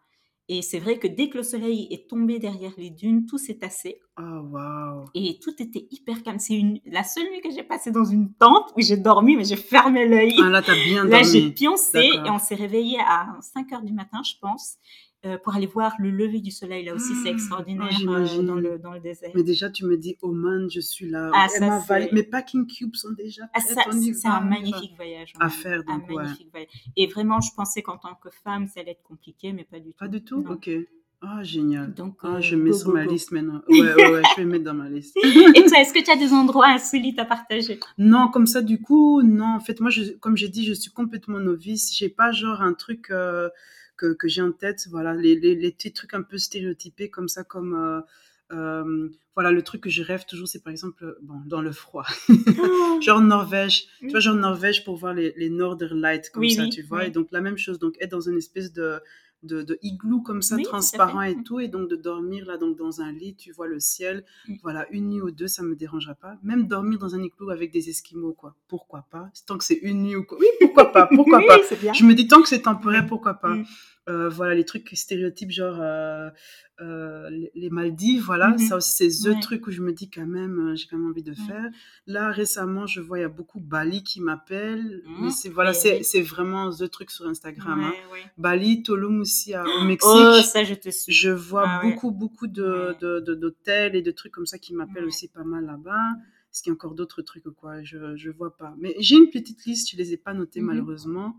Et 0.48 0.60
c'est 0.60 0.80
vrai 0.80 0.98
que 0.98 1.06
dès 1.06 1.28
que 1.28 1.38
le 1.38 1.42
soleil 1.42 1.86
est 1.90 2.08
tombé 2.10 2.38
derrière 2.38 2.72
les 2.76 2.90
dunes, 2.90 3.26
tout 3.26 3.38
s'est 3.38 3.58
tassé. 3.58 4.00
Oh, 4.18 4.40
waouh. 4.50 5.04
Et 5.14 5.38
tout 5.40 5.54
était 5.62 5.86
hyper 5.90 6.22
calme. 6.22 6.38
C'est 6.38 6.58
une... 6.58 6.80
la 6.84 7.04
seule 7.04 7.30
nuit 7.30 7.40
que 7.40 7.50
j'ai 7.50 7.62
passée 7.62 7.92
dans 7.92 8.04
une 8.04 8.34
tente 8.34 8.70
où 8.76 8.80
j'ai 8.82 8.96
dormi, 8.96 9.36
mais 9.36 9.44
j'ai 9.44 9.56
fermé 9.56 10.06
l'œil. 10.06 10.34
Ah, 10.42 10.48
là, 10.50 10.60
t'as 10.60 10.74
bien 10.74 11.04
Là, 11.08 11.22
j'ai 11.22 11.40
dormi. 11.40 11.54
pioncé 11.54 11.98
et 11.98 12.30
on 12.30 12.38
s'est 12.38 12.56
réveillé 12.56 12.98
à 13.00 13.28
5 13.40 13.72
heures 13.72 13.82
du 13.82 13.92
matin, 13.92 14.20
je 14.24 14.34
pense, 14.40 14.76
euh, 15.24 15.38
pour 15.38 15.54
aller 15.54 15.66
voir 15.66 15.94
le 15.98 16.10
lever 16.10 16.40
du 16.40 16.50
soleil. 16.50 16.84
Là 16.84 16.94
aussi, 16.94 17.14
c'est 17.22 17.28
Ah, 17.28 17.32
extraordinaire 17.32 17.88
ah, 18.08 18.10
euh, 18.10 18.42
dans, 18.42 18.56
le, 18.56 18.78
dans 18.78 18.92
le 18.92 19.00
désert. 19.00 19.30
Mais 19.34 19.42
déjà, 19.42 19.70
tu 19.70 19.84
me 19.84 19.96
dis, 19.96 20.16
Oman, 20.22 20.68
je 20.70 20.80
suis 20.80 21.08
là. 21.08 21.30
Ah, 21.34 21.46
ça, 21.48 21.80
c'est- 21.80 22.12
Mes 22.12 22.22
packing 22.24 22.66
cubes 22.66 22.96
sont 22.96 23.12
déjà 23.12 23.42
Ah, 23.54 23.60
c'est 23.60 23.76
un 24.26 24.40
magnifique 24.40 24.96
voyage. 24.96 25.32
À 25.38 25.48
faire, 25.48 25.80
Un 25.86 25.98
donc, 25.98 26.08
ouais. 26.08 26.16
magnifique 26.24 26.48
voyage. 26.50 26.68
Et 26.96 27.06
vraiment, 27.06 27.40
je 27.40 27.50
pensais 27.56 27.82
qu'en 27.82 27.98
tant 27.98 28.14
que 28.14 28.30
femme, 28.44 28.66
ça 28.66 28.80
allait 28.80 28.92
être 28.92 29.02
compliqué, 29.02 29.52
mais 29.52 29.64
pas 29.64 29.78
du 29.78 29.90
tout. 29.90 29.96
Pas 29.98 30.08
du 30.08 30.22
tout? 30.24 30.42
Non. 30.42 30.52
Ok. 30.52 30.70
Ah, 31.24 31.44
génial. 31.44 31.94
Donc, 31.94 32.16
Ah, 32.24 32.38
euh, 32.38 32.40
je 32.40 32.56
mets 32.56 32.70
go, 32.70 32.76
sur 32.76 32.86
go, 32.88 32.94
ma 32.94 33.04
go. 33.04 33.12
liste 33.12 33.30
maintenant. 33.30 33.62
Ouais, 33.68 33.78
ouais, 33.94 34.10
ouais, 34.10 34.22
je 34.34 34.40
vais 34.40 34.44
mettre 34.44 34.64
dans 34.64 34.74
ma 34.74 34.88
liste. 34.88 35.16
Et 35.56 35.64
toi, 35.66 35.78
est-ce 35.78 35.92
que 35.94 36.02
tu 36.04 36.10
as 36.10 36.16
des 36.16 36.32
endroits 36.32 36.66
insolites 36.66 37.20
à 37.20 37.24
partager? 37.24 37.78
Non, 37.96 38.26
comme 38.26 38.48
ça, 38.48 38.60
du 38.60 38.80
coup, 38.80 39.22
non. 39.22 39.54
En 39.54 39.60
fait, 39.60 39.78
moi, 39.80 39.90
je, 39.90 40.10
comme 40.18 40.36
j'ai 40.36 40.48
dit, 40.48 40.64
je 40.66 40.72
suis 40.72 40.90
complètement 40.90 41.38
novice. 41.38 41.96
J'ai 41.96 42.08
pas 42.08 42.32
genre 42.32 42.60
un 42.60 42.72
truc 42.72 43.12
euh, 43.12 43.48
que, 44.02 44.12
que 44.14 44.28
j'ai 44.28 44.42
en 44.42 44.52
tête. 44.52 44.86
Voilà, 44.90 45.14
les, 45.14 45.34
les, 45.38 45.54
les 45.54 45.70
petits 45.72 45.92
trucs 45.92 46.14
un 46.14 46.22
peu 46.22 46.38
stéréotypés 46.38 47.10
comme 47.10 47.28
ça, 47.28 47.44
comme. 47.44 47.74
euh, 47.74 48.00
euh, 48.52 49.08
voilà, 49.34 49.50
le 49.50 49.62
truc 49.62 49.80
que 49.82 49.88
je 49.90 50.02
rêve 50.02 50.26
toujours, 50.26 50.46
c'est 50.46 50.62
par 50.62 50.70
exemple, 50.72 51.16
bon, 51.22 51.40
dans 51.46 51.62
le 51.62 51.72
froid. 51.72 52.04
genre 53.00 53.20
Norvège. 53.22 53.84
Tu 54.00 54.10
vois, 54.10 54.20
genre 54.20 54.34
Norvège 54.34 54.84
pour 54.84 54.96
voir 54.96 55.14
les, 55.14 55.32
les 55.38 55.48
Northern 55.48 55.98
Lights 55.98 56.30
comme 56.30 56.42
Oui, 56.42 56.52
ça, 56.52 56.64
oui, 56.64 56.70
tu 56.70 56.82
vois. 56.82 56.98
oui. 56.98 57.06
Et 57.06 57.10
donc, 57.10 57.28
la 57.32 57.40
même 57.40 57.56
chose. 57.56 57.78
Donc, 57.78 57.96
être 58.00 58.10
dans 58.10 58.20
une 58.28 58.36
espèce 58.36 58.72
de. 58.72 59.00
De, 59.42 59.62
de 59.62 59.76
igloo 59.82 60.20
comme 60.20 60.40
ça, 60.40 60.54
Oui, 60.54 60.62
transparent 60.62 61.22
et 61.22 61.42
tout, 61.42 61.58
et 61.58 61.66
donc 61.66 61.88
de 61.88 61.96
dormir 61.96 62.46
là, 62.46 62.58
donc 62.58 62.76
dans 62.76 63.00
un 63.00 63.10
lit, 63.10 63.34
tu 63.34 63.50
vois 63.50 63.66
le 63.66 63.80
ciel, 63.80 64.24
Mm. 64.46 64.54
voilà, 64.62 64.86
une 64.92 65.08
nuit 65.10 65.20
ou 65.20 65.32
deux, 65.32 65.48
ça 65.48 65.64
me 65.64 65.74
dérangera 65.74 66.14
pas. 66.14 66.36
Même 66.44 66.68
dormir 66.68 66.98
dans 67.00 67.16
un 67.16 67.22
igloo 67.22 67.50
avec 67.50 67.72
des 67.72 67.88
esquimaux, 67.88 68.34
quoi. 68.34 68.54
Pourquoi 68.68 69.04
pas? 69.10 69.30
Tant 69.46 69.58
que 69.58 69.64
c'est 69.64 69.80
une 69.82 70.04
nuit 70.04 70.14
ou 70.14 70.22
quoi. 70.22 70.38
Oui, 70.38 70.46
pourquoi 70.60 70.92
pas 70.92 71.08
Pourquoi 71.12 71.38
oui, 71.38 71.46
pas? 71.48 71.58
bien. 71.80 71.92
Je 71.92 72.04
me 72.04 72.14
dis 72.14 72.28
tant 72.28 72.40
que 72.40 72.48
c'est 72.48 72.62
temporaire, 72.62 73.06
pourquoi 73.06 73.34
pas? 73.34 73.54
Mm. 73.56 73.64
Euh, 74.08 74.28
Voilà, 74.28 74.54
les 74.56 74.64
trucs 74.64 74.88
stéréotypes, 74.94 75.50
genre 75.52 75.76
euh, 75.80 76.28
euh, 76.80 77.30
les- 77.54 77.70
Maldives, 77.70 78.24
voilà. 78.24 78.48
Mhm. 78.48 78.58
Ça 78.58 78.76
aussi, 78.78 78.92
c'est 78.96 79.08
the 79.30 79.34
Ouais. 79.34 79.40
truc 79.40 79.66
où 79.68 79.70
je 79.70 79.80
me 79.80 79.92
dis 79.92 80.10
quand 80.10 80.26
même, 80.26 80.74
j'ai 80.74 80.86
quand 80.88 80.98
même 80.98 81.08
envie 81.08 81.22
de 81.22 81.34
faire. 81.34 81.70
Là, 82.08 82.32
récemment, 82.32 82.86
je 82.86 83.00
vois, 83.00 83.18
il 83.18 83.22
y 83.22 83.24
a 83.24 83.28
beaucoup 83.28 83.60
Bali 83.60 84.02
qui 84.02 84.20
m'appellent. 84.20 85.02
Mhm. 85.06 85.24
Mais 85.26 85.30
c'est 85.30 85.48
voilà, 85.50 85.70
Oui, 85.70 86.02
c'est 86.02 86.20
vraiment 86.22 86.70
the 86.70 86.90
truc 86.90 87.12
sur 87.12 87.26
Instagram. 87.28 87.78
hein. 87.80 87.92
Ouais. 88.12 88.22
Bali, 88.38 88.82
Tulum 88.82 89.20
aussi 89.20 89.54
à- 89.54 89.62
au 89.64 89.84
Mexique. 89.84 90.10
Oh, 90.12 90.40
ça, 90.42 90.64
je 90.64 90.74
te 90.74 90.90
suis. 90.90 91.12
Je 91.12 91.30
vois 91.30 91.64
Ah 91.66 91.80
beaucoup, 91.84 92.10
beaucoup 92.10 92.48
de, 92.48 92.96
d'hôtels 93.34 93.94
et 93.94 94.02
de 94.02 94.10
trucs 94.10 94.32
comme 94.32 94.46
ça 94.46 94.58
qui 94.58 94.74
m'appellent 94.74 95.04
aussi 95.04 95.28
pas 95.28 95.44
mal 95.44 95.64
là-bas. 95.64 96.00
Est-ce 96.52 96.62
qu'il 96.62 96.70
y 96.70 96.72
a 96.72 96.74
encore 96.74 96.94
d'autres 96.94 97.22
trucs 97.22 97.46
ou 97.46 97.52
quoi? 97.52 97.82
Je 97.82 98.16
je 98.16 98.30
vois 98.30 98.56
pas. 98.56 98.74
Mais 98.78 98.94
j'ai 98.98 99.16
une 99.16 99.30
petite 99.30 99.64
liste, 99.64 99.90
je 99.92 99.96
les 99.96 100.12
ai 100.12 100.16
pas 100.16 100.34
notées 100.34 100.60
Mhm. 100.60 100.66
malheureusement. 100.66 101.36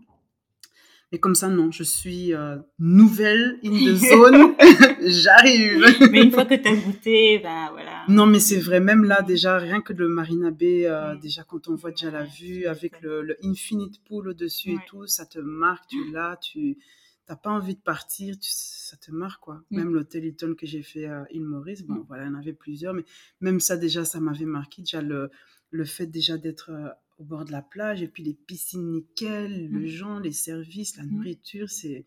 Mais 1.12 1.18
comme 1.18 1.34
ça, 1.34 1.48
non, 1.48 1.70
je 1.70 1.82
suis 1.84 2.34
euh, 2.34 2.56
nouvelle 2.78 3.58
in 3.64 3.70
the 3.70 3.94
zone. 4.10 4.54
J'arrive. 5.02 5.84
Mais 6.10 6.22
une 6.22 6.30
fois 6.32 6.44
que 6.44 6.54
tu 6.54 6.68
as 6.68 6.74
goûté, 6.76 7.38
ben 7.38 7.68
voilà. 7.72 8.04
Non, 8.08 8.26
mais 8.26 8.40
c'est 8.40 8.58
vrai, 8.58 8.80
même 8.80 9.04
là, 9.04 9.22
déjà, 9.22 9.58
rien 9.58 9.80
que 9.80 9.92
le 9.92 10.08
Marina 10.08 10.50
Bay, 10.50 10.86
euh, 10.86 11.14
Mm. 11.14 11.20
déjà, 11.20 11.44
quand 11.44 11.68
on 11.68 11.74
voit 11.74 11.90
déjà 11.90 12.10
la 12.10 12.24
vue 12.24 12.66
avec 12.66 13.00
le, 13.02 13.22
le 13.22 13.36
Infinite 13.44 14.02
Pool 14.04 14.28
au-dessus 14.28 14.72
et 14.72 14.78
tout, 14.88 15.06
ça 15.06 15.24
te 15.26 15.38
marque, 15.38 15.86
tu 15.88 16.10
l'as, 16.10 16.36
tu, 16.42 16.78
t'as 17.26 17.36
pas 17.36 17.50
envie 17.50 17.74
de 17.74 17.80
partir, 17.80 18.36
tu- 18.38 18.50
ça 18.50 18.96
te 18.96 19.10
marque 19.12 19.40
quoi. 19.42 19.62
Mm. 19.70 19.76
Même 19.76 19.94
l'hôtel 19.94 20.24
Hilton 20.24 20.54
que 20.58 20.66
j'ai 20.66 20.82
fait 20.82 21.06
à 21.06 21.26
île 21.30 21.44
Maurice, 21.44 21.82
bon 21.82 21.94
Mm. 21.94 22.04
voilà, 22.08 22.24
il 22.24 22.28
y 22.28 22.30
en 22.34 22.38
avait 22.38 22.52
plusieurs, 22.52 22.94
mais 22.94 23.04
même 23.40 23.60
ça 23.60 23.76
déjà, 23.76 24.04
ça 24.04 24.20
m'avait 24.20 24.44
marqué. 24.46 24.82
Déjà 24.82 25.00
le, 25.02 25.30
le 25.70 25.84
fait 25.84 26.06
déjà 26.06 26.36
d'être 26.38 26.70
euh, 26.70 26.88
au 27.18 27.24
bord 27.24 27.44
de 27.44 27.52
la 27.52 27.62
plage 27.62 28.02
et 28.02 28.08
puis 28.08 28.22
les 28.22 28.34
piscines 28.34 28.90
nickel, 28.90 29.68
le 29.70 29.80
Mm. 29.80 29.86
gens, 29.86 30.18
les 30.18 30.32
services, 30.32 30.96
la 30.96 31.04
Mm. 31.04 31.10
nourriture, 31.14 31.70
c'est 31.70 32.04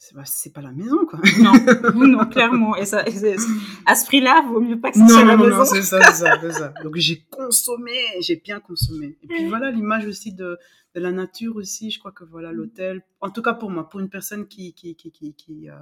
c'est 0.00 0.52
pas, 0.52 0.62
la 0.62 0.70
maison 0.70 1.04
quoi. 1.06 1.18
Non, 1.40 1.52
non, 2.06 2.24
clairement. 2.26 2.76
Et 2.76 2.86
ça, 2.86 3.04
et 3.08 3.36
à 3.84 3.96
ce 3.96 4.06
prix-là, 4.06 4.44
vaut 4.48 4.60
mieux 4.60 4.78
pas 4.80 4.92
que 4.92 4.96
ça 4.96 5.02
Non, 5.02 5.08
soit 5.08 5.24
la 5.24 5.36
non, 5.36 5.44
maison. 5.44 5.58
non, 5.58 5.64
c'est 5.64 5.82
ça, 5.82 6.00
c'est 6.12 6.24
ça, 6.24 6.38
c'est 6.40 6.52
ça. 6.52 6.72
Donc 6.84 6.94
j'ai 6.96 7.20
consommé, 7.28 7.96
j'ai 8.20 8.36
bien 8.36 8.60
consommé. 8.60 9.18
Et 9.22 9.26
puis 9.26 9.46
voilà 9.48 9.72
l'image 9.72 10.06
aussi 10.06 10.32
de, 10.32 10.56
de 10.94 11.00
la 11.00 11.10
nature 11.10 11.56
aussi. 11.56 11.90
Je 11.90 11.98
crois 11.98 12.12
que 12.12 12.22
voilà 12.22 12.52
l'hôtel, 12.52 13.02
en 13.20 13.30
tout 13.30 13.42
cas 13.42 13.54
pour 13.54 13.70
moi, 13.72 13.88
pour 13.88 13.98
une 13.98 14.08
personne 14.08 14.46
qui, 14.46 14.72
qui, 14.72 14.94
qui, 14.94 15.10
qui, 15.10 15.34
qui, 15.34 15.68
euh, 15.68 15.74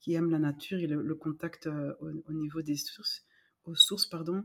qui 0.00 0.14
aime 0.14 0.30
la 0.30 0.40
nature 0.40 0.80
et 0.80 0.88
le, 0.88 1.00
le 1.00 1.14
contact 1.14 1.68
euh, 1.68 1.92
au, 2.00 2.08
au 2.28 2.32
niveau 2.32 2.60
des 2.60 2.74
sources, 2.76 3.24
aux 3.66 3.76
sources, 3.76 4.06
pardon, 4.06 4.42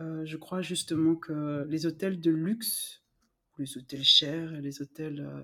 euh, 0.00 0.24
je 0.24 0.36
crois 0.36 0.60
justement 0.62 1.14
que 1.14 1.64
les 1.68 1.86
hôtels 1.86 2.20
de 2.20 2.30
luxe, 2.30 3.02
les 3.58 3.76
hôtels 3.78 4.02
chers, 4.04 4.50
les 4.60 4.82
hôtels 4.82 5.20
euh, 5.20 5.42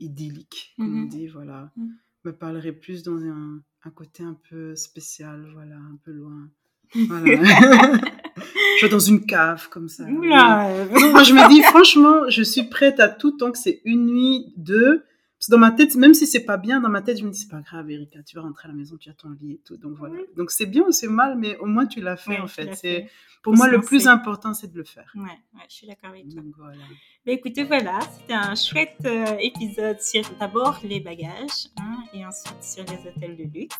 idylliques, 0.00 0.74
comme 0.76 0.86
on 0.98 1.02
Mhm. 1.02 1.08
dit, 1.08 1.26
voilà, 1.28 1.70
Mhm. 1.76 1.94
me 2.24 2.32
parleraient 2.32 2.72
plus 2.72 3.02
dans 3.02 3.16
un, 3.24 3.62
un 3.84 3.90
côté 3.90 4.22
un 4.22 4.38
peu 4.50 4.74
spécial, 4.76 5.48
voilà, 5.52 5.76
un 5.76 5.98
peu 6.04 6.12
loin. 6.12 6.48
Voilà. 6.94 7.42
je 8.36 8.78
suis 8.78 8.88
dans 8.88 8.98
une 8.98 9.24
cave 9.26 9.68
comme 9.70 9.88
ça. 9.88 10.04
Moi, 10.06 11.22
je 11.22 11.32
me 11.34 11.48
dis, 11.48 11.62
franchement, 11.62 12.28
je 12.28 12.42
suis 12.42 12.64
prête 12.64 13.00
à 13.00 13.08
tout 13.08 13.32
tant 13.32 13.50
que 13.52 13.58
c'est 13.58 13.80
une 13.84 14.06
nuit, 14.06 14.52
deux. 14.56 15.04
Parce 15.44 15.50
que 15.50 15.60
dans 15.60 15.70
ma 15.70 15.72
tête, 15.72 15.94
même 15.96 16.14
si 16.14 16.26
c'est 16.26 16.46
pas 16.46 16.56
bien, 16.56 16.80
dans 16.80 16.88
ma 16.88 17.02
tête, 17.02 17.18
je 17.18 17.24
me 17.26 17.30
dis, 17.30 17.40
c'est 17.40 17.50
pas 17.50 17.60
grave, 17.60 17.90
Erika, 17.90 18.22
tu 18.22 18.34
vas 18.34 18.40
rentrer 18.40 18.66
à 18.66 18.68
la 18.68 18.78
maison, 18.78 18.96
tu 18.96 19.10
as 19.10 19.12
ton 19.12 19.28
lit 19.28 19.52
et 19.52 19.60
tout. 19.62 19.76
Donc 19.76 19.92
voilà. 19.98 20.14
Donc 20.38 20.50
c'est 20.50 20.64
bien 20.64 20.84
ou 20.84 20.90
c'est 20.90 21.06
mal, 21.06 21.36
mais 21.36 21.58
au 21.58 21.66
moins 21.66 21.84
tu 21.84 22.00
l'as 22.00 22.16
fait 22.16 22.40
en 22.40 22.46
fait. 22.46 22.74
C'est. 22.74 23.10
Pour 23.42 23.54
moi, 23.54 23.68
le 23.68 23.82
plus 23.82 24.08
important, 24.08 24.54
c'est 24.54 24.72
de 24.72 24.78
le 24.78 24.84
faire. 24.84 25.12
Ouais, 25.14 25.24
ouais, 25.24 25.60
je 25.68 25.74
suis 25.74 25.86
d'accord 25.86 26.08
avec 26.08 26.26
toi. 26.30 26.40
Donc 26.40 26.54
voilà. 26.56 26.80
Bah, 27.26 27.32
écoutez, 27.32 27.64
voilà, 27.64 28.00
c'était 28.20 28.34
un 28.34 28.54
chouette 28.54 28.98
euh, 29.06 29.36
épisode 29.40 29.98
sur 29.98 30.24
d'abord 30.38 30.78
les 30.84 31.00
bagages 31.00 31.68
hein, 31.78 32.04
et 32.12 32.24
ensuite 32.26 32.62
sur 32.62 32.84
les 32.84 32.98
hôtels 33.08 33.34
de 33.38 33.44
luxe. 33.44 33.78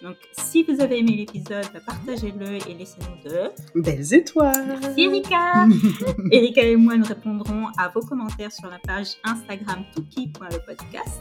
Donc, 0.00 0.16
si 0.30 0.62
vous 0.62 0.80
avez 0.80 1.00
aimé 1.00 1.12
l'épisode, 1.16 1.66
bah, 1.74 1.80
partagez-le 1.84 2.54
et 2.68 2.74
laissez-nous 2.74 3.28
de. 3.28 3.50
Belles 3.74 4.14
étoiles. 4.14 4.78
Merci 4.80 5.02
Erika 5.02 5.66
Erika 6.30 6.62
et 6.62 6.76
moi 6.76 6.96
nous 6.96 7.06
répondrons 7.06 7.66
à 7.78 7.88
vos 7.88 8.00
commentaires 8.00 8.52
sur 8.52 8.70
la 8.70 8.78
page 8.78 9.16
Instagram 9.24 9.84
touki.lepodcast. 9.92 11.20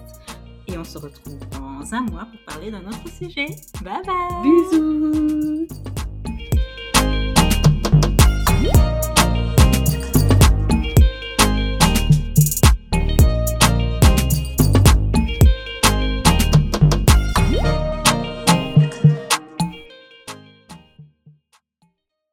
Et 0.68 0.78
on 0.78 0.84
se 0.84 1.00
retrouve 1.00 1.40
dans 1.54 1.92
un 1.92 2.02
mois 2.02 2.28
pour 2.30 2.54
parler 2.54 2.70
d'un 2.70 2.86
autre 2.86 3.10
sujet. 3.10 3.48
Bye 3.82 4.02
bye 4.06 4.44
Bisous. 4.44 5.93